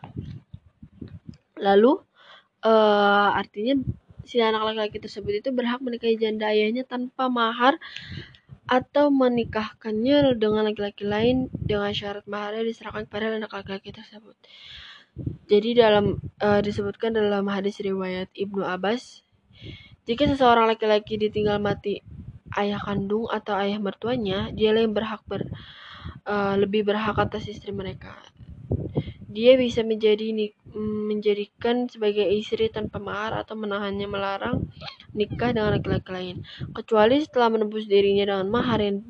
lalu 1.58 1.98
uh, 2.62 3.28
artinya 3.34 3.78
si 4.28 4.42
anak 4.44 4.62
laki-laki 4.68 5.00
tersebut 5.00 5.40
itu 5.40 5.48
berhak 5.54 5.80
menikahi 5.80 6.20
janda 6.20 6.52
ayahnya 6.52 6.84
tanpa 6.84 7.32
mahar 7.32 7.80
atau 8.68 9.08
menikahkannya 9.08 10.36
dengan 10.36 10.68
laki-laki 10.68 11.08
lain 11.08 11.48
dengan 11.56 11.88
syarat 11.96 12.28
maharnya 12.28 12.68
diserahkan 12.68 13.08
kepada 13.08 13.32
anak 13.32 13.48
laki-laki 13.48 13.96
tersebut. 13.96 14.36
Jadi 15.48 15.72
dalam 15.72 16.20
uh, 16.44 16.60
disebutkan 16.60 17.16
dalam 17.16 17.48
hadis 17.48 17.80
riwayat 17.80 18.28
Ibnu 18.36 18.60
Abbas, 18.60 19.24
jika 20.04 20.28
seseorang 20.28 20.68
laki-laki 20.68 21.16
ditinggal 21.16 21.56
mati 21.56 22.04
ayah 22.56 22.80
kandung 22.80 23.28
atau 23.28 23.58
ayah 23.60 23.76
mertuanya, 23.76 24.48
dia 24.54 24.72
yang 24.72 24.96
berhak 24.96 25.20
ber, 25.28 25.44
uh, 26.24 26.54
lebih 26.56 26.88
berhak 26.88 27.16
atas 27.18 27.50
istri 27.50 27.74
mereka. 27.74 28.16
Dia 29.28 29.60
bisa 29.60 29.84
menjadi 29.84 30.24
menjadikan 30.78 31.84
sebagai 31.88 32.24
istri 32.32 32.72
tanpa 32.72 32.96
mahar 32.96 33.44
atau 33.44 33.54
menahannya 33.60 34.08
melarang 34.08 34.72
nikah 35.12 35.52
dengan 35.52 35.76
laki-laki 35.76 36.10
lain, 36.10 36.36
kecuali 36.72 37.20
setelah 37.20 37.52
menebus 37.52 37.84
dirinya 37.84 38.24
dengan 38.24 38.48
mahar 38.48 38.80
yang 38.80 39.04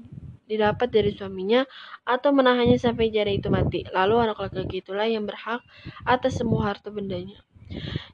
didapat 0.49 0.89
dari 0.89 1.12
suaminya 1.12 1.62
atau 2.09 2.32
menahannya 2.32 2.80
sampai 2.80 3.12
jari 3.12 3.39
itu 3.39 3.53
mati. 3.53 3.84
Lalu 3.93 4.14
anak 4.26 4.41
laki-laki 4.41 4.80
itulah 4.80 5.05
yang 5.05 5.28
berhak 5.28 5.61
atas 6.09 6.41
semua 6.41 6.72
harta 6.72 6.89
bendanya. 6.89 7.39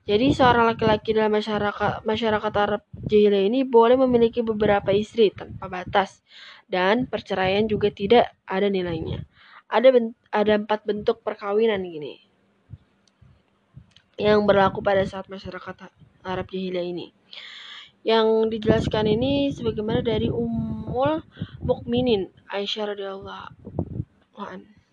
Jadi 0.04 0.36
seorang 0.36 0.74
laki-laki 0.74 1.16
dalam 1.16 1.32
masyarakat 1.32 2.04
masyarakat 2.04 2.52
Arab 2.60 2.82
jahiliyah 3.08 3.48
ini 3.48 3.64
boleh 3.64 3.96
memiliki 3.96 4.44
beberapa 4.44 4.92
istri 4.92 5.32
tanpa 5.32 5.70
batas 5.70 6.20
dan 6.68 7.08
perceraian 7.08 7.64
juga 7.64 7.88
tidak 7.88 8.34
ada 8.44 8.68
nilainya. 8.68 9.24
Ada 9.72 9.90
ada 10.28 10.52
empat 10.60 10.84
bentuk 10.84 11.24
perkawinan 11.24 11.80
gini 11.82 12.20
yang 14.14 14.46
berlaku 14.46 14.78
pada 14.84 15.02
saat 15.02 15.26
masyarakat 15.26 15.90
Arab 16.22 16.46
jahiliyah 16.52 16.86
ini 16.86 17.06
yang 18.04 18.52
dijelaskan 18.52 19.08
ini 19.08 19.48
sebagaimana 19.48 20.04
dari 20.04 20.28
Ummul 20.28 21.24
Mukminin 21.64 22.28
Aisyah 22.52 22.92
radhiyallahu 22.92 24.44
an. 24.44 24.83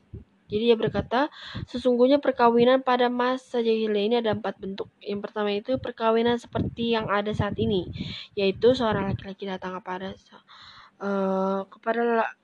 Jadi 0.51 0.63
dia 0.67 0.75
berkata, 0.75 1.31
sesungguhnya 1.63 2.19
perkawinan 2.19 2.83
pada 2.83 3.07
masa 3.07 3.63
jahiliyah 3.63 4.05
ini 4.11 4.15
ada 4.19 4.35
empat 4.35 4.59
bentuk. 4.59 4.91
Yang 4.99 5.19
pertama 5.23 5.49
itu 5.55 5.79
perkawinan 5.79 6.35
seperti 6.35 6.91
yang 6.91 7.07
ada 7.07 7.31
saat 7.31 7.55
ini, 7.55 7.87
yaitu 8.35 8.75
seorang 8.75 9.15
laki-laki 9.15 9.47
datang 9.47 9.79
kepada 9.79 10.11
uh, 10.99 11.63
kepada 11.71 12.35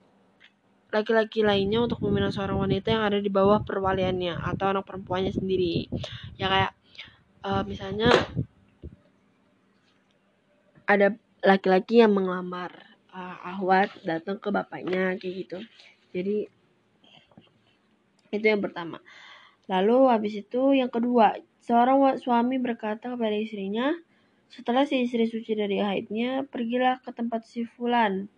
laki-laki 0.87 1.43
lainnya 1.43 1.83
untuk 1.83 1.99
meminang 2.07 2.31
seorang 2.31 2.55
wanita 2.63 2.95
yang 2.95 3.03
ada 3.03 3.19
di 3.19 3.27
bawah 3.27 3.59
perwaliannya 3.67 4.39
atau 4.39 4.71
anak 4.71 4.87
perempuannya 4.87 5.35
sendiri. 5.35 5.91
Ya 6.39 6.47
kayak 6.47 6.71
uh, 7.43 7.63
misalnya 7.67 8.07
ada 10.87 11.19
laki-laki 11.43 11.99
yang 11.99 12.15
mengelamar 12.15 12.71
uh, 13.11 13.37
ahwat 13.43 13.91
datang 14.07 14.39
ke 14.39 14.47
bapaknya 14.47 15.19
kayak 15.19 15.35
gitu. 15.43 15.59
Jadi 16.15 16.47
itu 18.31 18.45
yang 18.45 18.61
pertama. 18.63 18.99
Lalu 19.67 19.97
habis 20.07 20.33
itu 20.39 20.71
yang 20.71 20.87
kedua, 20.87 21.35
seorang 21.59 22.15
suami 22.19 22.55
berkata 22.57 23.11
kepada 23.13 23.35
istrinya, 23.35 23.91
setelah 24.47 24.87
si 24.87 25.03
istri 25.03 25.27
suci 25.27 25.59
dari 25.59 25.83
haidnya, 25.83 26.47
pergilah 26.47 27.03
ke 27.03 27.11
tempat 27.11 27.43
si 27.43 27.67
fulan 27.67 28.31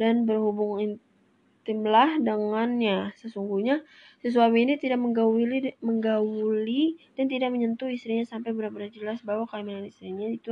dan 0.00 0.24
berhubung 0.24 0.80
intimlah 0.80 2.16
dengannya. 2.16 3.12
Sesungguhnya 3.20 3.84
si 4.24 4.32
suami 4.32 4.64
ini 4.64 4.80
tidak 4.80 4.96
menggauli, 5.04 5.76
menggauli 5.84 6.96
dan 7.12 7.28
tidak 7.28 7.52
menyentuh 7.52 7.92
istrinya 7.92 8.24
sampai 8.24 8.56
benar-benar 8.56 8.88
jelas 8.88 9.20
bahwa 9.20 9.44
kehamilan 9.44 9.84
istrinya 9.84 10.32
itu 10.32 10.48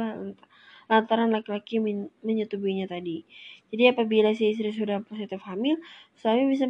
lantaran 0.89 1.33
laki-laki 1.33 1.81
menyetubuhinya 2.21 2.85
tadi. 2.85 3.25
Jadi 3.69 3.85
apabila 3.93 4.33
si 4.33 4.53
istri 4.57 4.73
sudah 4.73 5.05
positif 5.05 5.45
hamil, 5.45 5.77
suami 6.17 6.49
bisa 6.49 6.65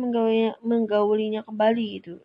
menggaulinya, 0.62 1.46
kembali 1.46 1.86
itu. 2.02 2.18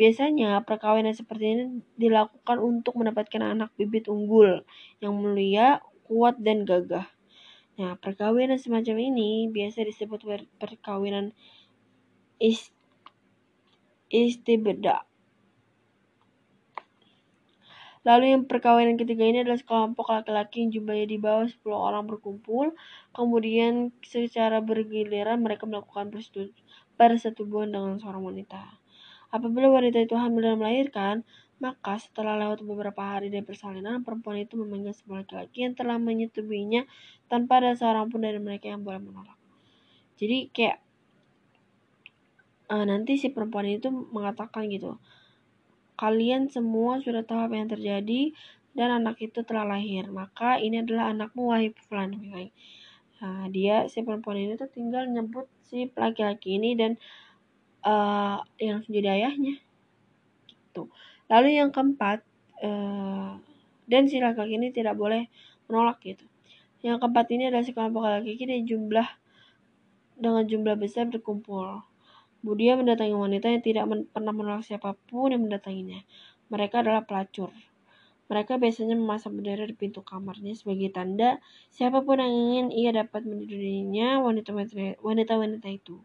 Biasanya 0.00 0.64
perkawinan 0.64 1.12
seperti 1.12 1.44
ini 1.52 1.64
dilakukan 2.00 2.56
untuk 2.56 2.96
mendapatkan 2.96 3.44
anak 3.44 3.68
bibit 3.76 4.08
unggul 4.08 4.64
yang 5.04 5.12
mulia, 5.12 5.84
kuat 6.08 6.40
dan 6.40 6.64
gagah. 6.64 7.04
Nah, 7.76 7.96
perkawinan 8.00 8.56
semacam 8.56 9.12
ini 9.12 9.48
biasa 9.52 9.84
disebut 9.84 10.24
perkawinan 10.56 11.36
ist 12.40 12.72
Lalu 18.02 18.34
yang 18.34 18.42
perkawinan 18.50 18.98
ketiga 18.98 19.22
ini 19.22 19.46
adalah 19.46 19.62
sekelompok 19.62 20.10
laki-laki 20.10 20.66
yang 20.66 20.70
jumlahnya 20.74 21.06
di 21.06 21.18
bawah 21.22 21.46
10 21.46 21.62
orang 21.70 22.04
berkumpul. 22.10 22.74
Kemudian 23.14 23.94
secara 24.02 24.58
bergiliran 24.58 25.38
mereka 25.38 25.70
melakukan 25.70 26.10
persetubuhan 26.98 27.70
dengan 27.70 28.02
seorang 28.02 28.26
wanita. 28.26 28.82
Apabila 29.30 29.70
wanita 29.70 30.02
itu 30.02 30.18
hamil 30.18 30.42
dan 30.44 30.58
melahirkan, 30.58 31.16
maka 31.62 31.94
setelah 31.94 32.34
lewat 32.42 32.66
beberapa 32.66 32.98
hari 32.98 33.30
dari 33.30 33.46
persalinan, 33.46 34.02
perempuan 34.02 34.42
itu 34.42 34.58
memanggil 34.58 34.98
semua 34.98 35.22
laki-laki 35.22 35.62
yang 35.62 35.78
telah 35.78 35.94
menyetubuhinya 35.94 36.90
tanpa 37.30 37.62
ada 37.62 37.78
seorang 37.78 38.10
pun 38.10 38.26
dari 38.26 38.42
mereka 38.42 38.66
yang 38.66 38.82
boleh 38.82 38.98
menolak. 38.98 39.38
Jadi 40.18 40.50
kayak 40.50 40.82
uh, 42.66 42.82
nanti 42.82 43.14
si 43.14 43.30
perempuan 43.30 43.70
itu 43.70 43.94
mengatakan 43.94 44.66
gitu, 44.74 44.98
Kalian 46.02 46.50
semua 46.50 46.98
sudah 46.98 47.22
tahu 47.22 47.46
apa 47.46 47.54
yang 47.54 47.70
terjadi 47.70 48.34
dan 48.74 48.90
anak 48.90 49.22
itu 49.22 49.46
telah 49.46 49.62
lahir. 49.62 50.10
Maka 50.10 50.58
ini 50.58 50.82
adalah 50.82 51.14
anakmu 51.14 51.54
wahai 51.54 51.70
fulan. 51.86 52.18
Nah, 53.22 53.46
dia 53.54 53.86
si 53.86 54.02
perempuan 54.02 54.34
ini 54.34 54.58
tuh 54.58 54.66
tinggal 54.66 55.06
nyebut 55.06 55.46
si 55.62 55.86
laki-laki 55.94 56.58
ini 56.58 56.74
dan 56.74 56.98
uh, 57.86 58.42
yang 58.58 58.82
menjadi 58.82 59.08
ayahnya. 59.14 59.62
Gitu. 60.50 60.90
Lalu 61.30 61.48
yang 61.54 61.70
keempat 61.70 62.26
uh, 62.66 63.38
dan 63.86 64.02
si 64.10 64.18
laki-laki 64.18 64.58
ini 64.58 64.74
tidak 64.74 64.98
boleh 64.98 65.30
menolak 65.70 66.02
gitu. 66.02 66.26
Yang 66.82 66.98
keempat 66.98 67.26
ini 67.30 67.46
adalah 67.46 67.62
si 67.62 67.70
kelompok 67.70 68.10
laki-laki 68.10 68.42
dan 68.42 68.66
jumlah 68.66 69.08
dengan 70.18 70.42
jumlah 70.50 70.74
besar 70.74 71.06
berkumpul. 71.06 71.91
Budia 72.42 72.74
mendatangi 72.74 73.14
wanita 73.14 73.46
yang 73.54 73.62
tidak 73.62 73.84
men 73.86 74.00
pernah 74.10 74.34
menolak 74.34 74.66
siapa 74.66 74.98
pun 75.06 75.30
yang 75.30 75.46
mendatanginya. 75.46 76.02
Mereka 76.50 76.82
adalah 76.82 77.06
pelacur. 77.06 77.54
Mereka 78.26 78.56
biasanya 78.56 78.96
memasang 78.96 79.36
bendera 79.36 79.68
di 79.68 79.76
pintu 79.76 80.00
kamarnya 80.00 80.56
sebagai 80.56 80.88
tanda 80.88 81.36
siapa 81.68 82.00
pun 82.00 82.16
yang 82.16 82.32
ingin 82.32 82.66
ia 82.72 82.90
dapat 82.90 83.28
menidurinya 83.28 84.24
wanita-wanita 84.24 85.68
itu. 85.68 86.00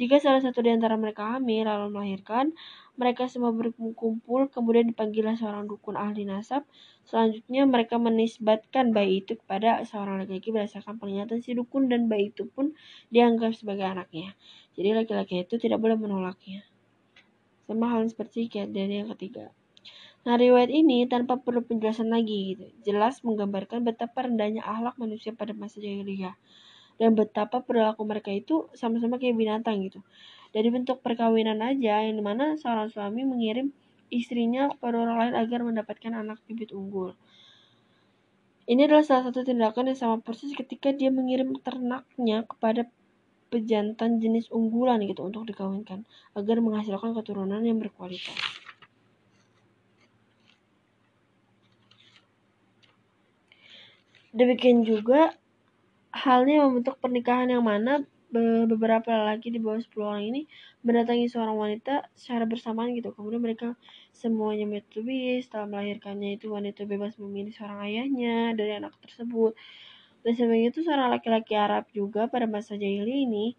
Jika 0.00 0.16
salah 0.16 0.40
satu 0.40 0.64
di 0.64 0.72
antara 0.72 0.96
mereka 0.96 1.36
hamil 1.36 1.68
lalu 1.68 1.92
melahirkan, 1.92 2.56
mereka 2.96 3.28
semua 3.28 3.52
berkumpul, 3.52 4.48
kemudian 4.48 4.88
dipanggillah 4.88 5.36
seorang 5.36 5.68
dukun 5.68 5.96
ahli 5.96 6.24
nasab. 6.24 6.64
Selanjutnya 7.04 7.68
mereka 7.68 8.00
menisbatkan 8.00 8.96
bayi 8.96 9.20
itu 9.22 9.36
kepada 9.36 9.84
seorang 9.84 10.24
laki-laki 10.24 10.50
berdasarkan 10.50 10.96
pernyataan 10.96 11.44
si 11.44 11.52
dukun 11.52 11.92
dan 11.92 12.08
bayi 12.08 12.32
itu 12.32 12.48
pun 12.48 12.72
dianggap 13.12 13.52
sebagai 13.52 13.84
anaknya. 13.84 14.32
Jadi 14.74 14.88
laki-laki 14.96 15.44
itu 15.44 15.60
tidak 15.60 15.78
boleh 15.78 16.00
menolaknya. 16.00 16.64
Sama 17.68 17.92
hal 17.92 18.08
seperti 18.08 18.48
dari 18.48 19.04
yang 19.04 19.12
ketiga. 19.12 19.52
Nah, 20.26 20.34
riwayat 20.34 20.74
ini 20.74 21.06
tanpa 21.06 21.38
perlu 21.38 21.62
penjelasan 21.62 22.10
lagi 22.10 22.56
gitu. 22.56 22.66
Jelas 22.82 23.22
menggambarkan 23.22 23.86
betapa 23.86 24.26
rendahnya 24.26 24.64
akhlak 24.66 24.98
manusia 24.98 25.30
pada 25.30 25.54
masa 25.54 25.78
jahiliyah 25.78 26.34
dan 26.96 27.12
betapa 27.12 27.60
perilaku 27.60 28.02
mereka 28.08 28.32
itu 28.32 28.68
sama-sama 28.72 29.20
kayak 29.20 29.36
binatang 29.36 29.84
gitu. 29.84 30.00
Dari 30.54 30.68
bentuk 30.70 31.02
perkawinan 31.02 31.62
aja 31.62 32.02
yang 32.02 32.18
di 32.18 32.24
mana 32.24 32.58
seorang 32.58 32.90
suami 32.90 33.22
mengirim 33.26 33.70
istrinya 34.10 34.70
kepada 34.70 35.02
orang 35.02 35.16
lain 35.18 35.34
agar 35.34 35.60
mendapatkan 35.66 36.12
anak 36.14 36.38
bibit 36.46 36.70
unggul. 36.70 37.14
Ini 38.66 38.90
adalah 38.90 39.06
salah 39.06 39.30
satu 39.30 39.46
tindakan 39.46 39.94
yang 39.94 39.98
sama 39.98 40.16
persis 40.18 40.50
ketika 40.50 40.90
dia 40.90 41.14
mengirim 41.14 41.54
ternaknya 41.62 42.42
kepada 42.42 42.90
pejantan 43.46 44.18
jenis 44.18 44.50
unggulan 44.50 44.98
gitu 45.06 45.22
untuk 45.22 45.46
dikawinkan 45.46 46.02
agar 46.34 46.58
menghasilkan 46.58 47.14
keturunan 47.14 47.62
yang 47.62 47.78
berkualitas. 47.78 48.34
Demikian 54.34 54.82
juga 54.82 55.32
halnya 56.12 56.66
membentuk 56.66 56.98
pernikahan 57.00 57.48
yang 57.48 57.64
mana 57.64 58.04
beberapa 58.70 59.08
lelaki 59.12 59.52
di 59.52 59.58
bawah 59.62 59.80
10 59.80 59.92
orang 60.04 60.24
ini 60.28 60.42
mendatangi 60.82 61.26
seorang 61.28 61.56
wanita 61.56 62.08
secara 62.16 62.44
bersamaan 62.44 62.94
gitu. 62.94 63.12
Kemudian 63.12 63.42
mereka 63.42 63.74
semuanya 64.14 64.64
menyetujui 64.64 65.40
setelah 65.44 65.66
melahirkannya 65.68 66.40
itu 66.40 66.52
wanita 66.52 66.84
bebas 66.88 67.16
memilih 67.20 67.52
seorang 67.52 67.84
ayahnya 67.86 68.56
dari 68.56 68.78
anak 68.78 68.96
tersebut. 69.02 69.56
Dan 70.26 70.32
sebagai 70.34 70.74
itu 70.74 70.80
seorang 70.82 71.14
laki-laki 71.14 71.54
Arab 71.54 71.86
juga 71.94 72.26
pada 72.26 72.50
masa 72.50 72.74
jahili 72.74 73.28
ini, 73.28 73.54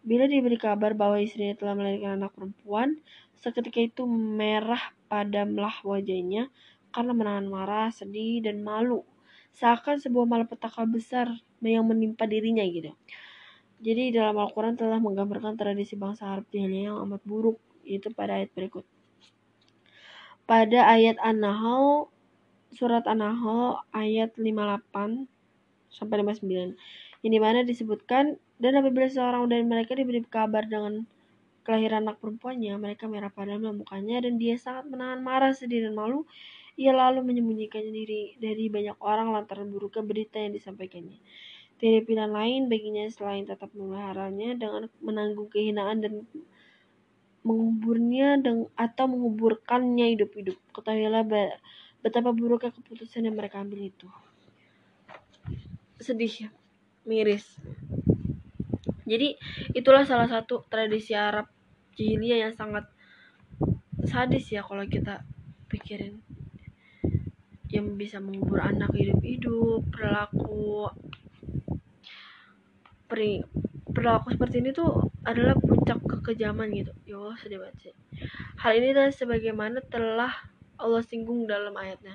bila 0.00 0.26
diberi 0.26 0.56
kabar 0.56 0.96
bahwa 0.96 1.20
istrinya 1.20 1.54
telah 1.54 1.76
melahirkan 1.76 2.18
anak 2.18 2.32
perempuan, 2.34 2.98
seketika 3.38 3.78
itu 3.78 4.02
merah 4.10 4.80
padamlah 5.06 5.84
wajahnya 5.86 6.48
karena 6.90 7.12
menahan 7.14 7.46
marah, 7.46 7.94
sedih, 7.94 8.42
dan 8.42 8.64
malu. 8.66 9.06
Seakan 9.54 9.98
sebuah 10.02 10.26
malapetaka 10.26 10.82
besar 10.86 11.30
yang 11.62 11.86
menimpa 11.86 12.26
dirinya 12.26 12.62
gitu. 12.66 12.94
Jadi 13.80 14.12
dalam 14.12 14.36
Al-Quran 14.36 14.76
telah 14.76 15.00
menggambarkan 15.00 15.56
tradisi 15.56 15.96
bangsa 15.96 16.28
Arab 16.28 16.44
jahiliyah 16.52 16.92
yang 16.92 16.98
amat 17.08 17.24
buruk, 17.24 17.56
itu 17.88 18.12
pada 18.12 18.36
ayat 18.36 18.52
berikut. 18.52 18.84
Pada 20.44 20.84
ayat 20.84 21.16
An-Nahl, 21.24 22.12
surat 22.76 23.08
An-Nahl 23.08 23.80
ayat 23.96 24.36
58 24.36 25.24
sampai 25.88 26.16
59 26.20 26.76
yang 27.24 27.32
di 27.32 27.40
mana 27.40 27.64
disebutkan 27.64 28.36
dan 28.60 28.72
apabila 28.76 29.08
seorang 29.08 29.48
dari 29.48 29.64
mereka 29.64 29.96
diberi 29.96 30.20
kabar 30.28 30.68
dengan 30.68 31.08
kelahiran 31.64 32.08
anak 32.08 32.20
perempuannya 32.20 32.76
mereka 32.76 33.08
merah 33.08 33.32
padam 33.32 33.64
mukanya 33.80 34.24
dan 34.24 34.36
dia 34.36 34.60
sangat 34.60 34.88
menahan 34.92 35.24
marah 35.24 35.56
sedih 35.56 35.88
dan 35.88 35.96
malu. 35.96 36.28
Ia 36.80 36.96
lalu 36.96 37.20
menyembunyikan 37.24 37.84
diri 37.92 38.36
dari 38.40 38.72
banyak 38.72 38.96
orang 39.04 39.36
lantaran 39.36 39.68
buruknya 39.68 40.00
berita 40.00 40.40
yang 40.40 40.56
disampaikannya 40.56 41.20
tidak 41.80 42.04
pilihan 42.04 42.28
lain 42.28 42.68
baginya 42.68 43.08
selain 43.08 43.48
tetap 43.48 43.72
memeliharanya 43.72 44.52
dengan 44.60 44.92
menanggung 45.00 45.48
kehinaan 45.48 46.04
dan 46.04 46.28
menguburnya 47.40 48.36
dan 48.44 48.68
atau 48.76 49.08
menguburkannya 49.08 50.12
hidup-hidup. 50.12 50.60
Ketahuilah 50.76 51.24
betapa 52.04 52.36
buruknya 52.36 52.68
keputusan 52.76 53.24
yang 53.24 53.36
mereka 53.36 53.64
ambil 53.64 53.80
itu. 53.80 54.06
Sedih 55.96 56.52
miris. 57.08 57.56
Jadi 59.08 59.40
itulah 59.72 60.04
salah 60.04 60.28
satu 60.28 60.68
tradisi 60.68 61.16
Arab 61.16 61.48
jahiliyah 61.96 62.46
yang 62.46 62.54
sangat 62.54 62.86
sadis 64.04 64.52
ya 64.52 64.60
kalau 64.60 64.84
kita 64.84 65.24
pikirin. 65.72 66.20
Yang 67.70 67.86
bisa 67.96 68.16
mengubur 68.18 68.60
anak 68.60 68.92
hidup-hidup 68.92 69.88
perilaku 69.94 70.90
peri, 73.10 73.42
perilaku 73.90 74.30
seperti 74.38 74.62
ini 74.62 74.70
tuh 74.70 75.10
adalah 75.26 75.58
puncak 75.58 75.98
kekejaman 76.06 76.70
gitu 76.70 76.92
ya 77.10 77.18
Allah 77.18 77.36
sedih 77.42 77.58
banget 77.58 77.90
sih 77.90 77.94
Hal 78.60 78.76
ini 78.76 78.92
adalah 78.92 79.08
sebagaimana 79.08 79.80
telah 79.88 80.32
Allah 80.76 81.00
singgung 81.00 81.48
dalam 81.48 81.72
ayatnya. 81.76 82.12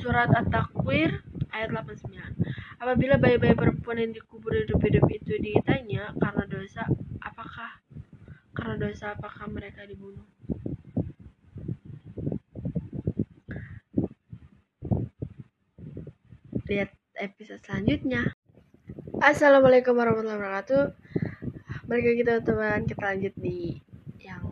Surat 0.00 0.32
At-Takwir 0.32 1.24
ayat 1.52 1.68
89. 1.72 2.80
Apabila 2.80 3.20
bayi-bayi 3.20 3.52
perempuan 3.52 4.00
yang 4.00 4.12
dikubur 4.16 4.52
hidup-hidup 4.56 5.04
itu 5.12 5.36
ditanya 5.40 6.12
karena 6.16 6.44
dosa, 6.48 6.88
apakah 7.20 7.84
karena 8.56 8.76
dosa 8.88 9.12
apakah 9.12 9.44
mereka 9.52 9.84
dibunuh? 9.84 10.24
Lihat 16.66 16.90
episode 17.14 17.62
selanjutnya. 17.62 18.34
Assalamualaikum 19.22 19.94
warahmatullahi 19.94 20.34
wabarakatuh. 20.34 20.82
Balik 21.86 22.04
lagi 22.10 22.22
teman-teman, 22.26 22.80
kita 22.90 23.02
lanjut 23.06 23.34
di 23.38 23.78
yang 24.18 24.42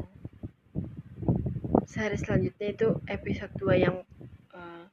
seri 1.91 2.15
selanjutnya 2.15 2.71
itu 2.71 2.89
episode 3.11 3.51
2 3.59 3.83
yang 3.83 4.07
uh, 4.55 4.87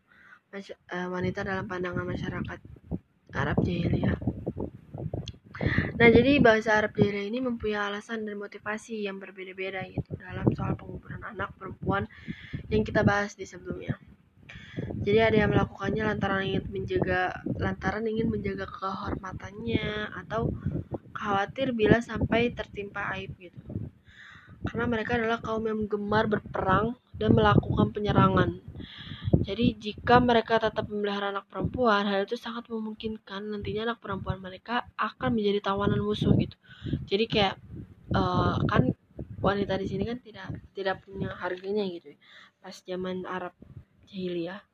wanita 1.14 1.46
dalam 1.46 1.70
pandangan 1.70 2.10
masyarakat 2.10 2.58
Arab 3.38 3.58
jahiliyah. 3.62 4.18
Nah, 6.02 6.10
jadi 6.10 6.42
bahasa 6.42 6.82
Arab 6.82 6.98
jahiliyah 6.98 7.30
ini 7.30 7.38
mempunyai 7.38 7.86
alasan 7.86 8.26
dan 8.26 8.34
motivasi 8.42 9.06
yang 9.06 9.22
berbeda-beda 9.22 9.86
gitu 9.86 10.18
dalam 10.18 10.50
soal 10.58 10.74
penguburan 10.74 11.22
anak 11.22 11.54
perempuan 11.54 12.10
yang 12.74 12.82
kita 12.82 13.06
bahas 13.06 13.38
di 13.38 13.46
sebelumnya. 13.46 14.01
Jadi 15.02 15.18
ada 15.18 15.38
yang 15.46 15.50
melakukannya 15.50 16.04
lantaran 16.06 16.46
ingin 16.46 16.64
menjaga 16.70 17.42
lantaran 17.58 18.06
ingin 18.06 18.30
menjaga 18.30 18.70
kehormatannya 18.70 20.14
atau 20.26 20.54
khawatir 21.18 21.74
bila 21.74 21.98
sampai 22.02 22.54
tertimpa 22.54 23.10
aib 23.18 23.34
gitu. 23.42 23.58
Karena 24.62 24.86
mereka 24.86 25.18
adalah 25.18 25.42
kaum 25.42 25.66
yang 25.66 25.90
gemar 25.90 26.30
berperang 26.30 26.94
dan 27.18 27.34
melakukan 27.34 27.90
penyerangan. 27.90 28.62
Jadi 29.42 29.74
jika 29.74 30.22
mereka 30.22 30.62
tetap 30.62 30.86
memelihara 30.86 31.34
anak 31.34 31.50
perempuan, 31.50 32.06
hal 32.06 32.30
itu 32.30 32.38
sangat 32.38 32.70
memungkinkan 32.70 33.42
nantinya 33.50 33.90
anak 33.90 34.00
perempuan 34.00 34.38
mereka 34.38 34.86
akan 35.02 35.34
menjadi 35.34 35.66
tawanan 35.66 35.98
musuh 35.98 36.30
gitu. 36.38 36.54
Jadi 37.10 37.26
kayak 37.26 37.56
uh, 38.14 38.62
kan 38.70 38.94
wanita 39.42 39.82
di 39.82 39.88
sini 39.90 40.06
kan 40.06 40.22
tidak 40.22 40.54
tidak 40.78 41.02
punya 41.02 41.34
harganya 41.34 41.82
gitu. 41.90 42.14
Pas 42.62 42.76
zaman 42.86 43.26
Arab 43.26 43.58
jahiliyah. 44.06 44.71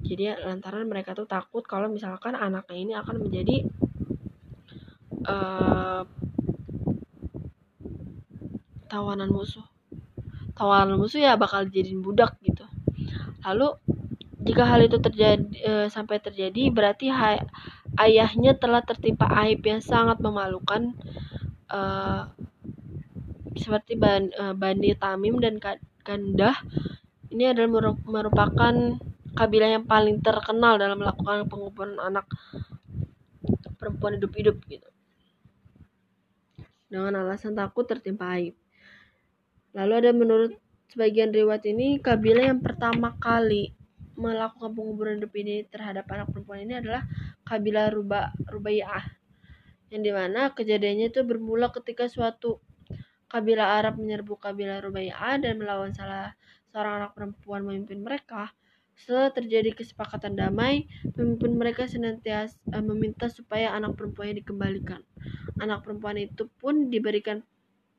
Jadi 0.00 0.32
lantaran 0.40 0.88
mereka 0.88 1.12
tuh 1.12 1.28
takut 1.28 1.66
kalau 1.68 1.92
misalkan 1.92 2.32
anaknya 2.32 2.78
ini 2.78 2.92
akan 2.96 3.16
menjadi 3.28 3.56
uh, 5.28 6.02
tawanan 8.92 9.32
musuh. 9.32 9.64
Tawanan 10.52 11.00
musuh 11.00 11.20
ya 11.20 11.36
bakal 11.40 11.64
jadiin 11.68 12.04
budak 12.04 12.36
gitu. 12.44 12.68
Lalu 13.40 13.72
jika 14.42 14.66
hal 14.66 14.84
itu 14.84 14.98
terjadi 14.98 15.46
e, 15.62 15.72
sampai 15.88 16.18
terjadi, 16.18 16.68
berarti 16.74 17.08
hay, 17.08 17.38
ayahnya 17.96 18.58
telah 18.58 18.82
tertimpa 18.82 19.30
aib 19.46 19.62
yang 19.62 19.78
sangat 19.78 20.18
memalukan 20.18 20.92
e, 21.70 21.80
seperti 23.54 23.94
ban, 23.94 24.28
e, 24.34 24.44
Bani 24.52 24.92
Tamim 24.98 25.38
dan 25.38 25.62
Kandah. 26.02 26.58
Ini 27.32 27.54
adalah 27.54 27.96
merupakan 28.04 28.74
kabilah 29.32 29.80
yang 29.80 29.84
paling 29.88 30.20
terkenal 30.20 30.76
dalam 30.76 31.00
melakukan 31.00 31.48
penguburan 31.48 31.96
anak 32.00 32.28
perempuan 33.80 34.20
hidup-hidup 34.20 34.60
gitu. 34.68 34.88
Dengan 36.92 37.24
alasan 37.24 37.56
takut 37.56 37.88
tertimpa 37.88 38.36
aib. 38.36 38.54
Lalu 39.72 39.92
ada 40.04 40.10
menurut 40.12 40.52
sebagian 40.92 41.32
riwayat 41.32 41.64
ini 41.64 41.96
kabilah 42.04 42.52
yang 42.52 42.60
pertama 42.60 43.16
kali 43.16 43.72
melakukan 44.12 44.76
penguburan 44.76 45.16
hidup 45.16 45.32
ini 45.40 45.64
terhadap 45.64 46.04
anak 46.12 46.28
perempuan 46.28 46.68
ini 46.68 46.76
adalah 46.76 47.08
kabilah 47.48 47.88
Ruba, 47.88 48.36
Rubaiyah 48.44 49.04
yang 49.88 50.04
di 50.04 50.12
mana 50.12 50.52
kejadiannya 50.52 51.12
itu 51.12 51.24
bermula 51.24 51.72
ketika 51.72 52.08
suatu 52.08 52.60
kabilah 53.32 53.80
Arab 53.80 53.96
menyerbu 53.96 54.36
kabilah 54.36 54.84
Rubaiyah 54.84 55.40
dan 55.40 55.56
melawan 55.56 55.96
salah 55.96 56.36
seorang 56.68 57.00
anak 57.00 57.12
perempuan 57.16 57.64
memimpin 57.64 58.04
mereka 58.04 58.52
setelah 59.02 59.34
terjadi 59.34 59.74
kesepakatan 59.74 60.38
damai, 60.38 60.86
pemimpin 61.18 61.58
mereka 61.58 61.90
senantiasa 61.90 62.54
uh, 62.70 62.78
meminta 62.78 63.26
supaya 63.26 63.74
anak 63.74 63.98
perempuannya 63.98 64.38
dikembalikan. 64.38 65.02
Anak 65.58 65.82
perempuan 65.82 66.22
itu 66.22 66.46
pun 66.62 66.86
diberikan 66.86 67.42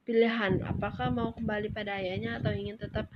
pilihan 0.08 0.64
apakah 0.64 1.12
mau 1.12 1.36
kembali 1.36 1.76
pada 1.76 2.00
ayahnya 2.00 2.40
atau 2.40 2.56
ingin 2.56 2.80
tetap 2.80 3.12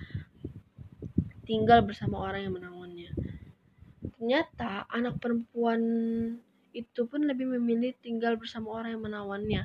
tinggal 1.48 1.80
bersama 1.88 2.20
orang 2.28 2.52
yang 2.52 2.60
menawannya. 2.60 3.16
Ternyata 4.20 4.84
anak 4.92 5.24
perempuan 5.24 5.80
itu 6.76 7.08
pun 7.08 7.24
lebih 7.24 7.56
memilih 7.56 7.96
tinggal 8.04 8.36
bersama 8.36 8.84
orang 8.84 9.00
yang 9.00 9.04
menawannya 9.08 9.64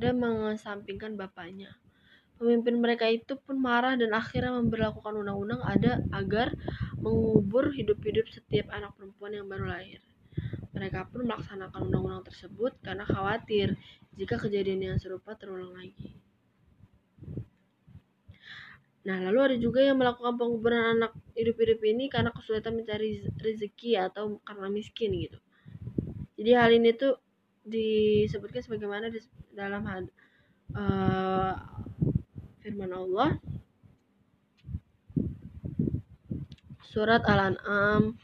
dan 0.00 0.16
mengesampingkan 0.16 1.20
bapaknya. 1.20 1.76
Pemimpin 2.42 2.82
mereka 2.82 3.06
itu 3.06 3.38
pun 3.38 3.54
marah 3.62 3.94
dan 3.94 4.10
akhirnya 4.18 4.50
memperlakukan 4.58 5.14
undang-undang 5.14 5.62
ada 5.62 6.02
agar 6.10 6.50
mengubur 6.98 7.70
hidup-hidup 7.70 8.26
setiap 8.34 8.66
anak 8.74 8.90
perempuan 8.98 9.38
yang 9.38 9.46
baru 9.46 9.70
lahir. 9.70 10.02
Mereka 10.74 11.14
pun 11.14 11.30
melaksanakan 11.30 11.86
undang-undang 11.86 12.26
tersebut 12.26 12.74
karena 12.82 13.06
khawatir 13.06 13.78
jika 14.18 14.42
kejadian 14.42 14.82
yang 14.82 14.98
serupa 14.98 15.38
terulang 15.38 15.70
lagi. 15.70 16.18
Nah, 19.02 19.18
lalu 19.18 19.38
ada 19.38 19.56
juga 19.58 19.82
yang 19.82 19.98
melakukan 19.98 20.38
penguburan 20.38 20.98
anak 20.98 21.14
hidup-hidup 21.34 21.78
ini 21.82 22.06
karena 22.06 22.30
kesulitan 22.30 22.78
mencari 22.78 23.22
rezeki 23.38 23.98
atau 23.98 24.38
karena 24.46 24.66
miskin 24.66 25.10
gitu. 25.14 25.38
Jadi 26.38 26.50
hal 26.54 26.70
ini 26.74 26.90
tuh 26.94 27.18
disebutkan 27.62 28.62
sebagaimana 28.62 29.10
dalam 29.54 29.82
had, 29.86 30.06
uh, 30.74 31.54
firman 32.62 32.94
Allah 32.94 33.42
surat 36.86 37.26
Al-An'am 37.26 38.14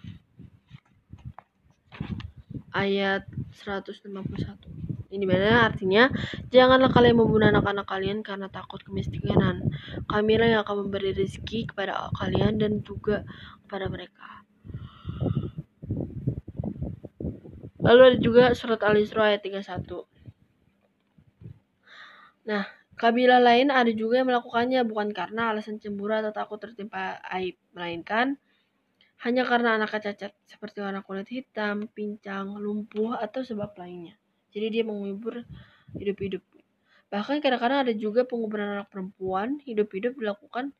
ayat 2.71 3.27
151. 3.51 5.11
Ini 5.11 5.25
mana 5.27 5.67
artinya, 5.67 6.13
janganlah 6.53 6.93
kalian 6.93 7.19
membunuh 7.19 7.51
anak-anak 7.51 7.89
kalian 7.89 8.23
karena 8.23 8.47
takut 8.53 8.79
kemiskinan. 8.87 9.67
Kamilah 10.07 10.47
yang 10.47 10.61
akan 10.63 10.87
memberi 10.87 11.17
rezeki 11.17 11.75
kepada 11.75 12.13
kalian 12.15 12.63
dan 12.63 12.85
juga 12.87 13.27
kepada 13.67 13.91
mereka. 13.91 14.45
Lalu 17.83 18.01
ada 18.05 18.19
juga 18.21 18.45
surat 18.53 18.85
Al-Isra 18.85 19.33
ayat 19.33 19.43
31. 19.49 20.05
Nah, 22.45 22.78
kabilah 22.99 23.39
lain 23.39 23.71
ada 23.71 23.89
juga 23.95 24.21
yang 24.21 24.29
melakukannya 24.29 24.83
bukan 24.85 25.15
karena 25.15 25.55
alasan 25.55 25.79
cemburu 25.79 26.19
atau 26.19 26.35
takut 26.35 26.59
tertimpa 26.59 27.23
aib, 27.39 27.55
melainkan 27.73 28.35
hanya 29.23 29.43
karena 29.43 29.75
anaknya 29.75 30.15
cacat, 30.15 30.31
seperti 30.47 30.79
warna 30.79 31.03
kulit 31.03 31.27
hitam, 31.27 31.91
pincang, 31.91 32.55
lumpuh, 32.55 33.19
atau 33.19 33.43
sebab 33.43 33.75
lainnya. 33.75 34.15
Jadi 34.55 34.79
dia 34.79 34.85
mengubur 34.87 35.43
hidup-hidup. 35.99 36.43
Bahkan 37.11 37.43
kadang-kadang 37.43 37.89
ada 37.89 37.95
juga 37.97 38.23
penguburan 38.23 38.79
anak 38.79 38.93
perempuan 38.95 39.59
hidup-hidup 39.65 40.15
dilakukan 40.15 40.71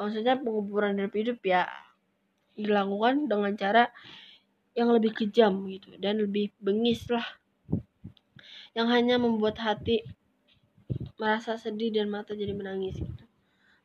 maksudnya 0.00 0.40
penguburan 0.40 0.96
hidup-hidup 0.96 1.44
ya 1.44 1.68
dilakukan 2.56 3.28
dengan 3.28 3.52
cara 3.52 3.92
yang 4.72 4.88
lebih 4.96 5.12
kejam 5.12 5.60
gitu 5.68 5.92
dan 6.00 6.16
lebih 6.24 6.56
bengis 6.56 7.04
lah. 7.12 7.24
Yang 8.72 8.88
hanya 8.96 9.16
membuat 9.20 9.60
hati 9.60 10.08
merasa 11.20 11.60
sedih 11.60 11.92
dan 11.92 12.08
mata 12.08 12.32
jadi 12.32 12.56
menangis 12.56 12.96
gitu. 12.96 13.24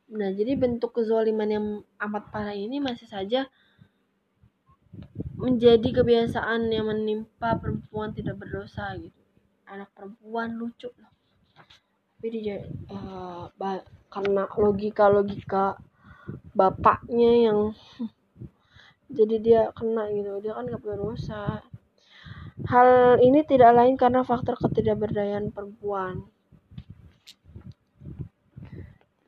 Nah, 0.06 0.30
jadi 0.30 0.54
bentuk 0.54 0.94
kezaliman 0.94 1.50
yang 1.50 1.66
amat 1.98 2.30
parah 2.30 2.54
ini 2.54 2.78
masih 2.78 3.10
saja 3.10 3.50
menjadi 5.36 6.00
kebiasaan 6.00 6.72
yang 6.72 6.88
menimpa 6.88 7.58
perempuan 7.58 8.14
tidak 8.14 8.38
berdosa 8.40 8.94
gitu. 8.96 9.20
Anak 9.66 9.90
perempuan 9.92 10.54
lucu 10.56 10.88
loh. 10.94 11.12
Tapi 12.16 12.26
dia 12.32 12.64
uh, 12.88 13.50
karena 14.08 14.48
logika 14.56 15.10
logika 15.10 15.76
bapaknya 16.56 17.52
yang 17.52 17.58
jadi 19.18 19.36
dia 19.42 19.60
kena 19.74 20.06
gitu. 20.14 20.38
Dia 20.40 20.54
kan 20.54 20.70
gak 20.70 20.80
punya 20.86 20.96
dosa. 21.02 21.60
Hal 22.70 23.20
ini 23.20 23.44
tidak 23.44 23.74
lain 23.74 23.98
karena 24.00 24.24
faktor 24.24 24.56
ketidakberdayaan 24.56 25.52
perempuan 25.52 26.24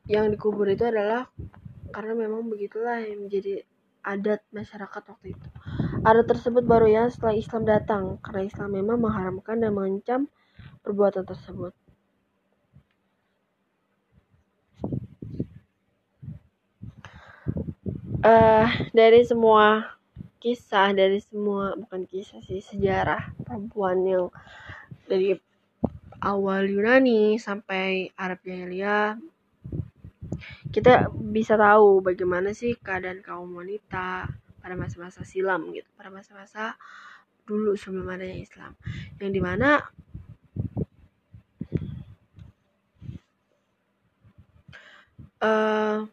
yang 0.09 0.33
dikubur 0.33 0.65
itu 0.65 0.89
adalah 0.89 1.29
karena 1.93 2.17
memang 2.17 2.49
begitulah 2.49 2.97
yang 2.97 3.29
menjadi 3.29 3.61
adat 4.01 4.41
masyarakat 4.49 5.01
waktu 5.05 5.37
itu. 5.37 5.47
Adat 6.01 6.25
tersebut 6.25 6.65
baru 6.65 6.89
ya 6.89 7.03
setelah 7.13 7.37
Islam 7.37 7.63
datang, 7.69 8.03
karena 8.25 8.41
Islam 8.49 8.69
memang 8.73 8.97
mengharamkan 8.97 9.61
dan 9.61 9.69
mengancam 9.69 10.25
perbuatan 10.81 11.29
tersebut. 11.29 11.77
Uh, 18.19 18.67
dari 18.91 19.23
semua 19.23 19.95
kisah, 20.41 20.91
dari 20.91 21.21
semua 21.23 21.77
bukan 21.77 22.03
kisah 22.09 22.43
sih 22.43 22.59
sejarah 22.59 23.31
perempuan 23.45 24.03
yang 24.03 24.27
dari 25.07 25.37
awal 26.19 26.67
Yunani 26.67 27.39
sampai 27.39 28.11
Arab 28.19 28.43
Jahiliyah 28.43 29.15
kita 30.69 31.09
bisa 31.13 31.57
tahu 31.57 32.05
bagaimana 32.05 32.53
sih 32.53 32.77
keadaan 32.77 33.25
kaum 33.25 33.49
wanita 33.57 34.29
pada 34.59 34.75
masa-masa 34.77 35.25
silam 35.25 35.73
gitu 35.73 35.89
pada 35.97 36.13
masa-masa 36.13 36.77
dulu 37.49 37.73
sebelum 37.73 38.05
adanya 38.13 38.37
Islam. 38.37 38.77
Yang 39.17 39.31
di 39.33 39.41
mana 39.41 39.69
uh, 45.41 46.05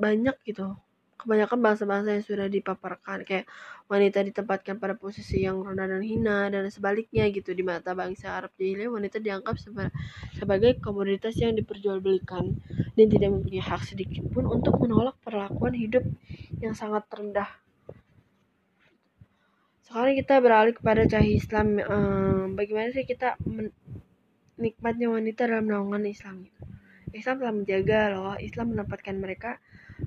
banyak 0.00 0.36
gitu 0.48 0.72
kebanyakan 1.20 1.60
bangsa-bangsa 1.60 2.16
yang 2.16 2.24
sudah 2.24 2.46
dipaparkan 2.48 3.28
kayak 3.28 3.44
wanita 3.90 4.22
ditempatkan 4.22 4.78
pada 4.78 4.94
posisi 4.94 5.42
yang 5.42 5.66
rendah 5.66 5.90
dan 5.90 6.02
hina 6.06 6.46
dan 6.46 6.70
sebaliknya 6.70 7.26
gitu 7.34 7.50
di 7.50 7.66
mata 7.66 7.90
bangsa 7.90 8.38
Arab. 8.38 8.54
Jahiliyah 8.54 8.86
wanita 8.86 9.18
dianggap 9.18 9.58
sebagai 10.38 10.78
komoditas 10.78 11.34
yang 11.42 11.58
diperjualbelikan 11.58 12.54
dan 12.94 13.06
tidak 13.10 13.34
mempunyai 13.34 13.66
hak 13.66 13.82
sedikit 13.82 14.22
pun 14.30 14.46
untuk 14.46 14.78
menolak 14.78 15.18
perlakuan 15.26 15.74
hidup 15.74 16.06
yang 16.62 16.70
sangat 16.78 17.02
rendah. 17.10 17.50
Sekarang 19.82 20.14
kita 20.14 20.38
beralih 20.38 20.74
kepada 20.78 21.02
cahaya 21.10 21.34
Islam 21.34 21.82
ehm, 21.82 22.54
bagaimana 22.54 22.94
sih 22.94 23.02
kita 23.02 23.34
menikmatnya 23.42 25.10
wanita 25.10 25.50
dalam 25.50 25.66
naungan 25.66 26.06
Islam? 26.06 26.46
Islam 27.10 27.42
telah 27.42 27.54
menjaga 27.58 28.00
loh 28.14 28.38
Islam 28.38 28.70
menempatkan 28.70 29.18
mereka 29.18 29.58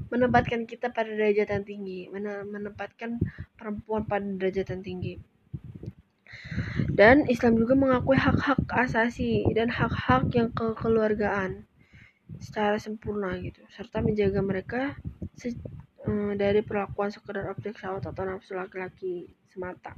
menempatkan 0.09 0.65
kita 0.69 0.93
pada 0.93 1.09
derajat 1.09 1.49
yang 1.49 1.65
tinggi 1.65 1.99
menempatkan 2.47 3.17
perempuan 3.57 4.05
pada 4.05 4.25
derajat 4.25 4.73
yang 4.73 4.83
tinggi 4.83 5.13
dan 6.93 7.25
Islam 7.29 7.57
juga 7.57 7.73
mengakui 7.73 8.17
hak-hak 8.17 8.69
asasi 8.69 9.45
dan 9.57 9.69
hak-hak 9.69 10.29
yang 10.33 10.49
kekeluargaan 10.53 11.65
secara 12.41 12.77
sempurna 12.81 13.37
gitu 13.39 13.61
serta 13.73 14.01
menjaga 14.01 14.41
mereka 14.41 14.81
eh, 15.43 16.33
dari 16.37 16.61
perlakuan 16.65 17.13
sekedar 17.13 17.49
objek 17.49 17.77
syahwat 17.77 18.09
atau 18.09 18.23
nafsu 18.25 18.57
laki-laki 18.57 19.29
semata. 19.53 19.93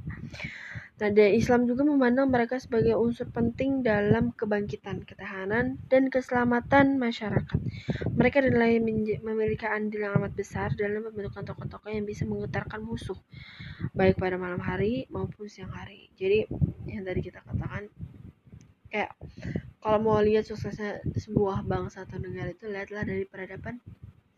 Dari 0.96 1.36
Islam 1.36 1.68
juga 1.68 1.84
memandang 1.84 2.32
mereka 2.32 2.56
sebagai 2.56 2.96
unsur 2.96 3.28
penting 3.28 3.84
dalam 3.84 4.32
kebangkitan, 4.32 5.04
ketahanan, 5.04 5.76
dan 5.92 6.08
keselamatan 6.08 6.96
masyarakat. 6.96 7.60
Mereka 8.16 8.40
dinilai 8.40 8.80
memiliki 9.20 9.68
andil 9.68 10.08
yang 10.08 10.16
amat 10.24 10.32
besar 10.40 10.72
dalam 10.72 11.04
pembentukan 11.04 11.44
tokoh-tokoh 11.44 11.92
yang 11.92 12.08
bisa 12.08 12.24
menggetarkan 12.24 12.80
musuh, 12.80 13.20
baik 13.92 14.16
pada 14.16 14.40
malam 14.40 14.64
hari 14.64 15.04
maupun 15.12 15.52
siang 15.52 15.76
hari. 15.76 16.08
Jadi, 16.16 16.48
yang 16.88 17.04
tadi 17.04 17.20
kita 17.20 17.44
katakan, 17.44 17.92
kayak 18.88 19.12
kalau 19.84 20.00
mau 20.00 20.24
lihat 20.24 20.48
suksesnya 20.48 21.04
sebuah 21.12 21.68
bangsa 21.68 22.08
atau 22.08 22.24
negara 22.24 22.56
itu, 22.56 22.72
lihatlah 22.72 23.04
dari 23.04 23.28
peradaban 23.28 23.84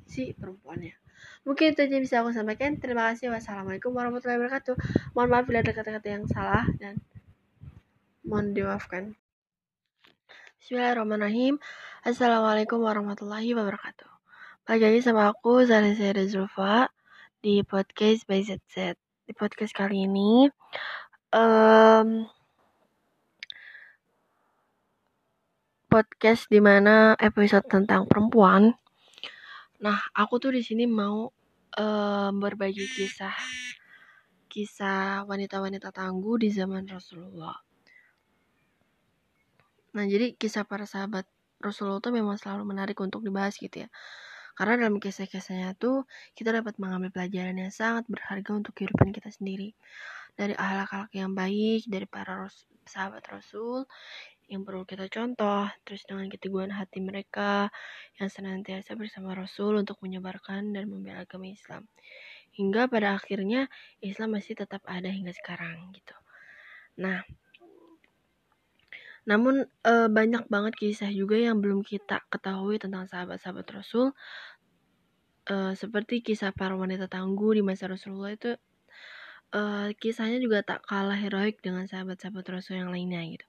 si 0.10 0.34
perempuannya. 0.34 1.07
Mungkin 1.48 1.74
itu 1.74 1.80
aja 1.86 1.98
bisa 2.02 2.16
aku 2.22 2.36
sampaikan. 2.36 2.76
Terima 2.78 3.12
kasih. 3.14 3.32
Wassalamualaikum 3.32 3.96
warahmatullahi 3.96 4.38
wabarakatuh. 4.42 4.76
Mohon 5.16 5.30
maaf 5.32 5.46
bila 5.48 5.60
ada 5.64 5.74
kata-kata 5.74 6.08
yang 6.08 6.26
salah 6.28 6.66
dan 6.78 7.00
mohon 8.28 8.52
dimaafkan. 8.52 9.16
Bismillahirrahmanirrahim. 10.60 11.64
Assalamualaikum 12.04 12.84
warahmatullahi 12.84 13.56
wabarakatuh. 13.56 14.12
Balik 14.68 14.84
lagi 14.84 15.00
sama 15.00 15.32
aku 15.32 15.64
Zahra 15.64 15.96
Zahra 15.96 16.28
Zulfa 16.28 16.92
di 17.40 17.64
podcast 17.64 18.28
by 18.28 18.44
ZZ. 18.44 19.00
Di 19.28 19.32
podcast 19.32 19.72
kali 19.72 20.08
ini 20.08 20.52
um, 21.32 22.28
podcast 25.88 26.52
di 26.52 26.60
mana 26.60 27.16
episode 27.16 27.66
tentang 27.72 28.06
perempuan. 28.08 28.76
Nah, 29.78 29.98
aku 30.18 30.42
tuh 30.42 30.52
di 30.58 30.66
sini 30.66 30.90
mau 30.90 31.30
um, 31.78 32.34
berbagi 32.42 32.86
kisah 32.90 33.38
kisah 34.50 35.22
wanita-wanita 35.30 35.94
tangguh 35.94 36.42
di 36.42 36.50
zaman 36.50 36.90
Rasulullah. 36.90 37.54
Nah, 39.94 40.06
jadi 40.10 40.34
kisah 40.34 40.66
para 40.66 40.90
sahabat 40.90 41.30
Rasulullah 41.62 42.02
itu 42.02 42.10
memang 42.10 42.42
selalu 42.42 42.64
menarik 42.66 42.98
untuk 42.98 43.22
dibahas 43.22 43.54
gitu 43.58 43.86
ya. 43.86 43.90
Karena 44.58 44.90
dalam 44.90 44.98
kisah-kisahnya 44.98 45.78
tuh 45.78 46.10
kita 46.34 46.50
dapat 46.50 46.82
mengambil 46.82 47.14
pelajaran 47.14 47.62
yang 47.62 47.70
sangat 47.70 48.10
berharga 48.10 48.58
untuk 48.58 48.74
kehidupan 48.74 49.14
kita 49.14 49.30
sendiri. 49.30 49.78
Dari 50.34 50.58
akhlak-akhlak 50.58 51.14
yang 51.14 51.38
baik 51.38 51.86
dari 51.86 52.10
para 52.10 52.50
sahabat 52.90 53.22
Rasul 53.30 53.86
yang 54.48 54.64
perlu 54.64 54.88
kita 54.88 55.12
contoh, 55.12 55.68
terus 55.84 56.08
dengan 56.08 56.32
keteguhan 56.32 56.72
hati 56.72 57.04
mereka 57.04 57.68
yang 58.16 58.32
senantiasa 58.32 58.96
bersama 58.96 59.36
Rasul 59.36 59.76
untuk 59.76 60.00
menyebarkan 60.00 60.72
dan 60.72 60.88
membela 60.88 61.28
agama 61.28 61.52
Islam. 61.52 61.88
Hingga 62.56 62.88
pada 62.88 63.20
akhirnya 63.20 63.68
Islam 64.00 64.40
masih 64.40 64.56
tetap 64.56 64.82
ada 64.88 65.12
hingga 65.12 65.36
sekarang 65.36 65.92
gitu. 65.92 66.16
Nah, 66.98 67.22
namun 69.28 69.68
e, 69.84 69.94
banyak 70.08 70.48
banget 70.48 70.74
kisah 70.80 71.12
juga 71.12 71.36
yang 71.36 71.60
belum 71.60 71.84
kita 71.84 72.24
ketahui 72.32 72.80
tentang 72.80 73.06
sahabat-sahabat 73.12 73.68
Rasul. 73.76 74.16
E, 75.44 75.76
seperti 75.76 76.24
kisah 76.24 76.56
para 76.56 76.80
wanita 76.80 77.12
tangguh 77.12 77.60
di 77.60 77.62
masa 77.62 77.92
Rasulullah 77.92 78.32
itu 78.32 78.56
e, 79.52 79.62
kisahnya 80.00 80.40
juga 80.40 80.64
tak 80.64 80.88
kalah 80.88 81.20
heroik 81.20 81.60
dengan 81.60 81.84
sahabat-sahabat 81.92 82.48
Rasul 82.48 82.80
yang 82.80 82.90
lainnya 82.96 83.20
gitu. 83.28 83.44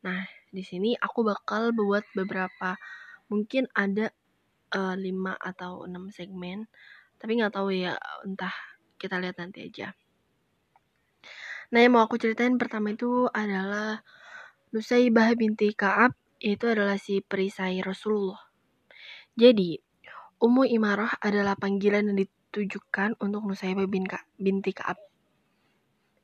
Nah, 0.00 0.24
di 0.48 0.64
sini 0.64 0.96
aku 0.96 1.20
bakal 1.22 1.76
buat 1.76 2.04
beberapa 2.16 2.80
mungkin 3.28 3.68
ada 3.76 4.10
uh, 4.72 4.96
eh, 4.96 5.12
5 5.12 5.36
atau 5.36 5.84
6 5.84 6.16
segmen, 6.16 6.66
tapi 7.20 7.36
nggak 7.36 7.54
tahu 7.54 7.68
ya, 7.70 8.00
entah 8.24 8.52
kita 8.96 9.20
lihat 9.20 9.36
nanti 9.38 9.68
aja. 9.68 9.92
Nah, 11.70 11.78
yang 11.84 11.94
mau 11.94 12.02
aku 12.02 12.18
ceritain 12.18 12.58
pertama 12.58 12.96
itu 12.96 13.30
adalah 13.30 14.02
Nusaibah 14.74 15.30
binti 15.38 15.70
Ka'ab, 15.70 16.16
yaitu 16.42 16.66
adalah 16.66 16.98
si 16.98 17.22
perisai 17.22 17.78
Rasulullah. 17.84 18.40
Jadi, 19.38 19.78
Ummu 20.40 20.66
Imarah 20.66 21.20
adalah 21.20 21.54
panggilan 21.54 22.10
yang 22.10 22.18
ditujukan 22.26 23.20
untuk 23.22 23.46
Nusaibah 23.46 23.86
bin 23.86 24.08
Ka 24.08 24.24
binti 24.40 24.74
Ka'ab. 24.74 24.98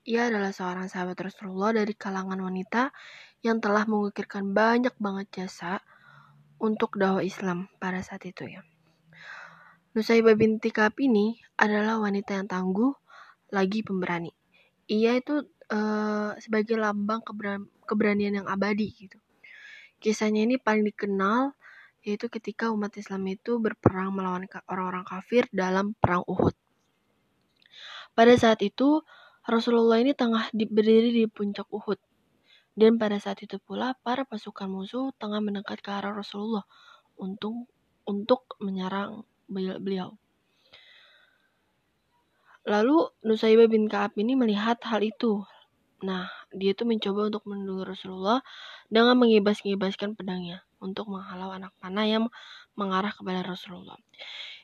Ia 0.07 0.31
adalah 0.31 0.55
seorang 0.55 0.87
sahabat 0.87 1.19
Rasulullah 1.19 1.75
dari 1.75 1.95
kalangan 1.95 2.39
wanita 2.39 2.95
yang 3.47 3.63
telah 3.63 3.87
mengukirkan 3.87 4.51
banyak 4.51 4.93
banget 4.99 5.27
jasa 5.31 5.87
untuk 6.59 6.99
dakwah 6.99 7.23
Islam 7.23 7.71
pada 7.79 8.03
saat 8.03 8.27
itu 8.27 8.51
ya. 8.51 8.67
Nusaibah 9.95 10.35
binti 10.37 10.75
Ka'ab 10.75 10.99
ini 11.01 11.39
adalah 11.57 12.03
wanita 12.03 12.37
yang 12.37 12.51
tangguh 12.51 12.93
lagi 13.55 13.87
pemberani. 13.87 14.35
Ia 14.91 15.17
itu 15.17 15.47
uh, 15.73 16.35
sebagai 16.43 16.77
lambang 16.77 17.23
keberan 17.23 17.71
keberanian 17.87 18.43
yang 18.43 18.47
abadi 18.51 18.93
gitu. 18.93 19.17
Kisahnya 20.03 20.45
ini 20.45 20.59
paling 20.61 20.85
dikenal 20.85 21.55
yaitu 22.07 22.31
ketika 22.31 22.71
umat 22.71 22.95
Islam 22.99 23.27
itu 23.27 23.59
berperang 23.59 24.15
melawan 24.15 24.47
orang-orang 24.71 25.03
kafir 25.03 25.49
dalam 25.51 25.99
perang 25.99 26.23
Uhud. 26.29 26.55
Pada 28.15 28.35
saat 28.39 28.63
itu 28.63 29.03
Rasulullah 29.43 29.99
ini 29.99 30.15
tengah 30.15 30.51
berdiri 30.55 31.11
di 31.11 31.25
puncak 31.27 31.67
Uhud 31.71 31.99
dan 32.77 33.01
pada 33.01 33.17
saat 33.17 33.41
itu 33.41 33.57
pula 33.57 33.97
para 34.05 34.29
pasukan 34.29 34.69
musuh 34.69 35.11
tengah 35.17 35.41
mendekat 35.41 35.81
ke 35.81 35.89
arah 35.89 36.13
Rasulullah 36.13 36.69
untuk 37.17 37.67
untuk 38.05 38.45
menyerang 38.61 39.25
beliau. 39.49 40.15
Lalu 42.67 43.11
Nusaibah 43.25 43.71
bin 43.71 43.87
Ka'ab 43.87 44.19
ini 44.19 44.35
melihat 44.37 44.77
hal 44.85 45.01
itu. 45.01 45.47
Nah, 46.03 46.29
dia 46.53 46.75
itu 46.75 46.85
mencoba 46.85 47.33
untuk 47.33 47.47
melindungi 47.49 47.87
Rasulullah 47.87 48.43
dengan 48.93 49.17
mengibas-ngibaskan 49.17 50.19
pedangnya 50.19 50.67
untuk 50.83 51.09
menghalau 51.09 51.55
anak 51.55 51.73
panah 51.81 52.05
yang 52.05 52.25
mengarah 52.77 53.15
kepada 53.15 53.47
Rasulullah. 53.47 53.97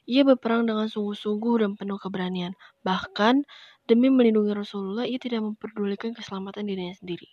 Ia 0.04 0.26
berperang 0.26 0.66
dengan 0.66 0.90
sungguh-sungguh 0.90 1.62
dan 1.62 1.78
penuh 1.78 1.94
keberanian. 1.96 2.58
Bahkan 2.82 3.46
demi 3.86 4.10
melindungi 4.10 4.50
Rasulullah, 4.50 5.06
ia 5.06 5.22
tidak 5.22 5.46
memperdulikan 5.46 6.10
keselamatan 6.10 6.66
dirinya 6.66 6.94
sendiri. 6.98 7.30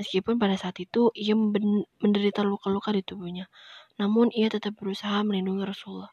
Meskipun 0.00 0.40
pada 0.40 0.56
saat 0.56 0.80
itu 0.80 1.12
ia 1.12 1.36
menderita 1.36 2.40
luka-luka 2.40 2.88
di 2.88 3.04
tubuhnya, 3.04 3.52
namun 4.00 4.32
ia 4.32 4.48
tetap 4.48 4.80
berusaha 4.80 5.20
melindungi 5.20 5.68
Rasulullah. 5.68 6.08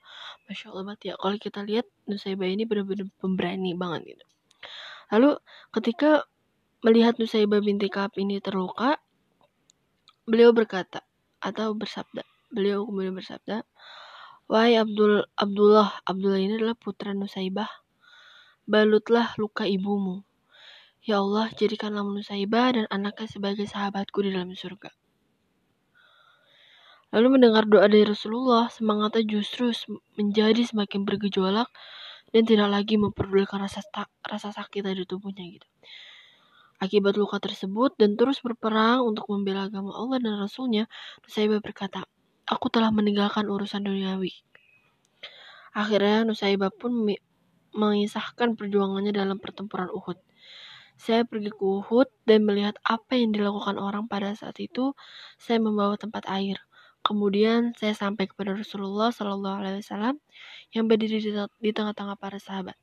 Masya 0.51 0.75
Allah 0.75 0.83
banget 0.91 1.01
ya, 1.07 1.13
kalau 1.15 1.39
kita 1.39 1.63
lihat 1.63 1.88
Nusaibah 2.03 2.51
ini 2.51 2.67
benar-benar 2.67 3.07
pemberani 3.15 3.71
banget 3.79 4.01
gitu. 4.11 4.25
Lalu 5.15 5.39
ketika 5.71 6.27
melihat 6.83 7.15
Nusaibah 7.15 7.63
binti 7.63 7.88
Kaab 7.88 8.19
ini 8.19 8.43
terluka, 8.43 8.99
beliau 10.27 10.51
berkata 10.51 11.07
atau 11.39 11.71
bersabda, 11.71 12.27
beliau 12.51 12.83
kemudian 12.83 13.15
bersabda, 13.15 13.63
Wahai 14.51 14.75
Abdul 14.75 15.23
Abdullah, 15.39 16.03
Abdullah 16.03 16.39
ini 16.43 16.59
adalah 16.59 16.75
putra 16.75 17.15
Nusaibah. 17.15 17.71
balutlah 18.67 19.31
luka 19.39 19.63
ibumu. 19.63 20.27
Ya 21.08 21.24
Allah, 21.24 21.47
jadikanlah 21.55 22.03
Nusaibah 22.03 22.76
dan 22.76 22.84
anaknya 22.91 23.32
sebagai 23.32 23.64
sahabatku 23.64 24.28
di 24.28 24.36
dalam 24.36 24.51
surga. 24.51 24.91
Lalu 27.16 27.39
mendengar 27.39 27.64
doa 27.64 27.88
dari 27.88 28.03
Rasulullah, 28.03 28.68
semangatnya 28.68 29.24
justru 29.24 29.72
menjadi 30.20 30.68
semakin 30.68 31.08
bergejolak 31.08 31.72
dan 32.36 32.43
tidak 32.43 32.68
lagi 32.68 32.99
memperdulikan 32.99 33.64
rasa 33.64 33.80
rasa 34.20 34.51
sakit 34.51 34.84
dari 34.84 35.08
tubuhnya 35.08 35.47
gitu. 35.47 35.64
Akibat 36.84 37.16
luka 37.16 37.39
tersebut 37.39 37.95
dan 37.95 38.20
terus 38.20 38.43
berperang 38.43 39.08
untuk 39.08 39.32
membela 39.32 39.72
agama 39.72 39.95
Allah 39.95 40.20
dan 40.20 40.36
Rasulnya, 40.36 40.91
Nusaibah 41.24 41.64
berkata, 41.64 42.03
Aku 42.51 42.68
telah 42.68 42.91
meninggalkan 42.91 43.47
urusan 43.47 43.88
duniawi. 43.88 44.43
Akhirnya 45.72 46.28
Nusaibah 46.28 46.76
pun 46.76 47.08
mengisahkan 47.72 48.60
perjuangannya 48.60 49.16
dalam 49.16 49.39
pertempuran 49.39 49.88
Uhud. 49.88 50.20
Saya 50.97 51.21
pergi 51.29 51.53
ke 51.53 51.61
Uhud 51.61 52.09
dan 52.25 52.41
melihat 52.43 52.73
apa 52.81 53.13
yang 53.13 53.29
dilakukan 53.29 53.77
orang 53.77 54.09
pada 54.09 54.33
saat 54.33 54.57
itu. 54.57 54.97
Saya 55.37 55.61
membawa 55.61 55.93
tempat 55.93 56.25
air. 56.25 56.57
Kemudian 57.05 57.71
saya 57.77 57.93
sampai 57.95 58.27
kepada 58.27 58.57
Rasulullah 58.57 59.13
Shallallahu 59.13 59.63
Alaihi 59.63 59.79
Wasallam 59.85 60.19
yang 60.75 60.91
berdiri 60.91 61.23
di 61.63 61.71
tengah-tengah 61.71 62.19
para 62.19 62.35
sahabat. 62.41 62.75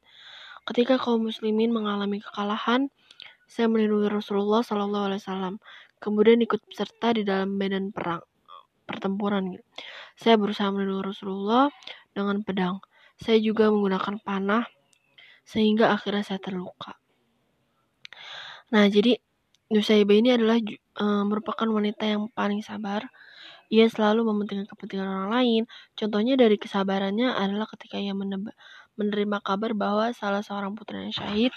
Ketika 0.65 0.97
kaum 0.97 1.29
muslimin 1.29 1.69
mengalami 1.75 2.25
kekalahan, 2.25 2.89
saya 3.45 3.69
melindungi 3.69 4.09
Rasulullah 4.09 4.65
Shallallahu 4.65 5.13
Alaihi 5.13 5.21
Wasallam. 5.21 5.55
Kemudian 6.01 6.41
ikut 6.41 6.65
serta 6.73 7.13
di 7.13 7.27
dalam 7.27 7.53
medan 7.53 7.93
perang, 7.93 8.25
pertempuran. 8.89 9.61
Saya 10.17 10.41
berusaha 10.41 10.73
melindungi 10.73 11.05
Rasulullah 11.05 11.69
dengan 12.17 12.41
pedang. 12.41 12.81
Saya 13.21 13.37
juga 13.43 13.69
menggunakan 13.69 14.25
panah 14.25 14.65
sehingga 15.45 15.93
akhirnya 15.93 16.25
saya 16.25 16.41
terluka. 16.41 16.97
Nah, 18.75 18.91
jadi 18.91 19.15
Nusaibah 19.71 20.17
ini 20.19 20.35
adalah 20.35 20.59
uh, 21.01 21.25
merupakan 21.25 21.65
wanita 21.65 22.05
yang 22.05 22.29
paling 22.35 22.61
sabar. 22.61 23.07
Ia 23.73 23.87
selalu 23.89 24.27
mementingkan 24.29 24.69
kepentingan 24.69 25.09
orang 25.09 25.31
lain. 25.31 25.63
Contohnya 25.97 26.35
dari 26.37 26.61
kesabarannya 26.61 27.33
adalah 27.33 27.71
ketika 27.73 27.97
ia 27.97 28.13
menerima 28.99 29.39
kabar 29.41 29.73
bahwa 29.73 30.13
salah 30.13 30.43
seorang 30.45 30.77
putranya 30.77 31.11
syahid 31.15 31.55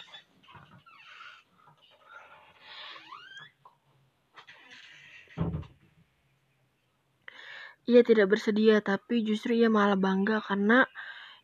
ia 7.87 8.03
tidak 8.03 8.27
bersedia 8.35 8.83
tapi 8.83 9.23
justru 9.23 9.55
ia 9.55 9.71
malah 9.71 9.95
bangga 9.95 10.43
karena 10.43 10.83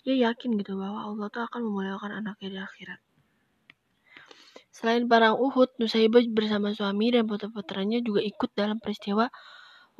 ia 0.04 0.28
yakin 0.28 0.60
gitu 0.60 0.76
bahwa 0.76 1.00
Allah 1.08 1.28
tuh 1.32 1.44
akan 1.48 1.62
memuliakan 1.64 2.12
anaknya 2.20 2.50
di 2.52 2.60
akhirat. 2.60 3.13
Selain 4.74 5.06
perang 5.06 5.38
Uhud, 5.38 5.70
Nusaibah 5.78 6.26
bersama 6.34 6.74
suami 6.74 7.14
dan 7.14 7.30
putra-putranya 7.30 8.02
juga 8.02 8.26
ikut 8.26 8.50
dalam 8.58 8.82
peristiwa 8.82 9.30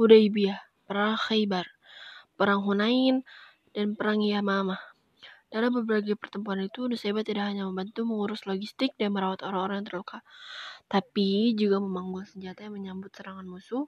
Hudaybiyah, 0.02 0.90
perang 0.90 1.14
Khaybar, 1.14 1.70
perang 2.34 2.66
Hunain, 2.66 3.22
dan 3.78 3.94
perang 3.94 4.18
Yamamah. 4.26 4.82
Dalam 5.54 5.70
berbagai 5.78 6.18
pertempuran 6.18 6.66
itu, 6.66 6.90
Nusaibah 6.90 7.22
tidak 7.22 7.54
hanya 7.54 7.70
membantu 7.70 8.02
mengurus 8.10 8.50
logistik 8.50 8.98
dan 8.98 9.14
merawat 9.14 9.46
orang-orang 9.46 9.86
yang 9.86 9.88
terluka, 9.94 10.26
tapi 10.90 11.54
juga 11.54 11.78
memanggul 11.78 12.26
senjata 12.26 12.66
yang 12.66 12.74
menyambut 12.74 13.14
serangan 13.14 13.46
musuh, 13.46 13.86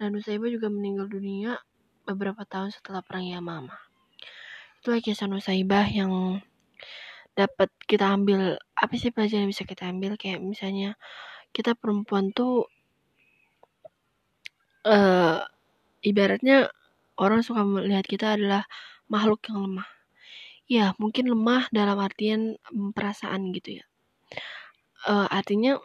dan 0.00 0.16
Nusaibah 0.16 0.48
juga 0.48 0.72
meninggal 0.72 1.12
dunia 1.12 1.60
beberapa 2.08 2.48
tahun 2.48 2.72
setelah 2.72 3.04
perang 3.04 3.28
Yamamah 3.28 3.86
itulah 4.86 5.02
kisah 5.02 5.26
Nusaibah 5.26 5.90
yang 5.90 6.38
dapat 7.36 7.68
kita 7.84 8.16
ambil 8.16 8.56
apa 8.74 8.94
sih 8.96 9.12
pelajaran 9.12 9.46
yang 9.46 9.52
bisa 9.52 9.68
kita 9.68 9.92
ambil? 9.92 10.16
Kayak 10.16 10.40
misalnya 10.40 10.96
kita 11.52 11.76
perempuan 11.76 12.32
tuh 12.32 12.64
uh, 14.88 15.44
ibaratnya 16.00 16.72
orang 17.20 17.44
suka 17.44 17.62
melihat 17.62 18.08
kita 18.08 18.26
adalah 18.40 18.64
makhluk 19.12 19.44
yang 19.52 19.68
lemah. 19.68 19.88
Ya 20.66 20.86
mungkin 20.98 21.30
lemah 21.30 21.68
dalam 21.70 22.00
artian 22.00 22.56
perasaan 22.96 23.52
gitu 23.54 23.78
ya. 23.78 23.84
Uh, 25.06 25.28
artinya 25.30 25.78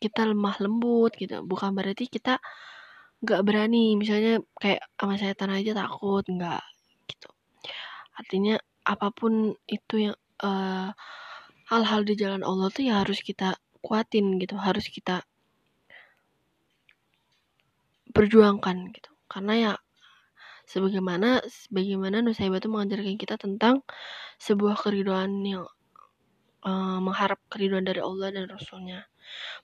kita 0.00 0.26
lemah 0.26 0.56
lembut 0.58 1.14
gitu. 1.20 1.44
Bukan 1.44 1.76
berarti 1.76 2.08
kita 2.08 2.40
nggak 3.22 3.44
berani. 3.44 3.94
Misalnya 4.00 4.40
kayak 4.58 4.88
sama 4.96 5.20
setan 5.20 5.52
aja 5.52 5.76
takut 5.76 6.24
nggak 6.26 6.64
gitu. 7.12 7.28
Artinya 8.16 8.56
apa 8.84 9.08
pun 9.14 9.56
itu 9.68 10.10
yang 10.10 10.16
hal 10.42 10.94
hal-hal 11.70 12.00
di 12.04 12.14
jalan 12.18 12.42
Allah 12.44 12.68
tuh 12.68 12.84
ya 12.84 13.02
harus 13.02 13.24
kita 13.24 13.56
kuatin 13.80 14.36
gitu 14.40 14.56
harus 14.60 14.88
kita 14.88 15.24
perjuangkan 18.14 18.94
gitu 18.94 19.10
karena 19.26 19.54
ya 19.56 19.72
sebagaimana 20.68 21.44
sebagaimana 21.44 22.24
Nusaibah 22.24 22.60
itu 22.62 22.68
mengajarkan 22.70 23.16
kita 23.20 23.34
tentang 23.36 23.82
sebuah 24.40 24.80
keriduan 24.80 25.42
yang 25.44 25.64
uh, 26.64 26.98
mengharap 27.00 27.40
keriduan 27.52 27.84
dari 27.84 28.00
Allah 28.00 28.30
dan 28.32 28.48
Rasulnya 28.48 29.08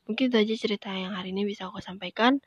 mungkin 0.09 0.33
itu 0.33 0.37
aja 0.37 0.55
cerita 0.57 0.89
yang 0.93 1.12
hari 1.14 1.33
ini 1.37 1.45
bisa 1.49 1.68
aku 1.68 1.81
sampaikan 1.85 2.41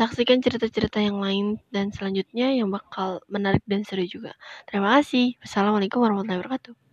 Saksikan 0.00 0.40
cerita-cerita 0.40 0.96
yang 0.96 1.20
lain 1.20 1.60
dan 1.68 1.92
selanjutnya 1.92 2.56
yang 2.56 2.72
bakal 2.72 3.20
menarik 3.28 3.60
dan 3.68 3.84
seru 3.84 4.06
juga. 4.08 4.32
Terima 4.64 4.96
kasih. 4.96 5.36
Wassalamualaikum 5.44 6.00
warahmatullahi 6.00 6.40
wabarakatuh. 6.40 6.89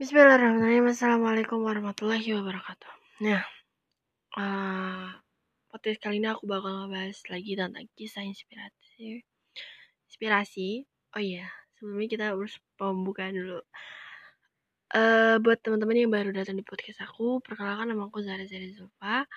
Bismillahirrahmanirrahim. 0.00 0.96
Assalamualaikum 0.96 1.60
warahmatullahi 1.60 2.24
wabarakatuh. 2.32 3.20
Nah, 3.20 3.44
uh, 4.32 5.12
kali 5.76 6.24
ini 6.24 6.28
aku 6.32 6.48
bakal 6.48 6.72
ngebahas 6.72 7.20
lagi 7.28 7.52
tentang 7.52 7.84
kisah 8.00 8.24
inspirasi. 8.24 9.20
Inspirasi. 10.08 10.88
Oh 11.12 11.20
iya, 11.20 11.52
sebelumnya 11.76 12.08
kita 12.08 12.24
harus 12.32 12.56
pembukaan 12.80 13.36
dulu. 13.36 13.60
Uh, 14.96 15.36
buat 15.44 15.60
teman-teman 15.60 16.00
yang 16.00 16.08
baru 16.08 16.32
datang 16.32 16.56
di 16.56 16.64
podcast 16.64 17.04
aku, 17.04 17.44
perkenalkan 17.44 17.92
nama 17.92 18.08
aku 18.08 18.24
Zara 18.24 18.48
Zara 18.48 18.72
Zulfa 18.72 19.28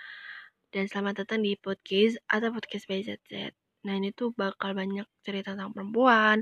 dan 0.72 0.88
selamat 0.88 1.28
datang 1.28 1.44
di 1.44 1.60
podcast 1.60 2.24
atau 2.32 2.56
podcast 2.56 2.88
by 2.88 3.04
ZZ. 3.04 3.52
Nah 3.84 4.00
ini 4.00 4.16
tuh 4.16 4.32
bakal 4.32 4.72
banyak 4.72 5.12
cerita 5.28 5.60
tentang 5.60 5.76
perempuan, 5.76 6.40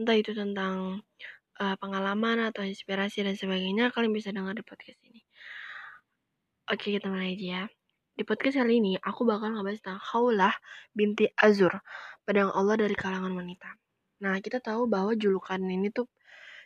entah 0.00 0.16
itu 0.16 0.32
tentang 0.32 1.04
uh, 1.60 1.76
pengalaman 1.78 2.48
atau 2.50 2.64
inspirasi 2.64 3.26
dan 3.26 3.34
sebagainya. 3.34 3.90
Kalian 3.94 4.14
bisa 4.14 4.30
dengar 4.34 4.54
di 4.54 4.64
podcast 4.64 4.98
ini. 5.04 5.22
Oke 6.68 6.94
kita 6.94 7.10
mulai 7.10 7.34
aja 7.34 7.46
ya. 7.46 7.62
Di 8.18 8.26
podcast 8.26 8.58
kali 8.58 8.82
ini 8.82 8.98
aku 8.98 9.22
bakal 9.22 9.54
ngebahas 9.54 9.78
tentang 9.78 10.02
Khawlah 10.02 10.54
binti 10.90 11.30
Azur, 11.38 11.70
pedang 12.26 12.50
Allah 12.50 12.74
dari 12.74 12.94
kalangan 12.98 13.30
wanita. 13.30 13.78
Nah 14.26 14.42
kita 14.42 14.58
tahu 14.58 14.90
bahwa 14.90 15.14
julukan 15.14 15.62
ini 15.62 15.94
tuh 15.94 16.10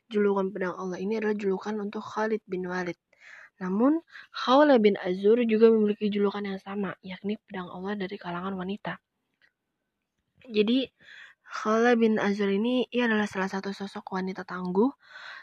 julukan 0.08 0.48
pedang 0.48 0.74
Allah 0.76 0.96
ini 0.96 1.20
adalah 1.20 1.36
julukan 1.36 1.76
untuk 1.76 2.00
Khalid 2.00 2.40
bin 2.48 2.64
Walid 2.64 2.96
namun, 3.62 4.02
Khawla 4.34 4.82
bin 4.82 4.98
Azur 4.98 5.38
juga 5.46 5.70
memiliki 5.70 6.10
julukan 6.10 6.42
yang 6.42 6.58
sama, 6.58 6.98
yakni 6.98 7.38
pedang 7.46 7.70
Allah 7.70 7.94
dari 7.94 8.18
kalangan 8.18 8.58
wanita. 8.58 8.98
Jadi, 10.50 10.90
Khawla 11.52 12.00
bin 12.00 12.16
Azur 12.16 12.48
ini 12.48 12.88
ia 12.88 13.04
adalah 13.04 13.28
salah 13.28 13.44
satu 13.44 13.76
sosok 13.76 14.16
wanita 14.16 14.40
tangguh 14.48 14.88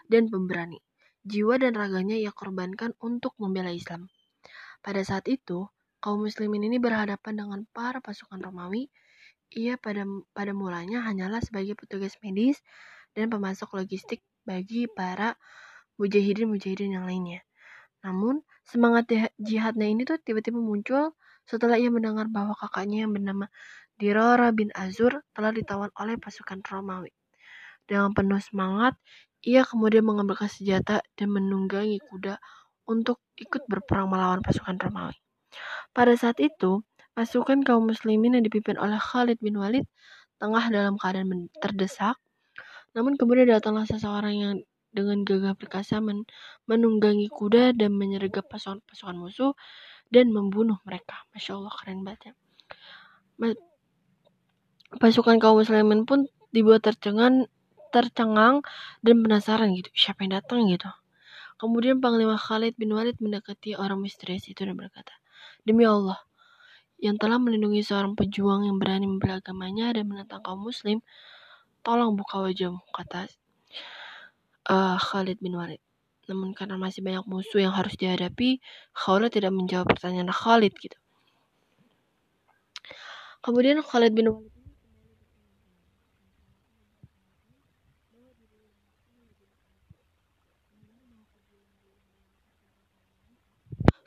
dan 0.09 0.25
pemberani. 0.25 0.81
Jiwa 1.21 1.61
dan 1.61 1.77
raganya 1.77 2.17
ia 2.17 2.33
korbankan 2.33 2.97
untuk 2.97 3.37
membela 3.37 3.69
Islam. 3.69 4.09
Pada 4.81 5.05
saat 5.05 5.29
itu, 5.29 5.69
kaum 6.01 6.25
muslimin 6.25 6.65
ini 6.65 6.81
berhadapan 6.81 7.45
dengan 7.45 7.61
para 7.69 8.01
pasukan 8.01 8.41
Romawi. 8.41 8.89
Ia 9.53 9.77
pada 9.77 10.01
pada 10.33 10.49
mulanya 10.49 11.05
hanyalah 11.05 11.45
sebagai 11.45 11.77
petugas 11.77 12.17
medis 12.25 12.57
dan 13.13 13.29
pemasok 13.29 13.77
logistik 13.77 14.25
bagi 14.49 14.89
para 14.89 15.37
mujahidin-mujahidin 16.01 16.97
yang 16.97 17.05
lainnya. 17.05 17.45
Namun, 18.01 18.41
semangat 18.65 19.13
jihadnya 19.37 19.85
ini 19.85 20.09
tuh 20.09 20.17
tiba-tiba 20.17 20.57
muncul 20.57 21.13
setelah 21.45 21.77
ia 21.77 21.93
mendengar 21.93 22.25
bahwa 22.29 22.57
kakaknya 22.57 23.05
yang 23.05 23.13
bernama 23.13 23.45
Dirora 23.99 24.55
bin 24.55 24.71
Azur 24.79 25.27
telah 25.35 25.51
ditawan 25.51 25.91
oleh 25.99 26.15
pasukan 26.15 26.63
Romawi. 26.63 27.11
Dengan 27.83 28.15
penuh 28.15 28.39
semangat, 28.39 28.95
ia 29.43 29.67
kemudian 29.67 30.07
mengambil 30.07 30.39
senjata 30.47 31.03
dan 31.19 31.27
menunggangi 31.35 31.99
kuda 32.07 32.39
untuk 32.87 33.19
ikut 33.35 33.67
berperang 33.67 34.07
melawan 34.07 34.39
pasukan 34.39 34.79
Romawi. 34.79 35.19
Pada 35.91 36.15
saat 36.15 36.39
itu, 36.39 36.79
pasukan 37.11 37.59
kaum 37.67 37.91
muslimin 37.91 38.39
yang 38.39 38.45
dipimpin 38.47 38.79
oleh 38.79 38.95
Khalid 38.95 39.43
bin 39.43 39.59
Walid 39.59 39.83
tengah 40.39 40.63
dalam 40.71 40.95
keadaan 40.95 41.51
terdesak. 41.59 42.15
Namun 42.95 43.19
kemudian 43.19 43.51
datanglah 43.51 43.83
seseorang 43.83 44.35
yang 44.39 44.53
dengan 44.95 45.21
gagah 45.21 45.53
perkasa 45.53 45.99
men 45.99 46.25
menunggangi 46.65 47.27
kuda 47.29 47.75
dan 47.75 47.93
menyergap 47.93 48.47
pasukan-pasukan 48.47 49.17
musuh 49.19 49.53
dan 50.07 50.31
membunuh 50.31 50.79
mereka. 50.87 51.27
Masya 51.35 51.59
Allah 51.59 51.73
keren 51.75 52.01
banget 52.07 52.31
ya. 52.31 52.33
Pasukan 54.97 55.37
kaum 55.37 55.61
muslimin 55.61 56.09
pun 56.09 56.25
dibuat 56.49 56.81
tercengang, 56.81 57.45
tercengang 57.93 58.65
dan 59.05 59.15
penasaran 59.21 59.69
gitu. 59.77 59.89
Siapa 59.93 60.25
yang 60.25 60.41
datang 60.41 60.65
gitu. 60.65 60.89
Kemudian 61.59 61.99
Panglima 61.99 62.39
Khalid 62.39 62.79
bin 62.79 62.95
Walid 62.95 63.19
mendekati 63.19 63.75
orang 63.75 63.99
misterius 63.99 64.47
itu 64.49 64.63
dan 64.63 64.79
berkata, 64.79 65.11
Demi 65.67 65.83
Allah, 65.83 66.17
yang 67.03 67.19
telah 67.19 67.35
melindungi 67.35 67.83
seorang 67.83 68.15
pejuang 68.15 68.67
yang 68.67 68.79
berani 68.79 69.07
membela 69.07 69.43
agamanya 69.43 69.91
dan 69.91 70.07
menentang 70.07 70.39
kaum 70.39 70.63
muslim, 70.63 71.03
tolong 71.83 72.15
buka 72.15 72.43
wajahmu, 72.43 72.79
kata 72.95 73.27
uh, 74.71 74.95
Khalid 74.99 75.39
bin 75.43 75.55
Walid. 75.55 75.83
Namun 76.31 76.55
karena 76.55 76.77
masih 76.77 77.01
banyak 77.01 77.25
musuh 77.25 77.59
yang 77.59 77.73
harus 77.75 77.95
dihadapi, 77.95 78.59
Khalid 78.95 79.31
tidak 79.33 79.51
menjawab 79.55 79.87
pertanyaan 79.91 80.31
Khalid 80.31 80.75
gitu. 80.79 80.95
Kemudian 83.39 83.79
Khalid 83.79 84.11
bin 84.15 84.31
Walid 84.31 84.48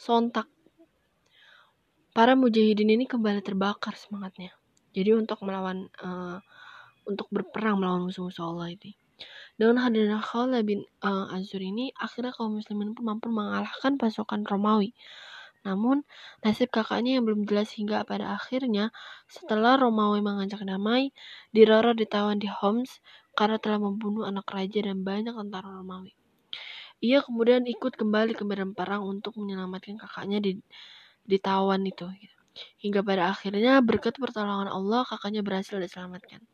sontak. 0.03 0.51
Para 2.11 2.35
mujahidin 2.35 2.91
ini 2.99 3.07
kembali 3.07 3.39
terbakar 3.39 3.95
semangatnya. 3.95 4.51
Jadi 4.91 5.15
untuk 5.15 5.39
melawan, 5.47 5.87
uh, 6.03 6.43
untuk 7.07 7.31
berperang 7.31 7.79
melawan 7.79 8.11
musuh-musuh 8.11 8.51
Allah 8.51 8.75
ini. 8.75 8.99
Dengan 9.55 9.87
hadirnya 9.87 10.19
Khalid 10.19 10.67
bin 10.67 10.83
uh, 11.07 11.31
Azur 11.31 11.63
ini, 11.63 11.95
akhirnya 11.95 12.35
kaum 12.35 12.59
muslimin 12.59 12.99
pun 12.99 13.07
mampu 13.07 13.31
mengalahkan 13.31 13.95
pasukan 13.95 14.43
Romawi. 14.43 14.91
Namun, 15.63 16.03
nasib 16.43 16.75
kakaknya 16.75 17.23
yang 17.23 17.25
belum 17.25 17.47
jelas 17.47 17.71
hingga 17.79 18.03
pada 18.03 18.35
akhirnya, 18.35 18.91
setelah 19.31 19.79
Romawi 19.79 20.19
mengajak 20.19 20.67
damai, 20.67 21.15
Dirara 21.55 21.95
ditawan 21.95 22.43
di 22.43 22.51
Homs 22.51 22.99
karena 23.39 23.63
telah 23.63 23.79
membunuh 23.79 24.27
anak 24.27 24.51
raja 24.51 24.83
dan 24.83 25.07
banyak 25.07 25.33
tentara 25.33 25.71
Romawi. 25.71 26.19
Ia 27.03 27.19
kemudian 27.21 27.67
ikut 27.67 27.99
kembali 27.99 28.39
ke 28.39 28.47
medan 28.47 28.79
perang 28.79 29.03
untuk 29.03 29.35
menyelamatkan 29.35 29.99
kakaknya 29.99 30.39
di 30.39 30.63
ditawan 31.27 31.83
itu. 31.83 32.07
Gitu. 32.07 32.39
Hingga 32.79 33.03
pada 33.03 33.33
akhirnya 33.35 33.83
berkat 33.83 34.23
pertolongan 34.23 34.71
Allah 34.71 35.03
kakaknya 35.03 35.43
berhasil 35.43 35.83
diselamatkan. 35.83 36.47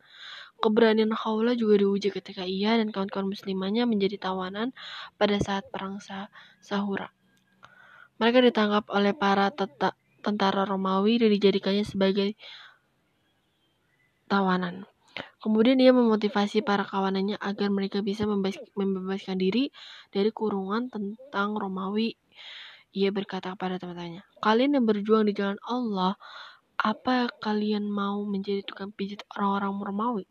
Keberanian 0.59 1.13
Khawla 1.15 1.55
juga 1.55 1.79
diuji 1.85 2.11
ketika 2.11 2.43
ia 2.43 2.75
dan 2.81 2.91
kawan-kawan 2.91 3.31
muslimahnya 3.31 3.87
menjadi 3.87 4.19
tawanan 4.19 4.75
pada 5.15 5.39
saat 5.39 5.69
perang 5.71 6.03
sah 6.03 6.33
Sahura. 6.59 7.15
Mereka 8.19 8.43
ditangkap 8.43 8.91
oleh 8.91 9.15
para 9.15 9.55
tentara 10.19 10.67
Romawi 10.67 11.23
dan 11.23 11.31
dijadikannya 11.31 11.87
sebagai 11.87 12.35
tawanan. 14.27 14.89
Kemudian 15.49 15.81
dia 15.81 15.97
memotivasi 15.97 16.61
para 16.61 16.85
kawanannya 16.85 17.41
agar 17.41 17.73
mereka 17.73 18.05
bisa 18.05 18.29
membebaskan 18.77 19.41
diri 19.41 19.73
dari 20.13 20.29
kurungan 20.29 20.93
tentang 20.93 21.57
Romawi. 21.57 22.21
Ia 22.93 23.09
berkata 23.09 23.57
kepada 23.57 23.81
teman-temannya, 23.81 24.29
kalian 24.45 24.77
yang 24.77 24.85
berjuang 24.85 25.25
di 25.25 25.33
jalan 25.33 25.57
Allah, 25.65 26.21
apa 26.77 27.33
kalian 27.41 27.89
mau 27.89 28.29
menjadi 28.29 28.61
tukang 28.61 28.93
pijit 28.93 29.25
orang-orang 29.41 29.73
Romawi? 29.89 30.25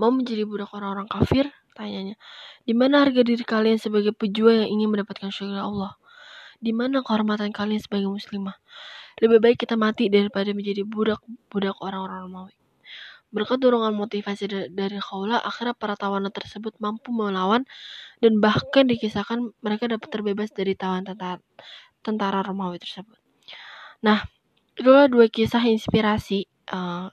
Mau 0.00 0.08
menjadi 0.08 0.48
budak 0.48 0.72
orang-orang 0.72 1.04
kafir? 1.04 1.52
Tanyanya. 1.76 2.16
Di 2.64 2.72
mana 2.72 3.04
harga 3.04 3.20
diri 3.20 3.44
kalian 3.44 3.76
sebagai 3.76 4.16
pejuang 4.16 4.64
yang 4.64 4.80
ingin 4.80 4.88
mendapatkan 4.88 5.28
syurga 5.28 5.68
Allah? 5.68 6.00
Di 6.56 6.72
mana 6.72 7.04
kehormatan 7.04 7.52
kalian 7.52 7.84
sebagai 7.84 8.08
muslimah? 8.08 8.56
Lebih 9.20 9.44
baik 9.44 9.68
kita 9.68 9.76
mati 9.76 10.08
daripada 10.08 10.56
menjadi 10.56 10.88
budak-budak 10.88 11.76
orang-orang 11.84 12.32
Romawi. 12.32 12.63
Berkat 13.34 13.58
dorongan 13.58 13.98
motivasi 13.98 14.46
dari 14.70 14.98
Khawla, 15.02 15.42
akhirnya 15.42 15.74
para 15.74 15.98
tawanan 15.98 16.30
tersebut 16.30 16.78
mampu 16.78 17.10
melawan 17.10 17.66
dan 18.22 18.38
bahkan 18.38 18.86
dikisahkan 18.86 19.50
mereka 19.58 19.90
dapat 19.90 20.06
terbebas 20.06 20.54
dari 20.54 20.78
tawan 20.78 21.02
tentara, 21.02 21.42
tentara 22.06 22.46
Romawi 22.46 22.78
tersebut. 22.78 23.18
Nah, 24.06 24.22
itulah 24.78 25.10
dua 25.10 25.26
kisah 25.26 25.66
inspirasi. 25.66 26.46
Uh, 26.70 27.10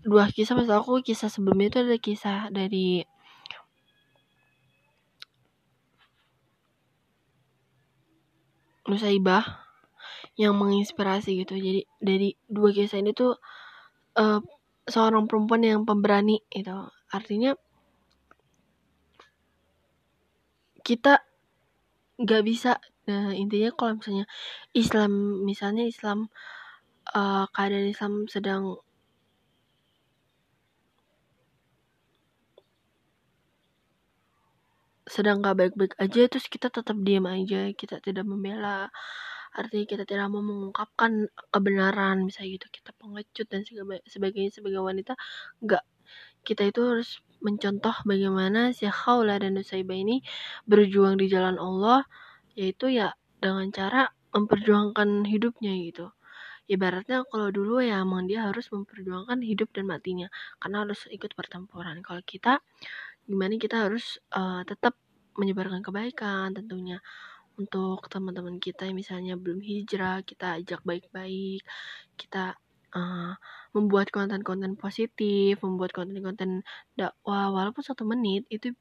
dua 0.00 0.32
kisah 0.32 0.56
pas 0.56 0.72
aku 0.72 1.04
kisah 1.04 1.28
sebelumnya 1.28 1.68
itu 1.68 1.78
ada 1.84 1.96
kisah 2.00 2.38
dari 2.48 3.04
Nusaibah 8.84 9.64
yang 10.36 10.56
menginspirasi 10.56 11.44
gitu. 11.44 11.56
Jadi 11.56 11.88
dari 12.00 12.36
dua 12.48 12.72
kisah 12.72 13.00
ini 13.00 13.16
tuh 13.16 13.36
uh, 14.20 14.40
seorang 14.84 15.24
perempuan 15.24 15.64
yang 15.64 15.82
pemberani 15.88 16.40
itu 16.52 16.72
artinya 17.08 17.56
kita 20.84 21.24
nggak 22.20 22.42
bisa. 22.44 22.78
Nah, 23.08 23.32
intinya 23.36 23.72
kalau 23.76 23.96
misalnya 24.00 24.26
Islam 24.76 25.12
misalnya 25.44 25.84
Islam 25.88 26.28
uh, 27.12 27.44
keadaan 27.52 27.88
Islam 27.92 28.12
sedang 28.28 28.62
sedang 35.04 35.44
nggak 35.44 35.56
baik-baik 35.60 35.94
aja 36.00 36.26
terus 36.32 36.48
kita 36.48 36.72
tetap 36.72 36.96
diam 37.06 37.28
aja 37.28 37.70
kita 37.76 38.00
tidak 38.00 38.24
membela 38.24 38.88
artinya 39.54 39.86
kita 39.86 40.04
tidak 40.04 40.26
mau 40.28 40.42
mengungkapkan 40.42 41.30
kebenaran 41.54 42.26
misalnya 42.26 42.58
gitu. 42.60 42.66
Kita 42.82 42.90
pengecut 42.98 43.46
dan 43.48 43.62
sebagainya 44.10 44.50
sebagai 44.50 44.82
wanita 44.82 45.14
enggak 45.62 45.84
kita 46.44 46.68
itu 46.68 46.80
harus 46.84 47.24
mencontoh 47.40 47.96
bagaimana 48.04 48.72
si 48.76 48.84
Khawla 48.88 49.40
dan 49.40 49.56
Nusaibah 49.56 49.96
ini 49.96 50.20
berjuang 50.68 51.16
di 51.16 51.26
jalan 51.32 51.56
Allah 51.56 52.04
yaitu 52.52 52.92
ya 52.92 53.16
dengan 53.40 53.68
cara 53.72 54.12
memperjuangkan 54.36 55.24
hidupnya 55.28 55.72
gitu. 55.80 56.12
Ibaratnya 56.64 57.28
kalau 57.28 57.52
dulu 57.52 57.84
ya 57.84 58.00
emang 58.00 58.24
dia 58.24 58.48
harus 58.48 58.72
memperjuangkan 58.72 59.44
hidup 59.44 59.68
dan 59.76 59.84
matinya 59.88 60.28
karena 60.60 60.88
harus 60.88 61.04
ikut 61.12 61.36
pertempuran. 61.36 62.00
Kalau 62.00 62.24
kita 62.24 62.64
gimana 63.28 63.56
kita 63.60 63.88
harus 63.88 64.20
uh, 64.32 64.64
tetap 64.64 64.96
menyebarkan 65.36 65.84
kebaikan 65.84 66.54
tentunya 66.56 67.02
untuk 67.60 68.06
teman-teman 68.10 68.58
kita 68.58 68.86
yang 68.88 68.98
misalnya 68.98 69.34
belum 69.38 69.62
hijrah 69.62 70.26
kita 70.26 70.58
ajak 70.58 70.80
baik-baik 70.82 71.62
kita 72.18 72.58
uh, 72.94 73.34
membuat 73.74 74.08
konten-konten 74.14 74.78
positif 74.78 75.58
membuat 75.60 75.90
konten-konten 75.90 76.62
dakwah 76.94 77.50
walaupun 77.50 77.82
satu 77.82 78.06
menit 78.06 78.46
itu 78.48 78.72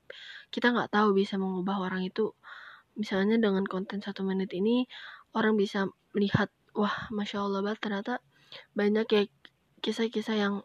kita 0.53 0.69
nggak 0.69 0.93
tahu 0.93 1.17
bisa 1.17 1.35
mengubah 1.41 1.81
orang 1.81 2.05
itu. 2.05 2.31
Misalnya 2.93 3.41
dengan 3.41 3.65
konten 3.65 4.05
satu 4.05 4.21
menit 4.21 4.53
ini 4.53 4.85
orang 5.33 5.57
bisa 5.57 5.89
melihat 6.13 6.53
wah 6.77 7.09
masya 7.09 7.41
allah 7.41 7.73
ternyata 7.73 8.21
banyak 8.77 9.05
ya 9.09 9.23
kisah-kisah 9.81 10.37
yang 10.37 10.55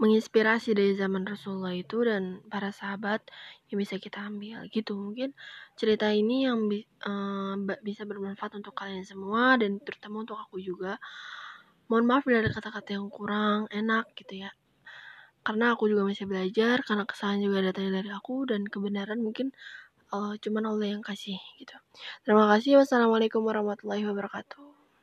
menginspirasi 0.00 0.72
dari 0.72 0.96
zaman 0.96 1.28
Rasulullah 1.28 1.76
itu 1.76 2.00
dan 2.00 2.40
para 2.48 2.72
sahabat 2.72 3.20
yang 3.68 3.84
bisa 3.84 4.00
kita 4.00 4.24
ambil 4.24 4.64
gitu. 4.72 4.96
Mungkin 4.96 5.36
cerita 5.76 6.08
ini 6.08 6.48
yang 6.48 6.72
bi 6.72 6.88
uh, 7.04 7.54
bisa 7.84 8.08
bermanfaat 8.08 8.56
untuk 8.56 8.72
kalian 8.72 9.04
semua 9.04 9.60
dan 9.60 9.76
terutama 9.84 10.24
untuk 10.24 10.40
aku 10.40 10.56
juga. 10.56 10.96
Mohon 11.92 12.04
maaf 12.08 12.22
bila 12.24 12.40
ada 12.40 12.50
kata-kata 12.50 12.96
yang 12.96 13.12
kurang 13.12 13.68
enak 13.68 14.08
gitu 14.16 14.48
ya. 14.48 14.50
Karena 15.44 15.76
aku 15.76 15.92
juga 15.92 16.08
masih 16.08 16.24
belajar 16.24 16.80
karena 16.80 17.04
kesalahan 17.04 17.40
juga 17.44 17.58
datangnya 17.60 18.00
dari 18.00 18.10
aku 18.12 18.48
dan 18.48 18.64
kebenaran 18.64 19.20
mungkin 19.20 19.52
uh, 20.16 20.32
cuman 20.40 20.64
Allah 20.64 20.96
yang 20.96 21.04
kasih 21.04 21.36
gitu. 21.60 21.76
Terima 22.24 22.48
kasih. 22.48 22.80
Wassalamualaikum 22.80 23.44
warahmatullahi 23.44 24.08
wabarakatuh 24.08 24.79